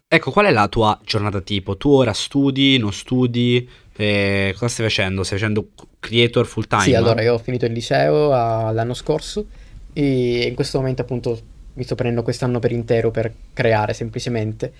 Ecco, 0.07 0.29
qual 0.29 0.45
è 0.45 0.51
la 0.51 0.67
tua 0.67 0.99
giornata 1.03 1.41
tipo? 1.41 1.77
Tu 1.77 1.89
ora 1.89 2.13
studi, 2.13 2.77
non 2.77 2.93
studi? 2.93 3.67
Eh, 3.95 4.51
cosa 4.53 4.67
stai 4.67 4.85
facendo? 4.85 5.23
Stai 5.23 5.39
facendo 5.39 5.69
creator 5.99 6.45
full 6.45 6.67
time? 6.67 6.83
Sì, 6.83 6.93
allora 6.93 7.23
io 7.23 7.33
ho 7.33 7.37
finito 7.39 7.65
il 7.65 7.71
liceo 7.73 8.27
uh, 8.27 8.71
l'anno 8.71 8.93
scorso 8.93 9.45
e 9.93 10.45
in 10.45 10.53
questo 10.53 10.77
momento 10.77 11.01
appunto 11.01 11.39
mi 11.73 11.83
sto 11.83 11.95
prendendo 11.95 12.21
quest'anno 12.21 12.59
per 12.59 12.71
intero 12.71 13.09
per 13.09 13.33
creare 13.51 13.93
semplicemente 13.93 14.71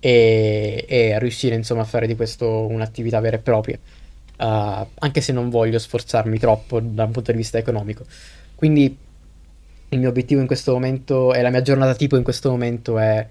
e, 0.00 0.84
e 0.88 1.18
riuscire 1.18 1.54
insomma 1.54 1.82
a 1.82 1.84
fare 1.84 2.06
di 2.06 2.16
questo 2.16 2.66
un'attività 2.66 3.20
vera 3.20 3.36
e 3.36 3.40
propria, 3.40 3.78
uh, 3.78 4.86
anche 4.98 5.20
se 5.20 5.32
non 5.32 5.50
voglio 5.50 5.78
sforzarmi 5.78 6.38
troppo 6.38 6.80
da 6.80 7.04
un 7.04 7.10
punto 7.10 7.30
di 7.30 7.36
vista 7.36 7.58
economico. 7.58 8.06
Quindi 8.54 8.96
il 9.90 9.98
mio 9.98 10.08
obiettivo 10.08 10.40
in 10.40 10.46
questo 10.46 10.72
momento 10.72 11.34
e 11.34 11.42
la 11.42 11.50
mia 11.50 11.60
giornata 11.60 11.94
tipo 11.94 12.16
in 12.16 12.22
questo 12.22 12.48
momento 12.48 12.98
è 12.98 13.28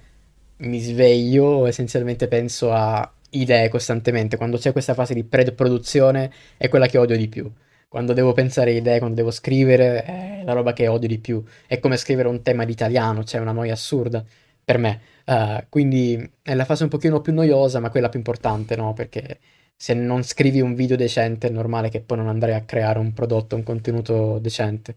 mi 0.62 0.80
sveglio, 0.80 1.66
essenzialmente 1.66 2.28
penso 2.28 2.72
a 2.72 3.10
idee 3.32 3.70
costantemente. 3.70 4.38
Quando 4.38 4.58
c'è 4.58 4.72
questa 4.72 4.94
fase 4.94 5.14
di 5.14 5.24
pre-produzione 5.24 6.32
è 6.58 6.70
quella 6.70 6.88
che 6.88 6.98
odio 6.98 7.18
di 7.18 7.28
più. 7.28 7.52
Quando 7.88 8.14
devo 8.14 8.34
pensare 8.34 8.72
idee, 8.72 9.00
quando 9.00 9.16
devo 9.18 9.32
scrivere, 9.32 10.04
è 10.04 10.42
la 10.46 10.54
roba 10.54 10.74
che 10.74 10.88
odio 10.88 11.08
di 11.08 11.20
più. 11.20 11.44
È 11.68 11.80
come 11.80 11.98
scrivere 11.98 12.28
un 12.30 12.42
tema 12.42 12.64
di 12.66 12.72
italiano, 12.72 13.24
c'è 13.24 13.40
una 13.40 13.52
noia 13.52 13.74
assurda 13.74 14.24
per 14.64 14.78
me. 14.78 15.02
Uh, 15.26 15.64
quindi 15.70 16.32
è 16.42 16.54
la 16.56 16.66
fase 16.66 16.84
un 16.84 16.90
pochino 16.90 17.22
più 17.22 17.34
noiosa, 17.34 17.80
ma 17.80 17.90
quella 17.90 18.10
più 18.10 18.20
importante, 18.20 18.76
no? 18.76 18.94
Perché 18.94 19.40
se 19.76 19.94
non 19.94 20.24
scrivi 20.24 20.62
un 20.62 20.76
video 20.76 20.96
decente 20.96 21.48
è 21.48 21.52
normale 21.52 21.90
che 21.90 22.02
poi 22.02 22.18
non 22.18 22.28
andrai 22.28 22.54
a 22.54 22.62
creare 22.64 23.00
un 23.00 23.14
prodotto, 23.14 23.56
un 23.56 23.64
contenuto 23.64 24.40
decente. 24.40 24.96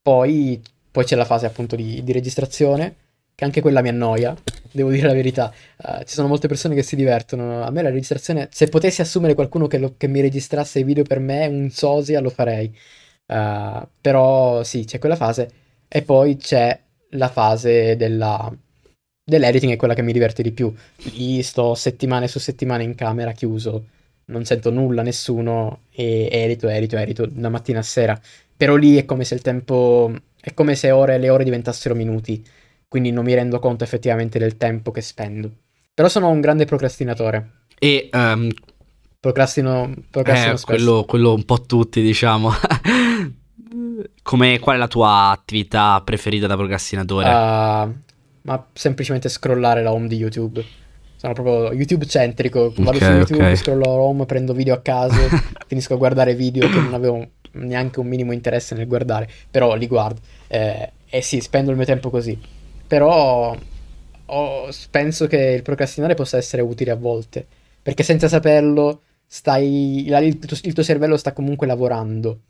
Poi, 0.00 0.62
poi 0.90 1.04
c'è 1.04 1.16
la 1.16 1.24
fase 1.24 1.46
appunto 1.46 1.76
di, 1.76 2.02
di 2.04 2.12
registrazione 2.12 2.94
che 3.38 3.44
anche 3.44 3.60
quella 3.60 3.82
mi 3.82 3.88
annoia, 3.88 4.34
devo 4.72 4.90
dire 4.90 5.06
la 5.06 5.12
verità. 5.12 5.54
Uh, 5.76 6.02
ci 6.02 6.14
sono 6.14 6.26
molte 6.26 6.48
persone 6.48 6.74
che 6.74 6.82
si 6.82 6.96
divertono. 6.96 7.62
A 7.62 7.70
me 7.70 7.82
la 7.82 7.90
registrazione, 7.90 8.48
se 8.50 8.66
potessi 8.66 9.00
assumere 9.00 9.34
qualcuno 9.34 9.68
che, 9.68 9.78
lo, 9.78 9.94
che 9.96 10.08
mi 10.08 10.20
registrasse 10.20 10.80
i 10.80 10.82
video 10.82 11.04
per 11.04 11.20
me, 11.20 11.46
un 11.46 11.70
sosia, 11.70 12.18
lo 12.18 12.30
farei. 12.30 12.76
Uh, 13.26 13.86
però 14.00 14.64
sì, 14.64 14.84
c'è 14.84 14.98
quella 14.98 15.14
fase. 15.14 15.48
E 15.86 16.02
poi 16.02 16.36
c'è 16.36 16.76
la 17.10 17.28
fase 17.28 17.94
della, 17.94 18.52
dell'editing, 19.22 19.72
è 19.72 19.76
quella 19.76 19.94
che 19.94 20.02
mi 20.02 20.12
diverte 20.12 20.42
di 20.42 20.50
più. 20.50 20.74
Lì 21.14 21.40
sto 21.44 21.76
settimane 21.76 22.26
su 22.26 22.40
settimane 22.40 22.82
in 22.82 22.96
camera 22.96 23.30
chiuso, 23.30 23.86
non 24.26 24.44
sento 24.46 24.72
nulla, 24.72 25.02
nessuno, 25.02 25.82
e 25.92 26.28
edito, 26.28 26.66
edito, 26.66 26.96
edito, 26.96 27.24
da 27.26 27.50
mattina 27.50 27.78
a 27.78 27.82
sera. 27.82 28.20
Però 28.56 28.74
lì 28.74 28.96
è 28.96 29.04
come 29.04 29.22
se 29.22 29.34
il 29.36 29.42
tempo... 29.42 30.12
è 30.40 30.52
come 30.54 30.74
se 30.74 30.90
ore, 30.90 31.18
le 31.18 31.30
ore 31.30 31.44
diventassero 31.44 31.94
minuti 31.94 32.44
quindi 32.88 33.10
non 33.10 33.24
mi 33.24 33.34
rendo 33.34 33.58
conto 33.58 33.84
effettivamente 33.84 34.38
del 34.38 34.56
tempo 34.56 34.90
che 34.90 35.02
spendo. 35.02 35.50
Però 35.94 36.08
sono 36.08 36.28
un 36.28 36.40
grande 36.40 36.64
procrastinatore. 36.64 37.50
E 37.78 38.08
um, 38.12 38.50
procrastino, 39.20 39.92
procrastino 40.10 40.54
eh, 40.54 40.60
quello, 40.62 41.04
quello, 41.04 41.34
un 41.34 41.44
po' 41.44 41.62
tutti, 41.62 42.00
diciamo. 42.00 42.50
Come, 44.22 44.58
qual 44.58 44.76
è 44.76 44.78
la 44.78 44.88
tua 44.88 45.30
attività 45.30 46.00
preferita 46.04 46.46
da 46.46 46.56
procrastinatore? 46.56 47.28
Uh, 47.28 47.94
ma 48.42 48.66
semplicemente 48.72 49.28
scrollare 49.28 49.82
la 49.82 49.92
home 49.92 50.08
di 50.08 50.16
YouTube. 50.16 50.64
Sono 51.16 51.32
proprio 51.32 51.72
YouTube 51.72 52.06
centrico. 52.06 52.72
Vado 52.76 52.96
okay, 52.96 53.08
su 53.08 53.16
YouTube, 53.16 53.42
okay. 53.42 53.56
scrollo 53.56 53.88
home, 53.88 54.24
prendo 54.24 54.52
video 54.52 54.74
a 54.74 54.80
caso, 54.80 55.18
finisco 55.66 55.94
a 55.94 55.96
guardare 55.96 56.34
video 56.34 56.68
che 56.68 56.80
non 56.80 56.94
avevo 56.94 57.28
neanche 57.52 57.98
un 57.98 58.06
minimo 58.06 58.32
interesse 58.32 58.74
nel 58.74 58.86
guardare, 58.86 59.28
però 59.50 59.74
li 59.74 59.86
guardo. 59.86 60.20
Eh, 60.46 60.92
e 61.10 61.22
sì, 61.22 61.40
spendo 61.40 61.70
il 61.70 61.76
mio 61.76 61.86
tempo 61.86 62.08
così. 62.08 62.38
Però 62.88 63.54
oh, 64.26 64.68
penso 64.90 65.26
che 65.26 65.36
il 65.36 65.62
procrastinare 65.62 66.14
possa 66.14 66.38
essere 66.38 66.62
utile 66.62 66.90
a 66.90 66.96
volte, 66.96 67.46
perché 67.82 68.02
senza 68.02 68.28
saperlo 68.28 69.02
stai, 69.26 70.06
il, 70.08 70.38
tuo, 70.38 70.56
il 70.62 70.72
tuo 70.72 70.82
cervello 70.82 71.16
sta 71.16 71.32
comunque 71.32 71.66
lavorando. 71.66 72.40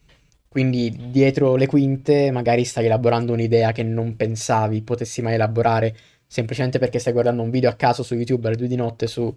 Quindi 0.48 1.11
dietro 1.11 1.57
le 1.57 1.66
quinte 1.66 2.31
magari 2.31 2.64
stai 2.64 2.87
elaborando 2.87 3.33
un'idea 3.33 3.72
che 3.72 3.83
non 3.83 4.16
pensavi 4.16 4.83
potessi 4.83 5.20
mai 5.22 5.35
elaborare, 5.35 5.94
semplicemente 6.27 6.79
perché 6.79 6.98
stai 6.98 7.12
guardando 7.12 7.42
un 7.42 7.51
video 7.51 7.68
a 7.68 7.74
caso 7.74 8.03
su 8.03 8.14
YouTube 8.14 8.46
alle 8.46 8.57
due 8.57 8.68
di 8.68 8.77
notte 8.77 9.07
su, 9.07 9.35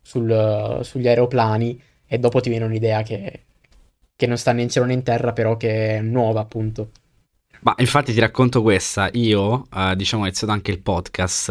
sul, 0.00 0.80
sugli 0.82 1.08
aeroplani 1.08 1.80
e 2.06 2.18
dopo 2.18 2.40
ti 2.40 2.50
viene 2.50 2.66
un'idea 2.66 3.02
che, 3.02 3.44
che 4.14 4.26
non 4.26 4.36
sta 4.36 4.52
né 4.52 4.62
in 4.62 4.68
cielo 4.68 4.86
né 4.86 4.92
in 4.92 5.02
terra, 5.02 5.32
però 5.32 5.56
che 5.56 5.96
è 5.96 6.00
nuova 6.00 6.40
appunto. 6.40 6.90
Ma 7.62 7.74
infatti 7.78 8.12
ti 8.12 8.20
racconto 8.20 8.60
questa, 8.60 9.08
io 9.12 9.66
eh, 9.74 9.94
diciamo 9.94 10.22
ho 10.22 10.26
iniziato 10.26 10.52
anche 10.52 10.72
il 10.72 10.80
podcast 10.80 11.48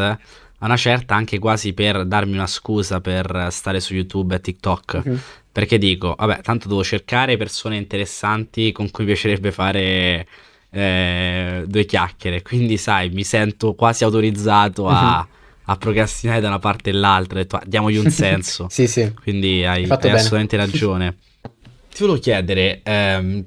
a 0.63 0.65
una 0.65 0.78
certa 0.78 1.15
anche 1.15 1.39
quasi 1.39 1.74
per 1.74 2.06
darmi 2.06 2.34
una 2.34 2.47
scusa 2.47 3.02
per 3.02 3.47
stare 3.50 3.80
su 3.80 3.93
YouTube 3.93 4.36
e 4.36 4.41
TikTok. 4.41 5.02
Mm-hmm. 5.08 5.17
Perché 5.52 5.78
dico, 5.78 6.15
vabbè, 6.17 6.41
tanto 6.41 6.67
devo 6.67 6.84
cercare 6.84 7.36
persone 7.36 7.76
interessanti 7.76 8.71
con 8.71 8.89
cui 8.89 9.04
piacerebbe 9.06 9.52
fare 9.52 10.28
eh, 10.69 11.63
due 11.65 11.86
chiacchiere. 11.86 12.41
Quindi, 12.41 12.78
sai, 12.78 13.10
mi 13.10 13.24
sento 13.24 13.74
quasi 13.74 14.04
autorizzato 14.04 14.88
a, 14.88 15.15
mm-hmm. 15.15 15.63
a 15.65 15.76
procrastinare 15.76 16.39
da 16.39 16.47
una 16.47 16.60
parte 16.60 16.91
e 16.91 16.93
l'altra. 16.93 17.39
Detto, 17.39 17.58
ah, 17.58 17.63
diamogli 17.65 17.97
un 17.97 18.10
senso. 18.12 18.67
sì, 18.69 18.88
sì. 18.88 19.12
Quindi 19.21 19.65
hai, 19.65 19.84
hai 19.84 20.10
assolutamente 20.10 20.56
ragione. 20.56 21.17
Ti 21.91 21.97
volevo 22.00 22.19
chiedere, 22.19 22.80
ehm, 22.84 23.43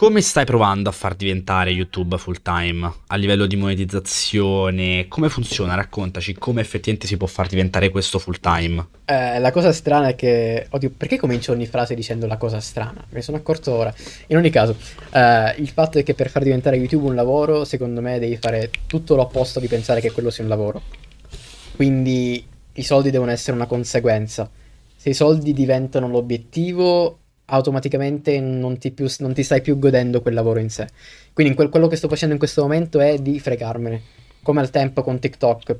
come 0.00 0.22
stai 0.22 0.46
provando 0.46 0.88
a 0.88 0.92
far 0.92 1.14
diventare 1.14 1.68
YouTube 1.68 2.16
full 2.16 2.40
time 2.40 2.90
a 3.08 3.16
livello 3.16 3.44
di 3.44 3.56
monetizzazione? 3.56 5.06
Come 5.08 5.28
funziona? 5.28 5.74
Raccontaci 5.74 6.32
come 6.32 6.62
effettivamente 6.62 7.06
si 7.06 7.18
può 7.18 7.26
far 7.26 7.48
diventare 7.48 7.90
questo 7.90 8.18
full 8.18 8.40
time. 8.40 8.86
Eh, 9.04 9.38
la 9.38 9.52
cosa 9.52 9.72
strana 9.72 10.08
è 10.08 10.14
che. 10.14 10.68
Oddio, 10.70 10.92
perché 10.96 11.18
comincio 11.18 11.52
ogni 11.52 11.66
frase 11.66 11.94
dicendo 11.94 12.26
la 12.26 12.38
cosa 12.38 12.60
strana? 12.60 12.94
Me 12.94 13.06
ne 13.10 13.20
sono 13.20 13.36
accorto 13.36 13.72
ora. 13.72 13.92
In 14.28 14.38
ogni 14.38 14.48
caso, 14.48 14.74
eh, 15.12 15.54
il 15.58 15.68
fatto 15.68 15.98
è 15.98 16.02
che 16.02 16.14
per 16.14 16.30
far 16.30 16.44
diventare 16.44 16.76
YouTube 16.76 17.06
un 17.06 17.14
lavoro, 17.14 17.66
secondo 17.66 18.00
me 18.00 18.18
devi 18.18 18.38
fare 18.38 18.70
tutto 18.86 19.16
l'opposto 19.16 19.60
di 19.60 19.66
pensare 19.66 20.00
che 20.00 20.12
quello 20.12 20.30
sia 20.30 20.44
un 20.44 20.48
lavoro. 20.48 20.80
Quindi 21.76 22.42
i 22.72 22.82
soldi 22.82 23.10
devono 23.10 23.32
essere 23.32 23.54
una 23.54 23.66
conseguenza. 23.66 24.48
Se 24.96 25.10
i 25.10 25.14
soldi 25.14 25.52
diventano 25.52 26.08
l'obiettivo, 26.08 27.19
automaticamente 27.50 28.40
non 28.40 28.78
ti, 28.78 28.90
più, 28.90 29.06
non 29.18 29.32
ti, 29.34 29.42
stai 29.42 29.60
più 29.60 29.78
godendo 29.78 30.22
quel 30.22 30.34
lavoro 30.34 30.60
in 30.60 30.70
sé. 30.70 30.88
Quindi 31.32 31.54
quel, 31.54 31.68
quello 31.68 31.86
che 31.86 31.96
sto 31.96 32.08
facendo 32.08 32.32
in 32.32 32.38
questo 32.38 32.62
momento 32.62 33.00
è 33.00 33.18
di 33.18 33.38
fregarmene. 33.38 34.02
Come 34.42 34.60
al 34.60 34.70
tempo 34.70 35.02
con 35.02 35.18
TikTok, 35.18 35.76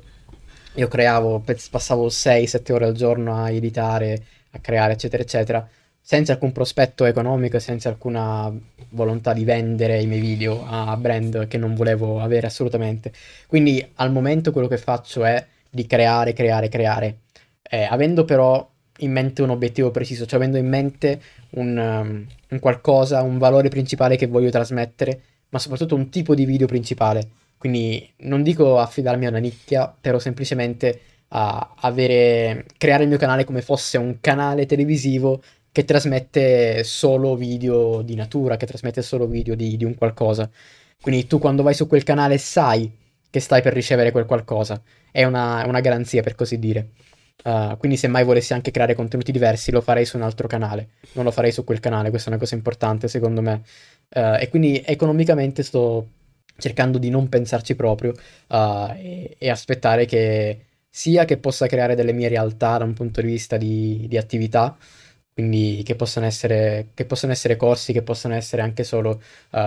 io 0.75 0.87
creavo, 0.87 1.43
passavo 1.69 2.07
6-7 2.07 2.71
ore 2.71 2.85
al 2.85 2.93
giorno 2.93 3.35
a 3.35 3.49
editare, 3.49 4.23
a 4.51 4.59
creare, 4.59 4.93
eccetera, 4.93 5.23
eccetera, 5.23 5.67
senza 5.99 6.33
alcun 6.33 6.51
prospetto 6.51 7.05
economico 7.05 7.57
e 7.57 7.59
senza 7.59 7.89
alcuna 7.89 8.51
volontà 8.89 9.33
di 9.33 9.43
vendere 9.43 10.01
i 10.01 10.07
miei 10.07 10.21
video 10.21 10.65
a 10.67 10.95
brand 10.97 11.47
che 11.47 11.57
non 11.57 11.75
volevo 11.75 12.21
avere 12.21 12.47
assolutamente. 12.47 13.11
Quindi 13.47 13.85
al 13.95 14.11
momento 14.11 14.51
quello 14.51 14.67
che 14.67 14.77
faccio 14.77 15.23
è 15.23 15.45
di 15.69 15.85
creare, 15.85 16.33
creare, 16.33 16.69
creare. 16.69 17.17
Eh, 17.61 17.83
avendo 17.83 18.25
però 18.25 18.70
in 19.01 19.11
mente 19.11 19.41
un 19.41 19.49
obiettivo 19.49 19.91
preciso, 19.91 20.25
cioè 20.25 20.39
avendo 20.39 20.57
in 20.57 20.67
mente 20.67 21.21
un, 21.51 21.77
um, 21.77 22.25
un 22.49 22.59
qualcosa, 22.59 23.21
un 23.21 23.37
valore 23.37 23.69
principale 23.69 24.15
che 24.15 24.27
voglio 24.27 24.49
trasmettere, 24.49 25.21
ma 25.49 25.59
soprattutto 25.59 25.95
un 25.95 26.09
tipo 26.09 26.33
di 26.33 26.45
video 26.45 26.67
principale. 26.67 27.29
Quindi 27.57 28.09
non 28.17 28.41
dico 28.41 28.79
affidarmi 28.79 29.25
a 29.25 29.29
una 29.29 29.37
nicchia, 29.37 29.93
però 29.99 30.17
semplicemente 30.17 30.99
a 31.29 31.75
avere, 31.77 32.65
creare 32.77 33.03
il 33.03 33.09
mio 33.09 33.17
canale 33.17 33.43
come 33.45 33.61
fosse 33.61 33.97
un 33.97 34.19
canale 34.19 34.65
televisivo 34.65 35.41
che 35.71 35.85
trasmette 35.85 36.83
solo 36.83 37.35
video 37.35 38.01
di 38.01 38.15
natura, 38.15 38.57
che 38.57 38.65
trasmette 38.65 39.01
solo 39.01 39.27
video 39.27 39.55
di, 39.55 39.77
di 39.77 39.85
un 39.85 39.95
qualcosa. 39.95 40.49
Quindi 41.01 41.27
tu 41.27 41.39
quando 41.39 41.63
vai 41.63 41.73
su 41.73 41.87
quel 41.87 42.03
canale 42.03 42.37
sai 42.37 42.91
che 43.29 43.39
stai 43.39 43.61
per 43.61 43.73
ricevere 43.73 44.11
quel 44.11 44.25
qualcosa. 44.25 44.81
È 45.09 45.23
una, 45.23 45.65
una 45.65 45.79
garanzia, 45.79 46.21
per 46.21 46.35
così 46.35 46.59
dire. 46.59 46.89
Uh, 47.43 47.75
quindi 47.77 47.97
se 47.97 48.07
mai 48.07 48.23
volessi 48.23 48.53
anche 48.53 48.69
creare 48.69 48.93
contenuti 48.93 49.31
diversi 49.31 49.71
lo 49.71 49.81
farei 49.81 50.05
su 50.05 50.17
un 50.17 50.23
altro 50.23 50.47
canale, 50.47 50.89
non 51.13 51.25
lo 51.25 51.31
farei 51.31 51.51
su 51.51 51.63
quel 51.63 51.79
canale, 51.79 52.09
questa 52.09 52.29
è 52.29 52.31
una 52.31 52.39
cosa 52.39 52.55
importante 52.55 53.07
secondo 53.07 53.41
me. 53.41 53.61
Uh, 54.09 54.37
e 54.39 54.47
quindi 54.49 54.81
economicamente 54.85 55.63
sto 55.63 56.07
cercando 56.57 56.97
di 56.99 57.09
non 57.09 57.29
pensarci 57.29 57.75
proprio 57.75 58.11
uh, 58.47 58.91
e, 58.95 59.35
e, 59.37 59.49
aspettare 59.49 60.05
che 60.05 60.65
sia 60.89 61.25
che 61.25 61.37
possa 61.37 61.65
creare 61.67 61.95
delle 61.95 62.13
mie 62.13 62.27
realtà 62.27 62.77
da 62.77 62.83
un 62.83 62.93
punto 62.93 63.21
di 63.21 63.27
vista 63.27 63.57
di, 63.57 64.05
di 64.07 64.17
attività, 64.17 64.77
quindi 65.33 65.81
che 65.83 65.95
possano, 65.95 66.25
essere, 66.27 66.89
che 66.93 67.05
possano 67.05 67.31
essere 67.31 67.55
corsi, 67.55 67.93
che 67.93 68.03
possano 68.03 68.35
essere 68.35 68.61
anche 68.61 68.83
solo 68.83 69.21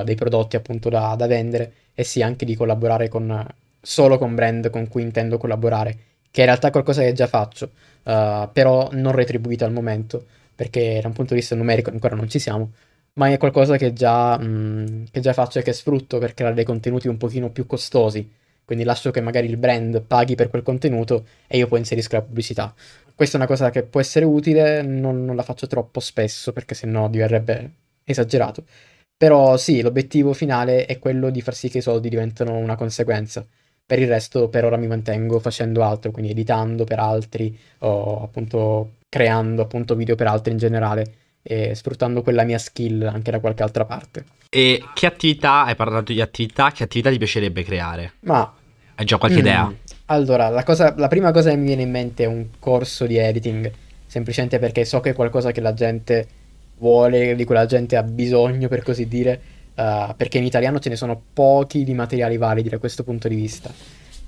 dei 0.04 0.14
prodotti 0.14 0.56
appunto 0.56 0.90
da, 0.90 1.14
da 1.16 1.26
vendere 1.26 1.72
e 1.94 2.04
sia 2.04 2.26
anche 2.26 2.44
di 2.44 2.54
collaborare 2.54 3.08
con, 3.08 3.44
solo 3.80 4.18
con 4.18 4.34
brand 4.34 4.70
con 4.70 4.86
cui 4.88 5.02
intendo 5.02 5.38
collaborare 5.38 5.96
che 6.34 6.40
in 6.40 6.46
realtà 6.46 6.66
è 6.66 6.70
qualcosa 6.72 7.00
che 7.02 7.12
già 7.12 7.28
faccio, 7.28 7.70
uh, 8.02 8.50
però 8.52 8.88
non 8.90 9.12
retribuito 9.12 9.64
al 9.64 9.72
momento, 9.72 10.26
perché 10.52 10.98
da 11.00 11.06
un 11.06 11.14
punto 11.14 11.32
di 11.32 11.38
vista 11.38 11.54
numerico 11.54 11.90
ancora 11.90 12.16
non 12.16 12.28
ci 12.28 12.40
siamo, 12.40 12.72
ma 13.14 13.28
è 13.30 13.36
qualcosa 13.38 13.76
che 13.76 13.92
già, 13.92 14.36
mh, 14.36 15.10
che 15.12 15.20
già 15.20 15.32
faccio 15.32 15.60
e 15.60 15.62
che 15.62 15.72
sfrutto 15.72 16.18
per 16.18 16.34
creare 16.34 16.56
dei 16.56 16.64
contenuti 16.64 17.06
un 17.06 17.18
pochino 17.18 17.50
più 17.50 17.66
costosi. 17.66 18.28
Quindi 18.64 18.82
lascio 18.82 19.12
che 19.12 19.20
magari 19.20 19.46
il 19.46 19.58
brand 19.58 20.02
paghi 20.02 20.34
per 20.34 20.50
quel 20.50 20.62
contenuto 20.62 21.24
e 21.46 21.56
io 21.56 21.68
poi 21.68 21.78
inserisco 21.78 22.16
la 22.16 22.22
pubblicità. 22.22 22.74
Questa 23.14 23.36
è 23.36 23.40
una 23.40 23.48
cosa 23.48 23.70
che 23.70 23.84
può 23.84 24.00
essere 24.00 24.24
utile, 24.24 24.82
non, 24.82 25.24
non 25.24 25.36
la 25.36 25.42
faccio 25.44 25.68
troppo 25.68 26.00
spesso 26.00 26.52
perché 26.52 26.74
sennò 26.74 27.08
diverrebbe 27.08 27.70
esagerato. 28.02 28.64
Però 29.16 29.56
sì, 29.56 29.82
l'obiettivo 29.82 30.32
finale 30.32 30.86
è 30.86 30.98
quello 30.98 31.30
di 31.30 31.40
far 31.42 31.54
sì 31.54 31.68
che 31.68 31.78
i 31.78 31.82
soldi 31.82 32.08
diventino 32.08 32.56
una 32.56 32.74
conseguenza. 32.74 33.46
Per 33.86 33.98
il 33.98 34.08
resto 34.08 34.48
per 34.48 34.64
ora 34.64 34.76
mi 34.76 34.86
mantengo 34.86 35.38
facendo 35.38 35.82
altro, 35.82 36.10
quindi 36.10 36.30
editando 36.30 36.84
per 36.84 36.98
altri 36.98 37.56
o 37.80 38.22
appunto 38.22 38.94
creando 39.08 39.62
appunto 39.62 39.94
video 39.94 40.14
per 40.14 40.26
altri 40.26 40.52
in 40.52 40.58
generale 40.58 41.14
e 41.42 41.74
sfruttando 41.74 42.22
quella 42.22 42.44
mia 42.44 42.58
skill 42.58 43.06
anche 43.06 43.30
da 43.30 43.40
qualche 43.40 43.62
altra 43.62 43.84
parte. 43.84 44.24
E 44.48 44.82
che 44.94 45.06
attività, 45.06 45.64
hai 45.64 45.74
parlato 45.74 46.12
di 46.12 46.20
attività, 46.20 46.70
che 46.70 46.84
attività 46.84 47.10
ti 47.10 47.18
piacerebbe 47.18 47.62
creare? 47.62 48.12
Ma... 48.20 48.54
Hai 48.94 49.04
già 49.04 49.18
qualche 49.18 49.38
mm, 49.38 49.40
idea? 49.40 49.74
Allora, 50.06 50.48
la, 50.48 50.62
cosa, 50.62 50.94
la 50.96 51.08
prima 51.08 51.32
cosa 51.32 51.50
che 51.50 51.56
mi 51.56 51.66
viene 51.66 51.82
in 51.82 51.90
mente 51.90 52.24
è 52.24 52.26
un 52.26 52.46
corso 52.58 53.06
di 53.06 53.16
editing, 53.16 53.70
semplicemente 54.06 54.58
perché 54.58 54.84
so 54.84 55.00
che 55.00 55.10
è 55.10 55.12
qualcosa 55.14 55.50
che 55.50 55.60
la 55.60 55.74
gente 55.74 56.26
vuole, 56.78 57.34
di 57.34 57.44
cui 57.44 57.54
la 57.54 57.66
gente 57.66 57.96
ha 57.96 58.02
bisogno 58.02 58.68
per 58.68 58.82
così 58.82 59.08
dire, 59.08 59.40
uh, 59.74 60.14
perché 60.16 60.38
in 60.38 60.44
italiano 60.44 60.78
ce 60.78 60.88
ne 60.88 60.96
sono 60.96 61.20
pochi 61.32 61.84
di 61.84 61.94
materiali 61.94 62.36
validi 62.36 62.68
da 62.68 62.78
questo 62.78 63.04
punto 63.04 63.28
di 63.28 63.34
vista. 63.34 63.72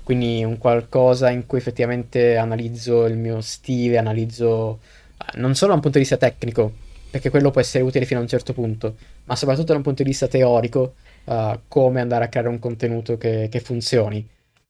Quindi 0.03 0.43
un 0.43 0.57
qualcosa 0.57 1.29
in 1.29 1.45
cui 1.45 1.57
effettivamente 1.57 2.37
analizzo 2.37 3.05
il 3.05 3.17
mio 3.17 3.41
stile, 3.41 3.97
analizzo 3.97 4.79
uh, 5.17 5.39
non 5.39 5.55
solo 5.55 5.71
da 5.71 5.75
un 5.75 5.81
punto 5.81 5.97
di 5.97 6.03
vista 6.03 6.17
tecnico, 6.17 6.71
perché 7.09 7.29
quello 7.29 7.51
può 7.51 7.61
essere 7.61 7.83
utile 7.83 8.05
fino 8.05 8.19
a 8.19 8.23
un 8.23 8.29
certo 8.29 8.53
punto, 8.53 8.95
ma 9.25 9.35
soprattutto 9.35 9.71
da 9.71 9.77
un 9.77 9.83
punto 9.83 10.03
di 10.03 10.09
vista 10.09 10.27
teorico, 10.27 10.95
uh, 11.25 11.59
come 11.67 12.01
andare 12.01 12.25
a 12.25 12.27
creare 12.27 12.49
un 12.49 12.59
contenuto 12.59 13.17
che, 13.17 13.47
che 13.49 13.59
funzioni. 13.59 14.27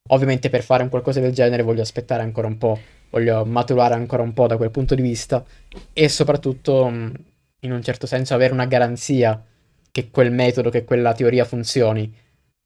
Ovviamente 0.10 0.50
per 0.50 0.64
fare 0.64 0.84
un 0.84 0.90
qualcosa 0.90 1.20
del 1.20 1.34
genere 1.34 1.64
voglio 1.64 1.82
aspettare 1.82 2.22
ancora 2.22 2.48
un 2.48 2.58
po', 2.58 2.80
voglio 3.10 3.44
maturare 3.46 3.94
ancora 3.94 4.24
un 4.24 4.34
po' 4.34 4.48
da 4.48 4.58
quel 4.58 4.72
punto 4.72 4.96
di 4.96 5.02
vista 5.02 5.44
e 5.92 6.08
soprattutto 6.08 6.90
mm, 6.90 7.10
in 7.62 7.72
un 7.72 7.82
certo 7.84 8.08
senso 8.08 8.34
avere 8.34 8.54
una 8.54 8.66
garanzia 8.66 9.42
che 9.98 10.12
quel 10.12 10.32
metodo, 10.32 10.70
che 10.70 10.84
quella 10.84 11.14
teoria 11.14 11.43
funzioni. 11.43 12.14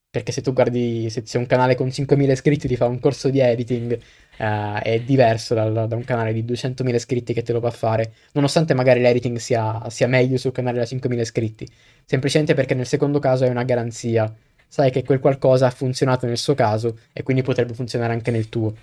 Perché 0.09 0.34
se 0.34 0.41
tu 0.41 0.51
guardi, 0.51 1.09
se 1.09 1.23
c'è 1.23 1.38
un 1.38 1.45
canale 1.45 1.75
con 1.75 1.88
5.000 1.88 2.29
iscritti 2.29 2.67
ti 2.67 2.75
fa 2.75 2.88
un 2.88 2.99
corso 2.99 3.29
di 3.29 3.39
editing, 3.39 3.97
uh, 4.39 4.79
è 4.82 5.01
diverso 5.05 5.53
dal, 5.53 5.88
da 5.88 5.95
un 5.95 6.03
canale 6.03 6.34
di 6.34 6.43
200.000 6.43 6.93
iscritti 6.93 7.34
che 7.34 7.43
te 7.43 7.53
lo 7.53 7.61
fa 7.61 7.71
fare, 7.71 8.13
nonostante 8.34 8.73
magari 8.73 8.99
l'editing 8.99 9.38
sia, 9.38 9.82
sia 9.89 10.07
meglio 10.07 10.38
sul 10.38 10.51
canale 10.51 10.79
da 10.79 10.84
5.000 10.84 11.19
iscritti. 11.19 11.65
Semplicemente 12.03 12.53
perché 12.53 12.73
nel 12.73 12.86
secondo 12.86 13.19
caso 13.19 13.45
è 13.45 13.49
una 13.49 13.63
garanzia. 13.63 14.34
Sai 14.67 14.91
che 14.91 15.03
quel 15.05 15.19
qualcosa 15.19 15.67
ha 15.67 15.71
funzionato 15.71 16.25
nel 16.25 16.38
suo 16.38 16.53
caso 16.53 16.99
e 17.13 17.23
quindi 17.23 17.43
potrebbe 17.43 17.73
funzionare 17.73 18.11
anche 18.11 18.32
nel 18.32 18.49
tuo. 18.49 18.75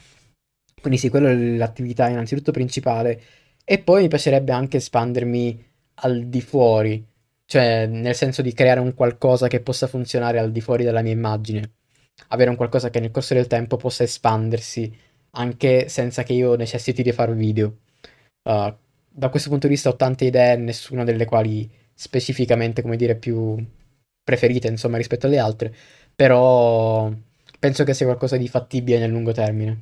Quindi 0.81 0.99
sì, 0.99 1.11
quella 1.11 1.29
è 1.31 1.35
l'attività 1.35 2.09
innanzitutto 2.09 2.53
principale. 2.53 3.21
E 3.65 3.79
poi 3.81 4.03
mi 4.03 4.09
piacerebbe 4.09 4.53
anche 4.53 4.79
espandermi 4.79 5.67
al 5.97 6.25
di 6.25 6.41
fuori 6.41 7.08
cioè 7.49 7.87
nel 7.87 8.15
senso 8.15 8.43
di 8.43 8.53
creare 8.53 8.79
un 8.79 8.93
qualcosa 8.93 9.49
che 9.49 9.61
possa 9.61 9.87
funzionare 9.87 10.39
al 10.39 10.53
di 10.53 10.61
fuori 10.61 10.85
della 10.85 11.01
mia 11.01 11.13
immagine, 11.13 11.73
avere 12.29 12.51
un 12.51 12.57
qualcosa 12.57 12.91
che 12.91 13.01
nel 13.01 13.11
corso 13.11 13.33
del 13.33 13.47
tempo 13.47 13.79
possa 13.79 14.03
espandersi 14.03 14.95
anche 15.31 15.89
senza 15.89 16.25
che 16.25 16.35
io 16.35 16.57
necessiti 16.57 17.03
di 17.03 17.11
fare 17.11 17.33
video. 17.33 17.79
Uh, 18.43 18.75
da 19.09 19.31
questo 19.31 19.49
punto 19.49 19.67
di 19.67 19.73
vista 19.73 19.89
ho 19.89 19.97
tante 19.97 20.27
idee, 20.27 20.57
nessuna 20.57 21.05
delle 21.05 21.25
quali 21.25 21.71
specificamente, 21.95 22.83
come 22.83 22.97
dire, 22.97 23.17
più 23.17 23.57
preferite, 24.23 24.69
insomma, 24.69 24.99
rispetto 24.99 25.27
alle 25.27 25.39
altre, 25.39 25.75
però 26.15 27.11
penso 27.59 27.85
che 27.85 27.95
sia 27.95 28.05
qualcosa 28.05 28.37
di 28.37 28.47
fattibile 28.47 28.99
nel 28.99 29.11
lungo 29.11 29.33
termine. 29.33 29.81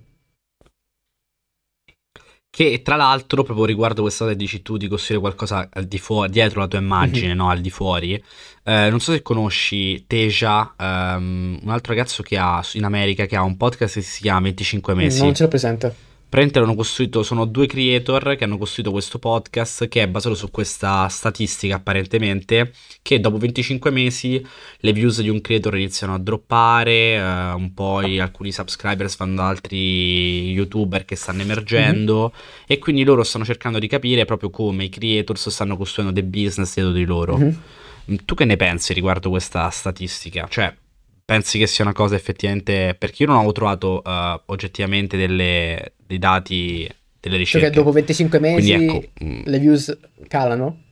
Che 2.57 2.81
tra 2.81 2.97
l'altro, 2.97 3.43
proprio 3.43 3.67
riguardo 3.67 4.01
questa 4.01 4.25
cosa 4.25 4.35
che 4.35 4.43
dici 4.43 4.63
tu 4.63 4.79
di 4.79 4.89
costruire 4.89 5.21
qualcosa 5.21 5.69
al 5.71 5.85
di 5.85 5.99
fuori, 5.99 6.31
dietro 6.31 6.61
la 6.61 6.67
tua 6.67 6.79
immagine, 6.79 7.27
mm-hmm. 7.27 7.37
no? 7.37 7.51
Al 7.51 7.61
di 7.61 7.69
fuori. 7.69 8.15
Eh, 8.15 8.89
non 8.89 8.99
so 8.99 9.13
se 9.13 9.21
conosci 9.21 10.07
Teja, 10.07 10.73
um, 10.79 11.59
un 11.63 11.69
altro 11.69 11.93
ragazzo 11.93 12.23
che 12.23 12.39
ha 12.39 12.65
in 12.73 12.85
America 12.85 13.27
che 13.27 13.37
ha 13.37 13.43
un 13.43 13.59
podcast 13.59 13.97
che 13.97 14.01
si 14.01 14.23
chiama 14.23 14.41
25 14.41 14.95
mesi. 14.95 15.21
Non 15.21 15.35
ce 15.35 15.43
l'ho 15.43 15.49
presente 15.51 15.95
praticamente 16.37 16.59
hanno 16.59 16.75
costruito, 16.75 17.23
sono 17.23 17.47
due 17.47 17.67
creator 17.67 18.37
che 18.37 18.45
hanno 18.45 18.59
costruito 18.59 18.91
questo 18.91 19.19
podcast 19.19 19.89
che 19.89 20.03
è 20.03 20.07
basato 20.07 20.35
su 20.35 20.51
questa 20.51 21.09
statistica 21.09 21.77
apparentemente 21.77 22.73
che 23.01 23.21
dopo 23.21 23.39
25 23.39 23.91
mesi 23.91 24.47
le 24.81 24.93
views 24.93 25.23
di 25.23 25.31
un 25.31 25.41
creator 25.41 25.77
iniziano 25.77 26.13
a 26.13 26.19
droppare, 26.19 27.15
eh, 27.15 27.53
un 27.53 27.73
po' 27.73 28.01
alcuni 28.01 28.53
subscribers 28.53 29.17
vanno 29.17 29.37
da 29.37 29.49
altri 29.49 30.51
youtuber 30.51 31.07
che 31.07 31.17
stanno 31.17 31.41
emergendo 31.41 32.31
mm-hmm. 32.35 32.65
e 32.67 32.79
quindi 32.79 33.03
loro 33.03 33.23
stanno 33.23 33.47
cercando 33.47 33.79
di 33.79 33.87
capire 33.87 34.27
proprio 34.27 34.51
come 34.51 34.85
i 34.85 34.89
creators 34.91 35.49
stanno 35.49 35.79
costruendo 35.79 36.13
dei 36.13 36.29
business 36.29 36.75
dietro 36.75 36.93
di 36.93 37.07
loro. 37.07 37.39
Mm-hmm. 37.39 38.17
Tu 38.27 38.35
che 38.35 38.45
ne 38.45 38.57
pensi 38.57 38.93
riguardo 38.93 39.31
questa 39.31 39.71
statistica? 39.71 40.47
Cioè, 40.51 40.71
pensi 41.27 41.59
che 41.59 41.67
sia 41.67 41.85
una 41.85 41.93
cosa 41.93 42.15
effettivamente 42.15 42.95
perché 42.97 43.25
io 43.25 43.29
non 43.29 43.39
avevo 43.39 43.53
trovato 43.53 44.01
uh, 44.03 44.41
oggettivamente 44.47 45.17
delle, 45.17 45.95
dei 46.07 46.19
dati 46.19 46.89
delle 47.19 47.37
ricerche 47.37 47.67
cioè 47.67 47.75
dopo 47.75 47.91
25 47.91 48.39
mesi 48.39 48.71
ecco, 48.71 49.03
mm. 49.23 49.41
le 49.45 49.59
views 49.59 49.99
calano 50.29 50.83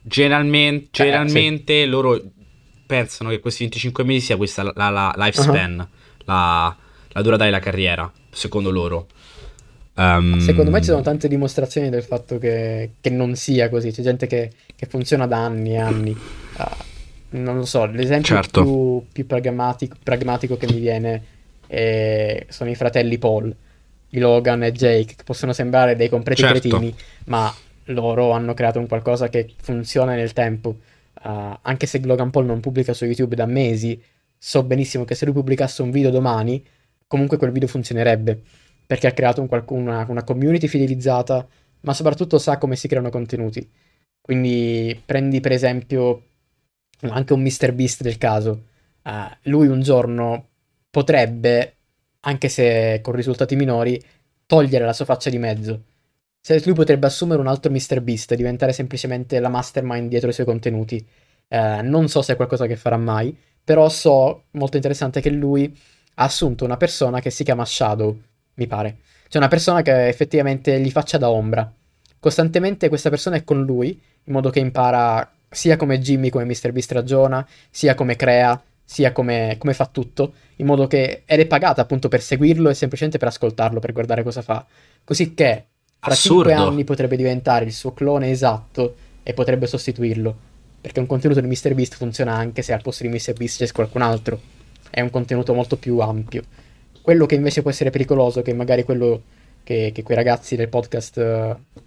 generalmente, 0.00 0.86
eh, 0.86 0.88
generalmente 1.04 1.82
sì. 1.82 1.88
loro 1.88 2.18
pensano 2.86 3.28
che 3.28 3.38
questi 3.38 3.64
25 3.64 4.02
mesi 4.02 4.26
sia 4.26 4.38
questa 4.38 4.62
la, 4.62 4.72
la, 4.74 5.12
la 5.14 5.24
lifespan 5.26 5.78
uh-huh. 5.78 6.24
la, 6.24 6.76
la 7.08 7.22
durata 7.22 7.44
della 7.44 7.60
carriera 7.60 8.10
secondo 8.30 8.70
loro 8.70 9.08
um, 9.96 10.38
secondo 10.38 10.70
me 10.70 10.78
ci 10.78 10.86
sono 10.86 11.02
tante 11.02 11.28
dimostrazioni 11.28 11.90
del 11.90 12.02
fatto 12.02 12.38
che, 12.38 12.92
che 12.98 13.10
non 13.10 13.36
sia 13.36 13.68
così 13.68 13.92
c'è 13.92 14.00
gente 14.00 14.26
che, 14.26 14.50
che 14.74 14.86
funziona 14.86 15.26
da 15.26 15.44
anni 15.44 15.72
e 15.72 15.78
anni 15.78 16.10
uh, 16.12 16.88
non 17.30 17.56
lo 17.56 17.64
so, 17.64 17.86
l'esempio 17.86 18.34
certo. 18.34 18.62
più, 18.62 19.04
più 19.12 19.26
pragmatico, 19.26 19.96
pragmatico, 20.02 20.56
che 20.56 20.66
mi 20.66 20.78
viene 20.78 21.22
è, 21.66 22.46
sono 22.48 22.70
i 22.70 22.74
fratelli 22.74 23.18
Paul, 23.18 23.54
i 24.10 24.18
Logan 24.18 24.64
e 24.64 24.72
Jake, 24.72 25.14
che 25.14 25.24
possono 25.24 25.52
sembrare 25.52 25.94
dei 25.96 26.08
completi 26.08 26.42
certo. 26.42 26.68
cretini, 26.68 26.94
ma 27.26 27.52
loro 27.84 28.32
hanno 28.32 28.54
creato 28.54 28.78
un 28.78 28.88
qualcosa 28.88 29.28
che 29.28 29.54
funziona 29.60 30.14
nel 30.14 30.32
tempo. 30.32 30.76
Uh, 31.22 31.56
anche 31.62 31.86
se 31.86 32.00
Logan 32.02 32.30
Paul 32.30 32.46
non 32.46 32.60
pubblica 32.60 32.94
su 32.94 33.04
YouTube 33.04 33.36
da 33.36 33.46
mesi, 33.46 34.02
so 34.36 34.62
benissimo 34.62 35.04
che 35.04 35.14
se 35.14 35.26
lui 35.26 35.34
pubblicasse 35.34 35.82
un 35.82 35.90
video 35.90 36.10
domani, 36.10 36.64
comunque 37.06 37.36
quel 37.36 37.52
video 37.52 37.68
funzionerebbe, 37.68 38.40
perché 38.86 39.06
ha 39.06 39.12
creato 39.12 39.40
un 39.40 39.64
una, 39.68 40.06
una 40.08 40.24
community 40.24 40.66
fidelizzata, 40.66 41.46
ma 41.82 41.92
soprattutto 41.92 42.38
sa 42.38 42.58
come 42.58 42.74
si 42.74 42.88
creano 42.88 43.10
contenuti. 43.10 43.68
Quindi 44.20 45.00
prendi 45.04 45.40
per 45.40 45.52
esempio 45.52 46.22
anche 47.02 47.32
un 47.32 47.42
Mr. 47.42 47.72
Beast 47.72 48.02
del 48.02 48.18
caso, 48.18 48.64
uh, 49.04 49.10
lui 49.42 49.68
un 49.68 49.80
giorno 49.82 50.48
potrebbe, 50.90 51.76
anche 52.20 52.48
se 52.48 53.00
con 53.02 53.14
risultati 53.14 53.56
minori, 53.56 54.02
togliere 54.46 54.84
la 54.84 54.92
sua 54.92 55.04
faccia 55.04 55.30
di 55.30 55.38
mezzo. 55.38 55.84
se 56.40 56.60
lui 56.64 56.74
potrebbe 56.74 57.06
assumere 57.06 57.40
un 57.40 57.46
altro 57.46 57.70
MrBeast, 57.70 58.34
diventare 58.34 58.72
semplicemente 58.72 59.38
la 59.40 59.48
mastermind 59.48 60.08
dietro 60.08 60.30
i 60.30 60.32
suoi 60.32 60.46
contenuti. 60.46 61.06
Eh, 61.48 61.82
non 61.82 62.08
so 62.08 62.22
se 62.22 62.32
è 62.32 62.36
qualcosa 62.36 62.66
che 62.66 62.76
farà 62.76 62.96
mai, 62.96 63.36
però 63.62 63.88
so, 63.88 64.44
molto 64.52 64.76
interessante, 64.76 65.20
che 65.20 65.30
lui 65.30 65.76
ha 66.14 66.24
assunto 66.24 66.64
una 66.64 66.76
persona 66.76 67.20
che 67.20 67.30
si 67.30 67.44
chiama 67.44 67.64
Shadow, 67.64 68.18
mi 68.54 68.66
pare. 68.66 68.98
Cioè 69.28 69.40
una 69.40 69.48
persona 69.48 69.82
che 69.82 70.08
effettivamente 70.08 70.80
gli 70.80 70.90
faccia 70.90 71.18
da 71.18 71.30
ombra. 71.30 71.72
Costantemente 72.18 72.88
questa 72.88 73.10
persona 73.10 73.36
è 73.36 73.44
con 73.44 73.62
lui, 73.62 74.00
in 74.24 74.32
modo 74.32 74.50
che 74.50 74.58
impara 74.58 75.30
sia 75.50 75.76
come 75.76 75.98
Jimmy, 75.98 76.30
come 76.30 76.44
MrBeast 76.44 76.92
ragiona, 76.92 77.46
sia 77.70 77.94
come 77.94 78.14
crea, 78.14 78.62
sia 78.84 79.12
come, 79.12 79.56
come, 79.58 79.74
fa 79.74 79.86
tutto, 79.86 80.34
in 80.56 80.66
modo 80.66 80.86
che 80.86 81.22
ed 81.26 81.40
è 81.40 81.46
pagata 81.46 81.82
appunto 81.82 82.08
per 82.08 82.22
seguirlo 82.22 82.68
e 82.68 82.74
semplicemente 82.74 83.18
per 83.18 83.28
ascoltarlo, 83.28 83.80
per 83.80 83.92
guardare 83.92 84.22
cosa 84.22 84.42
fa. 84.42 84.64
Così 85.04 85.34
che 85.34 85.64
fra 85.98 86.12
Assurdo. 86.12 86.48
5 86.48 86.66
anni 86.68 86.84
potrebbe 86.84 87.16
diventare 87.16 87.64
il 87.64 87.72
suo 87.72 87.92
clone 87.92 88.30
esatto 88.30 88.94
e 89.22 89.34
potrebbe 89.34 89.66
sostituirlo. 89.66 90.48
Perché 90.80 90.98
un 90.98 91.06
contenuto 91.06 91.40
di 91.40 91.46
MrBeast 91.46 91.96
funziona 91.96 92.32
anche 92.34 92.62
se 92.62 92.72
al 92.72 92.80
posto 92.80 93.02
di 93.02 93.10
MrBeast 93.10 93.64
c'è 93.64 93.72
qualcun 93.72 94.02
altro. 94.02 94.40
È 94.88 95.00
un 95.00 95.10
contenuto 95.10 95.52
molto 95.52 95.76
più 95.76 95.98
ampio. 95.98 96.42
Quello 97.02 97.26
che 97.26 97.34
invece 97.34 97.60
può 97.60 97.70
essere 97.70 97.90
pericoloso, 97.90 98.40
che 98.40 98.54
magari 98.54 98.84
quello 98.84 99.22
che, 99.62 99.90
che 99.92 100.02
quei 100.02 100.16
ragazzi 100.16 100.56
del 100.56 100.68
podcast 100.68 101.16
uh, 101.16 101.78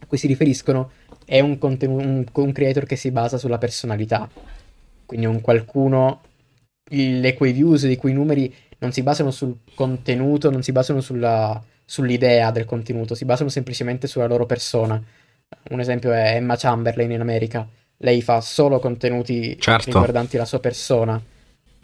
a 0.00 0.06
cui 0.06 0.16
si 0.16 0.26
riferiscono, 0.26 0.90
è 1.30 1.38
un, 1.38 1.58
contenuto, 1.58 2.04
un, 2.04 2.24
un 2.32 2.52
creator 2.52 2.86
che 2.86 2.96
si 2.96 3.12
basa 3.12 3.38
sulla 3.38 3.56
personalità. 3.56 4.28
Quindi 5.06 5.26
un 5.26 5.40
qualcuno 5.40 6.22
le 6.90 7.34
quei 7.34 7.52
views, 7.52 7.86
di 7.86 7.94
quei 7.94 8.12
numeri 8.12 8.52
non 8.78 8.90
si 8.90 9.04
basano 9.04 9.30
sul 9.30 9.58
contenuto, 9.76 10.50
non 10.50 10.64
si 10.64 10.72
basano 10.72 11.00
sulla, 11.00 11.62
sull'idea 11.84 12.50
del 12.50 12.64
contenuto, 12.64 13.14
si 13.14 13.24
basano 13.24 13.48
semplicemente 13.48 14.08
sulla 14.08 14.26
loro 14.26 14.44
persona. 14.44 15.00
Un 15.70 15.78
esempio 15.78 16.10
è 16.10 16.34
Emma 16.34 16.56
Chamberlain 16.56 17.12
in 17.12 17.20
America. 17.20 17.64
Lei 17.98 18.22
fa 18.22 18.40
solo 18.40 18.80
contenuti 18.80 19.56
certo. 19.56 19.84
riguardanti 19.84 20.36
la 20.36 20.44
sua 20.44 20.58
persona. 20.58 21.22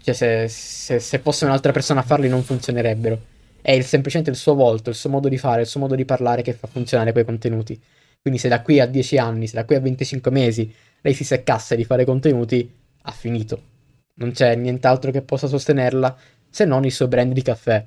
Cioè, 0.03 0.13
se, 0.13 0.49
se, 0.49 0.99
se, 0.99 1.19
fosse 1.21 1.45
un'altra 1.45 1.71
persona 1.71 2.01
a 2.01 2.05
farli, 2.05 2.29
non 2.29 2.43
funzionerebbero. 2.43 3.21
È 3.63 3.71
il, 3.71 3.85
semplicemente 3.85 4.33
il 4.33 4.37
suo 4.37 4.55
volto, 4.55 4.91
il 4.91 4.97
suo 4.97 5.11
modo 5.11 5.29
di 5.29 5.39
fare, 5.39 5.61
il 5.61 5.69
suo 5.69 5.79
modo 5.79 5.95
di 5.95 6.05
parlare 6.05 6.43
che 6.43 6.53
fa 6.53 6.67
funzionare 6.67 7.13
quei 7.13 7.25
contenuti. 7.25 7.81
Quindi, 8.27 8.41
se 8.41 8.49
da 8.49 8.63
qui 8.63 8.81
a 8.81 8.87
10 8.87 9.19
anni, 9.19 9.47
se 9.47 9.55
da 9.55 9.65
qui 9.65 9.77
a 9.77 9.81
25 9.81 10.31
mesi 10.31 10.73
lei 11.01 11.15
si 11.15 11.25
seccasse 11.25 11.77
di 11.77 11.85
fare 11.85 12.05
contenuti, 12.05 12.69
ha 13.03 13.13
finito 13.13 13.75
non 14.17 14.33
c'è 14.33 14.55
nient'altro 14.55 15.11
che 15.11 15.23
possa 15.23 15.47
sostenerla 15.47 16.17
se 16.49 16.65
non 16.65 16.85
il 16.85 16.93
suo 16.93 17.09
brand 17.09 17.33
di 17.33 17.43
caffè, 17.43 17.87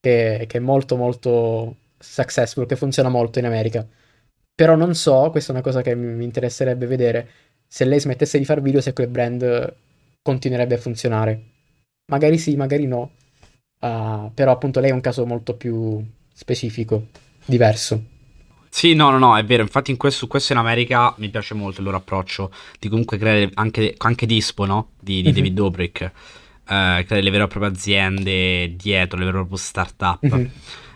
che, 0.00 0.44
che, 0.48 0.58
è 0.58 0.60
molto 0.60 0.96
molto 0.96 1.76
successful, 1.98 2.66
che 2.66 2.76
funziona 2.76 3.08
molto 3.08 3.38
in 3.38 3.46
America. 3.46 3.86
Però 4.54 4.74
non 4.74 4.94
so, 4.94 5.30
questa 5.30 5.52
è 5.52 5.54
una 5.54 5.64
cosa 5.64 5.82
che 5.82 5.94
mi 5.94 6.24
interesserebbe 6.24 6.86
vedere, 6.86 7.28
se 7.66 7.84
lei 7.84 8.00
smettesse 8.00 8.38
di 8.38 8.44
fare 8.44 8.60
video, 8.60 8.80
se 8.80 8.92
quel 8.92 9.08
brand 9.08 9.74
continuerebbe 10.22 10.74
a 10.74 10.78
funzionare. 10.78 11.42
Magari 12.10 12.38
sì, 12.38 12.56
magari 12.56 12.86
no. 12.86 13.12
Uh, 13.80 14.30
però 14.34 14.52
appunto 14.52 14.80
lei 14.80 14.90
è 14.90 14.92
un 14.92 15.00
caso 15.00 15.24
molto 15.24 15.54
più 15.54 16.04
specifico, 16.32 17.06
diverso. 17.44 18.18
Sì, 18.72 18.94
no, 18.94 19.10
no, 19.10 19.18
no, 19.18 19.36
è 19.36 19.44
vero. 19.44 19.62
Infatti, 19.62 19.90
in 19.90 19.96
questo, 19.96 20.28
questo 20.28 20.52
in 20.52 20.58
America 20.58 21.12
mi 21.18 21.28
piace 21.28 21.54
molto 21.54 21.80
il 21.80 21.86
loro 21.86 21.98
approccio 21.98 22.52
di 22.78 22.88
comunque 22.88 23.18
creare 23.18 23.50
anche, 23.54 23.94
anche 23.98 24.26
Dispo, 24.26 24.64
no? 24.64 24.90
Di, 24.98 25.16
di 25.16 25.22
mm-hmm. 25.24 25.34
David 25.34 25.54
Dobrik. 25.54 26.00
Eh, 26.02 26.12
creare 26.64 27.20
le 27.20 27.30
vere 27.30 27.44
e 27.44 27.46
proprie 27.48 27.70
aziende 27.70 28.76
dietro, 28.76 29.18
le 29.18 29.24
vere 29.24 29.36
e 29.36 29.40
proprie 29.40 29.58
startup. 29.58 30.48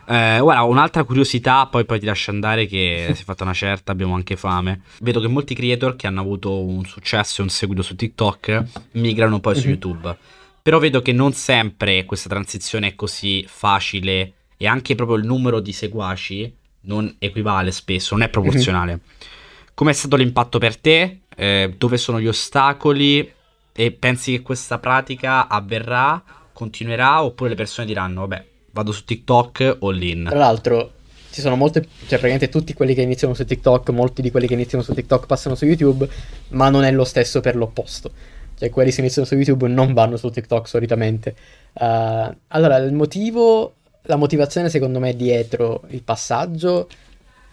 Eh, 0.07 0.39
ora, 0.39 0.63
un'altra 0.63 1.03
curiosità, 1.05 1.67
poi, 1.67 1.85
poi 1.85 1.99
ti 1.99 2.07
lascio 2.07 2.31
andare 2.31 2.67
che 2.67 3.11
si 3.15 3.23
è 3.23 3.25
fatta 3.25 3.43
una 3.43 3.55
certa, 3.55 3.91
abbiamo 3.91 4.15
anche 4.15 4.37
fame. 4.37 4.83
Vedo 5.01 5.21
che 5.21 5.29
molti 5.29 5.55
creator 5.55 5.97
che 5.97 6.07
hanno 6.07 6.21
avuto 6.21 6.63
un 6.63 6.85
successo 6.85 7.41
e 7.41 7.45
un 7.45 7.51
seguito 7.51 7.83
su 7.83 7.97
TikTok 7.97 8.65
migrano 8.93 9.41
poi 9.41 9.57
su 9.57 9.69
YouTube. 9.69 10.17
Però 10.63 10.79
vedo 10.79 11.03
che 11.03 11.13
non 11.13 11.33
sempre 11.33 12.05
questa 12.05 12.29
transizione 12.29 12.89
è 12.89 12.95
così 12.95 13.45
facile 13.49 14.33
e 14.57 14.67
anche 14.67 14.95
proprio 14.95 15.17
il 15.17 15.27
numero 15.27 15.61
di 15.61 15.73
seguaci 15.73 16.55
non 16.85 17.15
equivale 17.19 17.71
spesso, 17.71 18.15
non 18.15 18.25
è 18.25 18.29
proporzionale. 18.29 18.93
Mm-hmm. 18.93 19.33
Com'è 19.75 19.93
stato 19.93 20.17
l'impatto 20.17 20.59
per 20.59 20.77
te? 20.77 21.21
Eh, 21.35 21.75
dove 21.77 21.97
sono 21.97 22.21
gli 22.21 22.29
ostacoli? 22.29 23.33
E 23.73 23.91
pensi 23.91 24.33
che 24.33 24.43
questa 24.43 24.79
pratica 24.79 25.49
avverrà, 25.49 26.23
continuerà, 26.53 27.25
oppure 27.25 27.51
le 27.51 27.57
persone 27.57 27.87
diranno, 27.87 28.21
vabbè, 28.21 28.47
vado 28.71 28.93
su 28.93 29.05
TikTok 29.05 29.79
o 29.81 29.91
lin? 29.91 30.27
Tra 30.29 30.39
l'altro, 30.39 30.93
ci 31.31 31.41
sono 31.41 31.57
molte, 31.57 31.81
cioè 31.81 32.21
praticamente 32.21 32.49
tutti 32.49 32.73
quelli 32.75 32.95
che 32.95 33.03
iniziano 33.03 33.35
su 33.35 33.45
TikTok, 33.45 33.91
molti 33.91 34.23
di 34.23 34.31
quelli 34.31 34.47
che 34.47 34.55
iniziano 34.55 34.85
su 34.85 34.95
TikTok 34.95 35.27
passano 35.27 35.57
su 35.57 35.65
YouTube, 35.65 36.09
ma 36.51 36.69
non 36.69 36.85
è 36.85 36.93
lo 36.93 37.05
stesso 37.05 37.41
per 37.41 37.57
l'opposto. 37.57 38.13
Cioè, 38.57 38.71
quelli 38.71 38.93
che 38.93 39.01
iniziano 39.01 39.27
su 39.27 39.35
YouTube 39.35 39.67
non 39.67 39.93
vanno 39.93 40.17
su 40.17 40.31
TikTok 40.31 40.69
solitamente. 40.69 41.35
Uh, 41.73 42.33
allora, 42.49 42.77
il 42.77 42.93
motivo 42.93 43.75
la 44.07 44.17
motivazione 44.17 44.69
secondo 44.69 44.99
me 44.99 45.15
dietro 45.17 45.83
il 45.89 46.03
passaggio, 46.03 46.89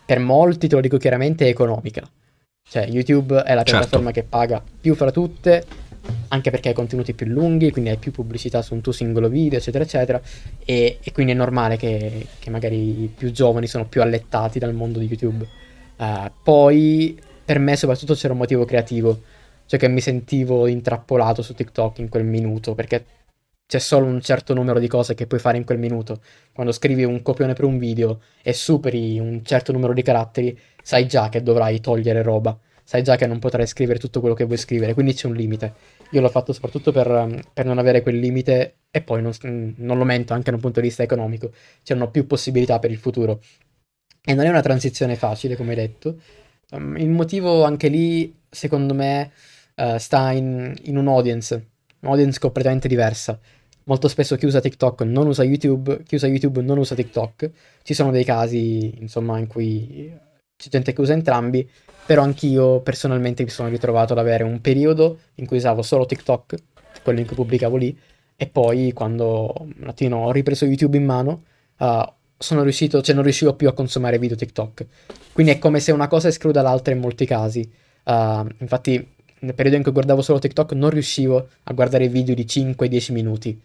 per 0.05 0.19
molti, 0.19 0.67
te 0.67 0.75
lo 0.75 0.81
dico 0.81 0.97
chiaramente, 0.97 1.45
è 1.45 1.49
economica. 1.49 2.07
Cioè 2.67 2.85
YouTube 2.85 3.43
è 3.43 3.53
la 3.53 3.63
certo. 3.63 3.71
piattaforma 3.71 4.11
certo. 4.11 4.21
che 4.21 4.23
paga 4.27 4.63
più 4.81 4.95
fra 4.95 5.11
tutte, 5.11 5.65
anche 6.29 6.51
perché 6.51 6.69
hai 6.69 6.73
contenuti 6.73 7.13
più 7.13 7.27
lunghi, 7.27 7.71
quindi 7.71 7.89
hai 7.89 7.97
più 7.97 8.11
pubblicità 8.11 8.61
su 8.61 8.73
un 8.73 8.81
tuo 8.81 8.91
singolo 8.91 9.29
video, 9.29 9.59
eccetera, 9.59 9.83
eccetera. 9.83 10.21
E, 10.65 10.99
e 11.01 11.11
quindi 11.11 11.31
è 11.31 11.35
normale 11.35 11.77
che, 11.77 12.27
che, 12.39 12.49
magari 12.49 13.03
i 13.03 13.13
più 13.15 13.31
giovani 13.31 13.67
sono 13.67 13.85
più 13.85 14.01
allettati 14.01 14.59
dal 14.59 14.73
mondo 14.73 14.99
di 14.99 15.07
YouTube. 15.07 15.47
Uh, 15.97 16.31
poi, 16.43 17.19
per 17.45 17.59
me, 17.59 17.75
soprattutto 17.75 18.13
c'era 18.13 18.33
un 18.33 18.39
motivo 18.39 18.65
creativo, 18.65 19.21
cioè 19.65 19.79
che 19.79 19.87
mi 19.87 20.01
sentivo 20.01 20.67
intrappolato 20.67 21.41
su 21.41 21.53
TikTok 21.53 21.99
in 21.99 22.09
quel 22.09 22.25
minuto, 22.25 22.73
perché 22.73 23.05
c'è 23.71 23.79
solo 23.79 24.05
un 24.05 24.19
certo 24.19 24.53
numero 24.53 24.79
di 24.79 24.89
cose 24.89 25.13
che 25.13 25.27
puoi 25.27 25.39
fare 25.39 25.55
in 25.55 25.63
quel 25.63 25.79
minuto. 25.79 26.19
Quando 26.51 26.73
scrivi 26.73 27.05
un 27.05 27.21
copione 27.21 27.53
per 27.53 27.63
un 27.63 27.77
video 27.77 28.19
e 28.43 28.51
superi 28.51 29.17
un 29.17 29.45
certo 29.45 29.71
numero 29.71 29.93
di 29.93 30.01
caratteri, 30.01 30.59
sai 30.83 31.07
già 31.07 31.29
che 31.29 31.41
dovrai 31.41 31.79
togliere 31.79 32.21
roba, 32.21 32.59
sai 32.83 33.01
già 33.01 33.15
che 33.15 33.27
non 33.27 33.39
potrai 33.39 33.65
scrivere 33.65 33.97
tutto 33.97 34.19
quello 34.19 34.35
che 34.35 34.43
vuoi 34.43 34.57
scrivere, 34.57 34.93
quindi 34.93 35.13
c'è 35.13 35.27
un 35.27 35.35
limite. 35.35 35.73
Io 36.09 36.19
l'ho 36.19 36.27
fatto 36.27 36.51
soprattutto 36.51 36.91
per, 36.91 37.45
per 37.53 37.65
non 37.65 37.77
avere 37.77 38.01
quel 38.01 38.19
limite 38.19 38.79
e 38.91 39.01
poi 39.01 39.21
non, 39.21 39.31
non, 39.77 39.97
lo 39.97 40.03
mento 40.03 40.33
anche 40.33 40.49
da 40.49 40.57
un 40.57 40.61
punto 40.61 40.81
di 40.81 40.87
vista 40.87 41.03
economico, 41.03 41.53
c'erano 41.81 42.11
più 42.11 42.27
possibilità 42.27 42.77
per 42.77 42.91
il 42.91 42.97
futuro. 42.97 43.39
E 44.21 44.33
non 44.33 44.43
è 44.43 44.49
una 44.49 44.59
transizione 44.59 45.15
facile, 45.15 45.55
come 45.55 45.69
hai 45.69 45.77
detto. 45.77 46.19
Um, 46.71 46.97
il 46.97 47.07
motivo 47.07 47.63
anche 47.63 47.87
lì, 47.87 48.37
secondo 48.49 48.93
me, 48.93 49.31
uh, 49.75 49.97
sta 49.97 50.31
in, 50.31 50.73
in 50.83 50.97
un 50.97 51.07
audience, 51.07 51.69
un'audience 52.01 52.37
completamente 52.37 52.89
diversa 52.89 53.39
molto 53.91 54.07
spesso 54.07 54.37
chi 54.37 54.45
usa 54.45 54.61
TikTok 54.61 55.01
non 55.01 55.27
usa 55.27 55.43
YouTube, 55.43 56.03
chi 56.03 56.15
usa 56.15 56.25
YouTube 56.25 56.61
non 56.61 56.77
usa 56.77 56.95
TikTok. 56.95 57.51
Ci 57.83 57.93
sono 57.93 58.09
dei 58.09 58.23
casi, 58.23 58.97
insomma, 59.01 59.37
in 59.37 59.47
cui 59.47 60.09
c'è 60.55 60.69
gente 60.69 60.93
che 60.93 61.01
usa 61.01 61.11
entrambi, 61.11 61.69
però 62.05 62.21
anch'io 62.21 62.79
personalmente 62.79 63.43
mi 63.43 63.49
sono 63.49 63.67
ritrovato 63.67 64.13
ad 64.13 64.19
avere 64.19 64.45
un 64.45 64.61
periodo 64.61 65.19
in 65.35 65.45
cui 65.45 65.57
usavo 65.57 65.81
solo 65.81 66.05
TikTok, 66.05 66.55
quello 67.03 67.19
in 67.19 67.25
cui 67.25 67.35
pubblicavo 67.35 67.75
lì, 67.75 67.97
e 68.37 68.47
poi 68.47 68.93
quando 68.93 69.53
un 69.59 69.87
attimo 69.87 70.25
ho 70.25 70.31
ripreso 70.31 70.63
YouTube 70.63 70.95
in 70.95 71.03
mano, 71.03 71.43
uh, 71.79 72.01
sono 72.37 72.63
riuscito, 72.63 73.01
cioè 73.01 73.13
non 73.13 73.25
riuscivo 73.25 73.55
più 73.55 73.67
a 73.67 73.73
consumare 73.73 74.19
video 74.19 74.37
TikTok. 74.37 74.85
Quindi 75.33 75.51
è 75.51 75.59
come 75.59 75.81
se 75.81 75.91
una 75.91 76.07
cosa 76.07 76.29
escluda 76.29 76.61
l'altra 76.61 76.93
in 76.93 77.01
molti 77.01 77.25
casi. 77.25 77.69
Uh, 78.05 78.47
infatti, 78.59 79.05
nel 79.39 79.53
periodo 79.53 79.75
in 79.75 79.83
cui 79.83 79.91
guardavo 79.91 80.21
solo 80.21 80.39
TikTok 80.39 80.71
non 80.73 80.91
riuscivo 80.91 81.49
a 81.63 81.73
guardare 81.73 82.07
video 82.07 82.33
di 82.33 82.45
5-10 82.45 83.11
minuti 83.11 83.61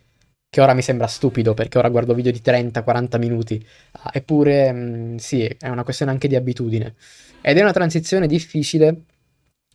che 0.57 0.63
ora 0.63 0.73
mi 0.73 0.81
sembra 0.81 1.07
stupido 1.07 1.53
perché 1.53 1.77
ora 1.77 1.91
guardo 1.91 2.15
video 2.15 2.33
di 2.33 2.41
30-40 2.43 3.19
minuti, 3.19 3.63
ah, 3.93 4.11
eppure 4.15 4.73
mh, 4.73 5.13
mm, 5.13 5.17
sì, 5.17 5.45
è 5.45 5.69
una 5.69 5.85
questione 5.85 6.11
anche 6.13 6.29
di 6.29 6.35
abitudine. 6.35 6.95
Ed 7.43 7.59
è 7.59 7.61
una 7.61 7.75
transizione 7.75 8.27
difficile 8.27 9.03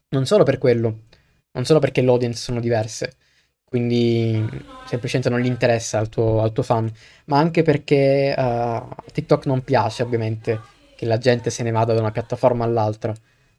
non 0.09 0.25
solo 0.25 0.43
per 0.43 0.57
quello, 0.57 1.01
non 1.51 1.65
solo 1.65 1.77
perché 1.77 2.01
le 2.01 2.09
audience 2.09 2.41
sono 2.41 2.59
diverse, 2.59 3.13
quindi 3.63 4.43
semplicemente 4.87 5.29
non 5.29 5.39
gli 5.39 5.45
interessa 5.45 5.99
al 5.99 6.09
tuo, 6.09 6.41
al 6.41 6.51
tuo 6.51 6.63
fan, 6.63 6.91
ma 7.25 7.37
anche 7.37 7.61
perché 7.61 8.33
uh, 8.35 8.87
TikTok 9.13 9.45
non 9.45 9.63
piace 9.63 10.01
ovviamente 10.01 10.59
che 10.95 11.05
la 11.05 11.19
gente 11.19 11.51
se 11.51 11.61
ne 11.61 11.69
vada 11.69 11.93
da 11.93 11.99
una 11.99 12.09
piattaforma 12.09 12.65
all'altra. 12.65 13.13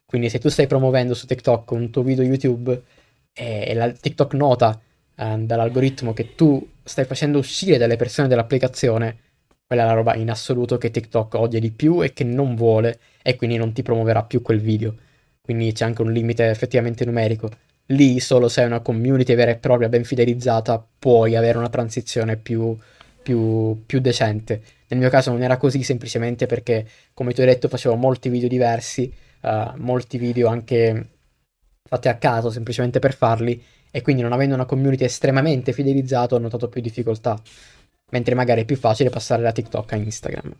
Quindi 0.05 0.27
se 0.29 0.39
tu 0.39 0.49
stai 0.49 0.67
promuovendo 0.67 1.13
su 1.13 1.25
TikTok 1.25 1.71
un 1.71 1.89
tuo 1.89 2.03
video 2.03 2.25
YouTube 2.25 2.83
e 3.31 3.73
la 3.73 3.89
TikTok 3.93 4.33
nota 4.33 4.77
uh, 5.15 5.45
dall'algoritmo 5.45 6.13
che 6.13 6.35
tu 6.35 6.65
stai 6.83 7.05
facendo 7.05 7.37
uscire 7.37 7.77
delle 7.77 7.95
persone 7.95 8.27
dall'applicazione, 8.27 9.17
quella 9.65 9.83
è 9.83 9.85
la 9.85 9.93
roba 9.93 10.15
in 10.15 10.29
assoluto 10.29 10.77
che 10.77 10.91
TikTok 10.91 11.33
odia 11.35 11.59
di 11.59 11.71
più 11.71 12.03
e 12.03 12.13
che 12.13 12.23
non 12.23 12.55
vuole 12.55 12.99
e 13.21 13.35
quindi 13.35 13.57
non 13.57 13.73
ti 13.73 13.81
promuoverà 13.81 14.23
più 14.23 14.41
quel 14.41 14.59
video. 14.59 14.95
Quindi 15.41 15.71
c'è 15.71 15.85
anche 15.85 16.01
un 16.01 16.11
limite 16.11 16.49
effettivamente 16.49 17.05
numerico. 17.05 17.49
Lì 17.87 18.19
solo 18.19 18.47
se 18.47 18.61
hai 18.61 18.67
una 18.67 18.79
community 18.79 19.35
vera 19.35 19.51
e 19.51 19.57
propria 19.57 19.89
ben 19.89 20.03
fidelizzata 20.03 20.85
puoi 20.99 21.35
avere 21.35 21.57
una 21.57 21.69
transizione 21.69 22.37
più, 22.37 22.77
più, 23.21 23.83
più 23.85 23.99
decente. 23.99 24.61
Nel 24.87 24.99
mio 24.99 25.09
caso 25.09 25.31
non 25.31 25.41
era 25.41 25.57
così 25.57 25.83
semplicemente 25.83 26.45
perché, 26.45 26.87
come 27.13 27.33
ti 27.33 27.41
ho 27.41 27.45
detto, 27.45 27.67
facevo 27.67 27.95
molti 27.95 28.29
video 28.29 28.47
diversi, 28.47 29.11
uh, 29.41 29.71
molti 29.77 30.17
video 30.17 30.47
anche 30.47 31.07
fatti 31.89 32.07
a 32.07 32.15
caso 32.15 32.49
semplicemente 32.49 32.99
per 32.99 33.13
farli 33.13 33.61
e 33.95 34.01
quindi 34.01 34.23
non 34.23 34.33
avendo 34.33 34.55
una 34.55 34.65
community 34.65 35.03
estremamente 35.03 35.71
fidelizzato 35.71 36.33
ho 36.33 36.39
notato 36.39 36.67
più 36.67 36.81
difficoltà. 36.81 37.39
Mentre 38.09 38.33
magari 38.33 38.61
è 38.61 38.65
più 38.65 38.75
facile 38.75 39.11
passare 39.11 39.43
da 39.43 39.51
TikTok 39.51 39.93
a 39.93 39.95
Instagram, 39.95 40.51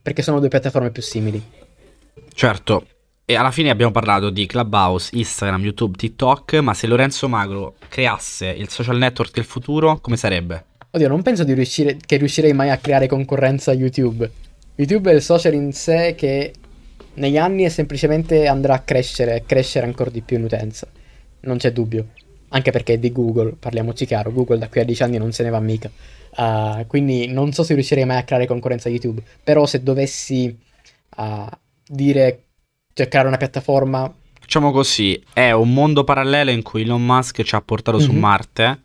perché 0.00 0.22
sono 0.22 0.38
due 0.38 0.48
piattaforme 0.48 0.90
più 0.90 1.02
simili. 1.02 1.42
Certo, 2.32 2.86
e 3.24 3.34
alla 3.34 3.50
fine 3.50 3.70
abbiamo 3.70 3.90
parlato 3.90 4.30
di 4.30 4.46
Clubhouse, 4.46 5.16
Instagram, 5.16 5.62
YouTube, 5.62 5.96
TikTok, 5.96 6.54
ma 6.54 6.74
se 6.74 6.86
Lorenzo 6.86 7.28
Magro 7.28 7.74
creasse 7.88 8.46
il 8.46 8.68
social 8.68 8.98
network 8.98 9.34
del 9.34 9.44
futuro, 9.44 9.98
come 10.00 10.16
sarebbe? 10.16 10.64
Oddio, 10.90 11.08
non 11.08 11.22
penso 11.22 11.42
di 11.42 11.52
riuscire, 11.52 11.96
che 11.96 12.18
riuscirei 12.18 12.52
mai 12.52 12.70
a 12.70 12.78
creare 12.78 13.08
concorrenza 13.08 13.72
a 13.72 13.74
YouTube. 13.74 14.30
YouTube 14.76 15.10
è 15.10 15.14
il 15.14 15.22
social 15.22 15.54
in 15.54 15.72
sé 15.72 16.14
che 16.16 16.52
negli 17.14 17.36
anni 17.36 17.68
semplicemente 17.68 18.46
andrà 18.46 18.74
a 18.74 18.80
crescere, 18.80 19.42
crescere 19.44 19.86
ancora 19.86 20.10
di 20.10 20.20
più 20.20 20.36
in 20.36 20.44
utenza. 20.44 20.86
Non 21.40 21.56
c'è 21.56 21.72
dubbio. 21.72 22.06
Anche 22.56 22.70
perché 22.70 22.94
è 22.94 22.98
di 22.98 23.12
Google, 23.12 23.52
parliamoci 23.58 24.06
chiaro, 24.06 24.32
Google 24.32 24.56
da 24.56 24.68
qui 24.68 24.80
a 24.80 24.84
10 24.84 25.02
anni 25.02 25.18
non 25.18 25.30
se 25.32 25.42
ne 25.42 25.50
va 25.50 25.60
mica. 25.60 25.90
Uh, 26.36 26.86
quindi 26.86 27.26
non 27.28 27.52
so 27.52 27.62
se 27.62 27.74
riuscirei 27.74 28.06
mai 28.06 28.16
a 28.16 28.22
creare 28.22 28.46
concorrenza 28.46 28.88
a 28.88 28.92
YouTube. 28.92 29.22
Però 29.44 29.66
se 29.66 29.82
dovessi 29.82 30.58
uh, 31.16 31.46
dire 31.86 32.44
cioè 32.94 33.08
creare 33.08 33.28
una 33.28 33.36
piattaforma. 33.36 34.10
Facciamo 34.40 34.72
così, 34.72 35.22
è 35.34 35.50
un 35.50 35.74
mondo 35.74 36.02
parallelo 36.02 36.50
in 36.50 36.62
cui 36.62 36.80
Elon 36.80 37.04
Musk 37.04 37.42
ci 37.42 37.54
ha 37.54 37.60
portato 37.60 37.98
mm-hmm. 37.98 38.06
su 38.06 38.12
mhm. 38.12 38.18
Marte 38.18 38.80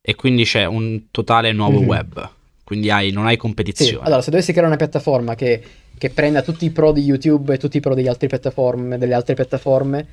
e 0.00 0.14
quindi 0.14 0.44
c'è 0.44 0.64
un 0.64 1.06
totale 1.10 1.50
nuovo 1.50 1.80
mm-hmm. 1.80 1.88
web. 1.88 2.30
Quindi 2.62 2.88
hai, 2.90 3.10
non 3.10 3.26
hai 3.26 3.36
competizione. 3.36 3.90
Sì, 3.90 3.98
allora, 4.00 4.22
se 4.22 4.30
dovessi 4.30 4.52
creare 4.52 4.68
una 4.68 4.76
piattaforma 4.76 5.34
che, 5.34 5.60
che, 5.96 6.10
prenda 6.10 6.42
tutti 6.42 6.66
i 6.66 6.70
pro 6.70 6.92
di 6.92 7.00
YouTube 7.00 7.54
e 7.54 7.58
tutti 7.58 7.78
i 7.78 7.80
pro 7.80 7.94
delle 7.94 8.10
altre 8.10 8.28
piattaforme, 8.28 8.96
delle 8.96 9.14
altre 9.14 9.34
piattaforme 9.34 10.06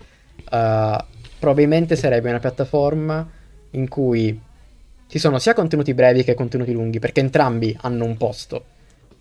uh, 0.51 1.03
probabilmente 1.39 1.95
sarebbe 1.95 2.29
una 2.29 2.39
piattaforma 2.39 3.27
in 3.71 3.87
cui 3.87 4.39
ci 5.07 5.19
sono 5.19 5.37
sia 5.39 5.53
contenuti 5.53 5.93
brevi 5.93 6.23
che 6.23 6.33
contenuti 6.33 6.71
lunghi, 6.71 6.99
perché 6.99 7.19
entrambi 7.19 7.75
hanno 7.81 8.05
un 8.05 8.17
posto. 8.17 8.63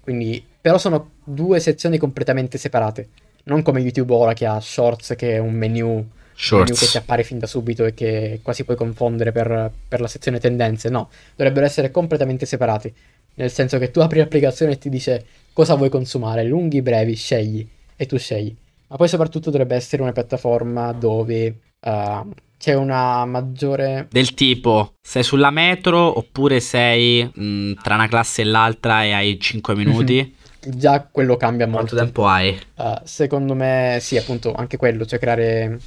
Quindi, 0.00 0.44
però 0.60 0.78
sono 0.78 1.12
due 1.24 1.60
sezioni 1.60 1.98
completamente 1.98 2.58
separate. 2.58 3.08
Non 3.44 3.62
come 3.62 3.80
YouTube 3.80 4.12
ora 4.12 4.32
che 4.32 4.46
ha 4.46 4.58
Shorts, 4.60 5.14
che 5.16 5.32
è 5.32 5.38
un 5.38 5.52
menu, 5.52 5.86
menu 6.50 6.64
che 6.64 6.86
ti 6.86 6.96
appare 6.96 7.22
fin 7.22 7.38
da 7.38 7.46
subito 7.46 7.84
e 7.84 7.94
che 7.94 8.40
quasi 8.42 8.64
puoi 8.64 8.76
confondere 8.76 9.32
per, 9.32 9.70
per 9.86 10.00
la 10.00 10.08
sezione 10.08 10.40
tendenze. 10.40 10.88
No, 10.88 11.10
dovrebbero 11.36 11.66
essere 11.66 11.90
completamente 11.90 12.46
separati. 12.46 12.92
Nel 13.36 13.50
senso 13.50 13.78
che 13.78 13.90
tu 13.90 14.00
apri 14.00 14.18
l'applicazione 14.20 14.72
e 14.72 14.78
ti 14.78 14.88
dice 14.88 15.24
cosa 15.52 15.74
vuoi 15.74 15.90
consumare, 15.90 16.44
lunghi, 16.44 16.82
brevi, 16.82 17.14
scegli 17.14 17.66
e 17.96 18.06
tu 18.06 18.16
scegli. 18.16 18.54
Ma 18.88 18.96
poi 18.96 19.08
soprattutto 19.08 19.50
dovrebbe 19.50 19.74
essere 19.74 20.02
una 20.02 20.12
piattaforma 20.12 20.92
dove 20.92 21.58
uh, 21.84 22.30
c'è 22.58 22.74
una 22.74 23.24
maggiore... 23.24 24.08
Del 24.10 24.34
tipo, 24.34 24.94
sei 25.00 25.22
sulla 25.22 25.50
metro 25.50 26.18
oppure 26.18 26.60
sei 26.60 27.30
mh, 27.32 27.74
tra 27.82 27.94
una 27.94 28.08
classe 28.08 28.42
e 28.42 28.44
l'altra 28.46 29.04
e 29.04 29.12
hai 29.12 29.38
5 29.38 29.74
minuti? 29.74 30.36
già 30.66 31.06
quello 31.10 31.36
cambia 31.36 31.66
molto. 31.66 31.94
Quanto 31.94 32.04
tempo 32.04 32.26
hai? 32.26 32.58
Uh, 32.76 33.00
secondo 33.04 33.54
me 33.54 33.98
sì, 34.00 34.16
appunto, 34.16 34.52
anche 34.54 34.76
quello, 34.76 35.04
cioè 35.04 35.18
creare 35.18 35.78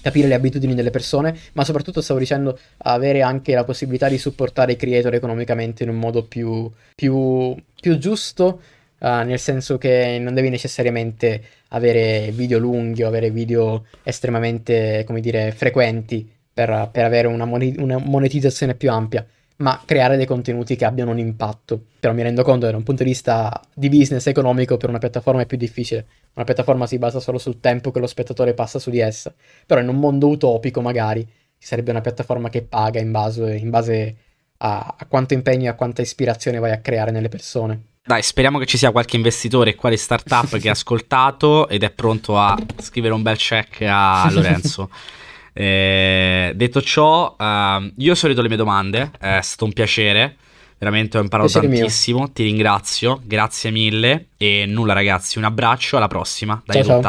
capire 0.00 0.28
le 0.28 0.34
abitudini 0.34 0.74
delle 0.74 0.90
persone, 0.90 1.36
ma 1.54 1.64
soprattutto 1.64 2.00
stavo 2.00 2.20
dicendo 2.20 2.58
avere 2.78 3.22
anche 3.22 3.54
la 3.54 3.64
possibilità 3.64 4.08
di 4.08 4.16
supportare 4.16 4.72
i 4.72 4.76
creator 4.76 5.12
economicamente 5.14 5.82
in 5.82 5.88
un 5.88 5.98
modo 5.98 6.22
più, 6.22 6.70
più, 6.94 7.54
più 7.80 7.98
giusto, 7.98 8.60
uh, 8.98 9.06
nel 9.24 9.38
senso 9.38 9.76
che 9.76 10.18
non 10.20 10.34
devi 10.34 10.48
necessariamente 10.50 11.42
avere 11.68 12.30
video 12.32 12.58
lunghi 12.58 13.02
o 13.02 13.08
avere 13.08 13.30
video 13.30 13.86
estremamente, 14.02 15.04
come 15.06 15.20
dire, 15.20 15.52
frequenti 15.52 16.30
per, 16.52 16.88
per 16.90 17.04
avere 17.04 17.28
una, 17.28 17.44
una 17.44 17.98
monetizzazione 17.98 18.74
più 18.74 18.90
ampia 18.90 19.26
ma 19.58 19.80
creare 19.84 20.16
dei 20.16 20.26
contenuti 20.26 20.76
che 20.76 20.84
abbiano 20.84 21.10
un 21.10 21.18
impatto. 21.18 21.86
Però 21.98 22.12
mi 22.12 22.22
rendo 22.22 22.42
conto 22.42 22.66
che 22.66 22.72
da 22.72 22.78
un 22.78 22.84
punto 22.84 23.02
di 23.02 23.10
vista 23.10 23.60
di 23.74 23.88
business 23.88 24.26
economico 24.26 24.76
per 24.76 24.88
una 24.88 24.98
piattaforma 24.98 25.42
è 25.42 25.46
più 25.46 25.56
difficile. 25.56 26.06
Una 26.34 26.44
piattaforma 26.44 26.86
si 26.86 26.98
basa 26.98 27.20
solo 27.20 27.38
sul 27.38 27.60
tempo 27.60 27.90
che 27.90 27.98
lo 27.98 28.06
spettatore 28.06 28.54
passa 28.54 28.78
su 28.78 28.90
di 28.90 29.00
essa. 29.00 29.34
Però 29.66 29.80
in 29.80 29.88
un 29.88 29.96
mondo 29.96 30.28
utopico 30.28 30.80
magari 30.80 31.24
ci 31.24 31.66
sarebbe 31.66 31.90
una 31.90 32.00
piattaforma 32.00 32.48
che 32.50 32.62
paga 32.62 33.00
in 33.00 33.10
base, 33.10 33.56
in 33.56 33.70
base 33.70 34.16
a, 34.58 34.94
a 34.96 35.06
quanto 35.06 35.34
impegno 35.34 35.64
e 35.64 35.68
a 35.68 35.74
quanta 35.74 36.02
ispirazione 36.02 36.58
vai 36.58 36.70
a 36.70 36.80
creare 36.80 37.10
nelle 37.10 37.28
persone. 37.28 37.82
Dai, 38.08 38.22
speriamo 38.22 38.58
che 38.58 38.64
ci 38.64 38.78
sia 38.78 38.90
qualche 38.90 39.16
investitore 39.16 39.74
quale 39.74 39.98
startup 39.98 40.56
che 40.56 40.70
ha 40.70 40.72
ascoltato 40.72 41.68
ed 41.68 41.82
è 41.82 41.90
pronto 41.90 42.38
a 42.38 42.56
scrivere 42.80 43.12
un 43.12 43.20
bel 43.20 43.36
check 43.36 43.82
a 43.82 44.26
Lorenzo. 44.30 44.88
Eh, 45.58 46.52
detto 46.54 46.80
ciò, 46.80 47.34
uh, 47.36 47.92
io 47.96 48.12
ho 48.12 48.14
solito 48.14 48.42
le 48.42 48.46
mie 48.46 48.56
domande, 48.56 49.10
è 49.18 49.40
stato 49.42 49.64
un 49.64 49.72
piacere. 49.72 50.36
Veramente 50.78 51.18
ho 51.18 51.20
imparato 51.20 51.50
piacere 51.50 51.74
tantissimo, 51.74 52.18
mio. 52.18 52.30
ti 52.32 52.44
ringrazio, 52.44 53.20
grazie 53.24 53.72
mille 53.72 54.28
e 54.36 54.66
nulla 54.68 54.92
ragazzi, 54.92 55.36
un 55.38 55.44
abbraccio, 55.44 55.96
alla 55.96 56.06
prossima, 56.06 56.62
dai 56.64 56.84
ciao, 56.84 56.84
ciao. 56.84 57.00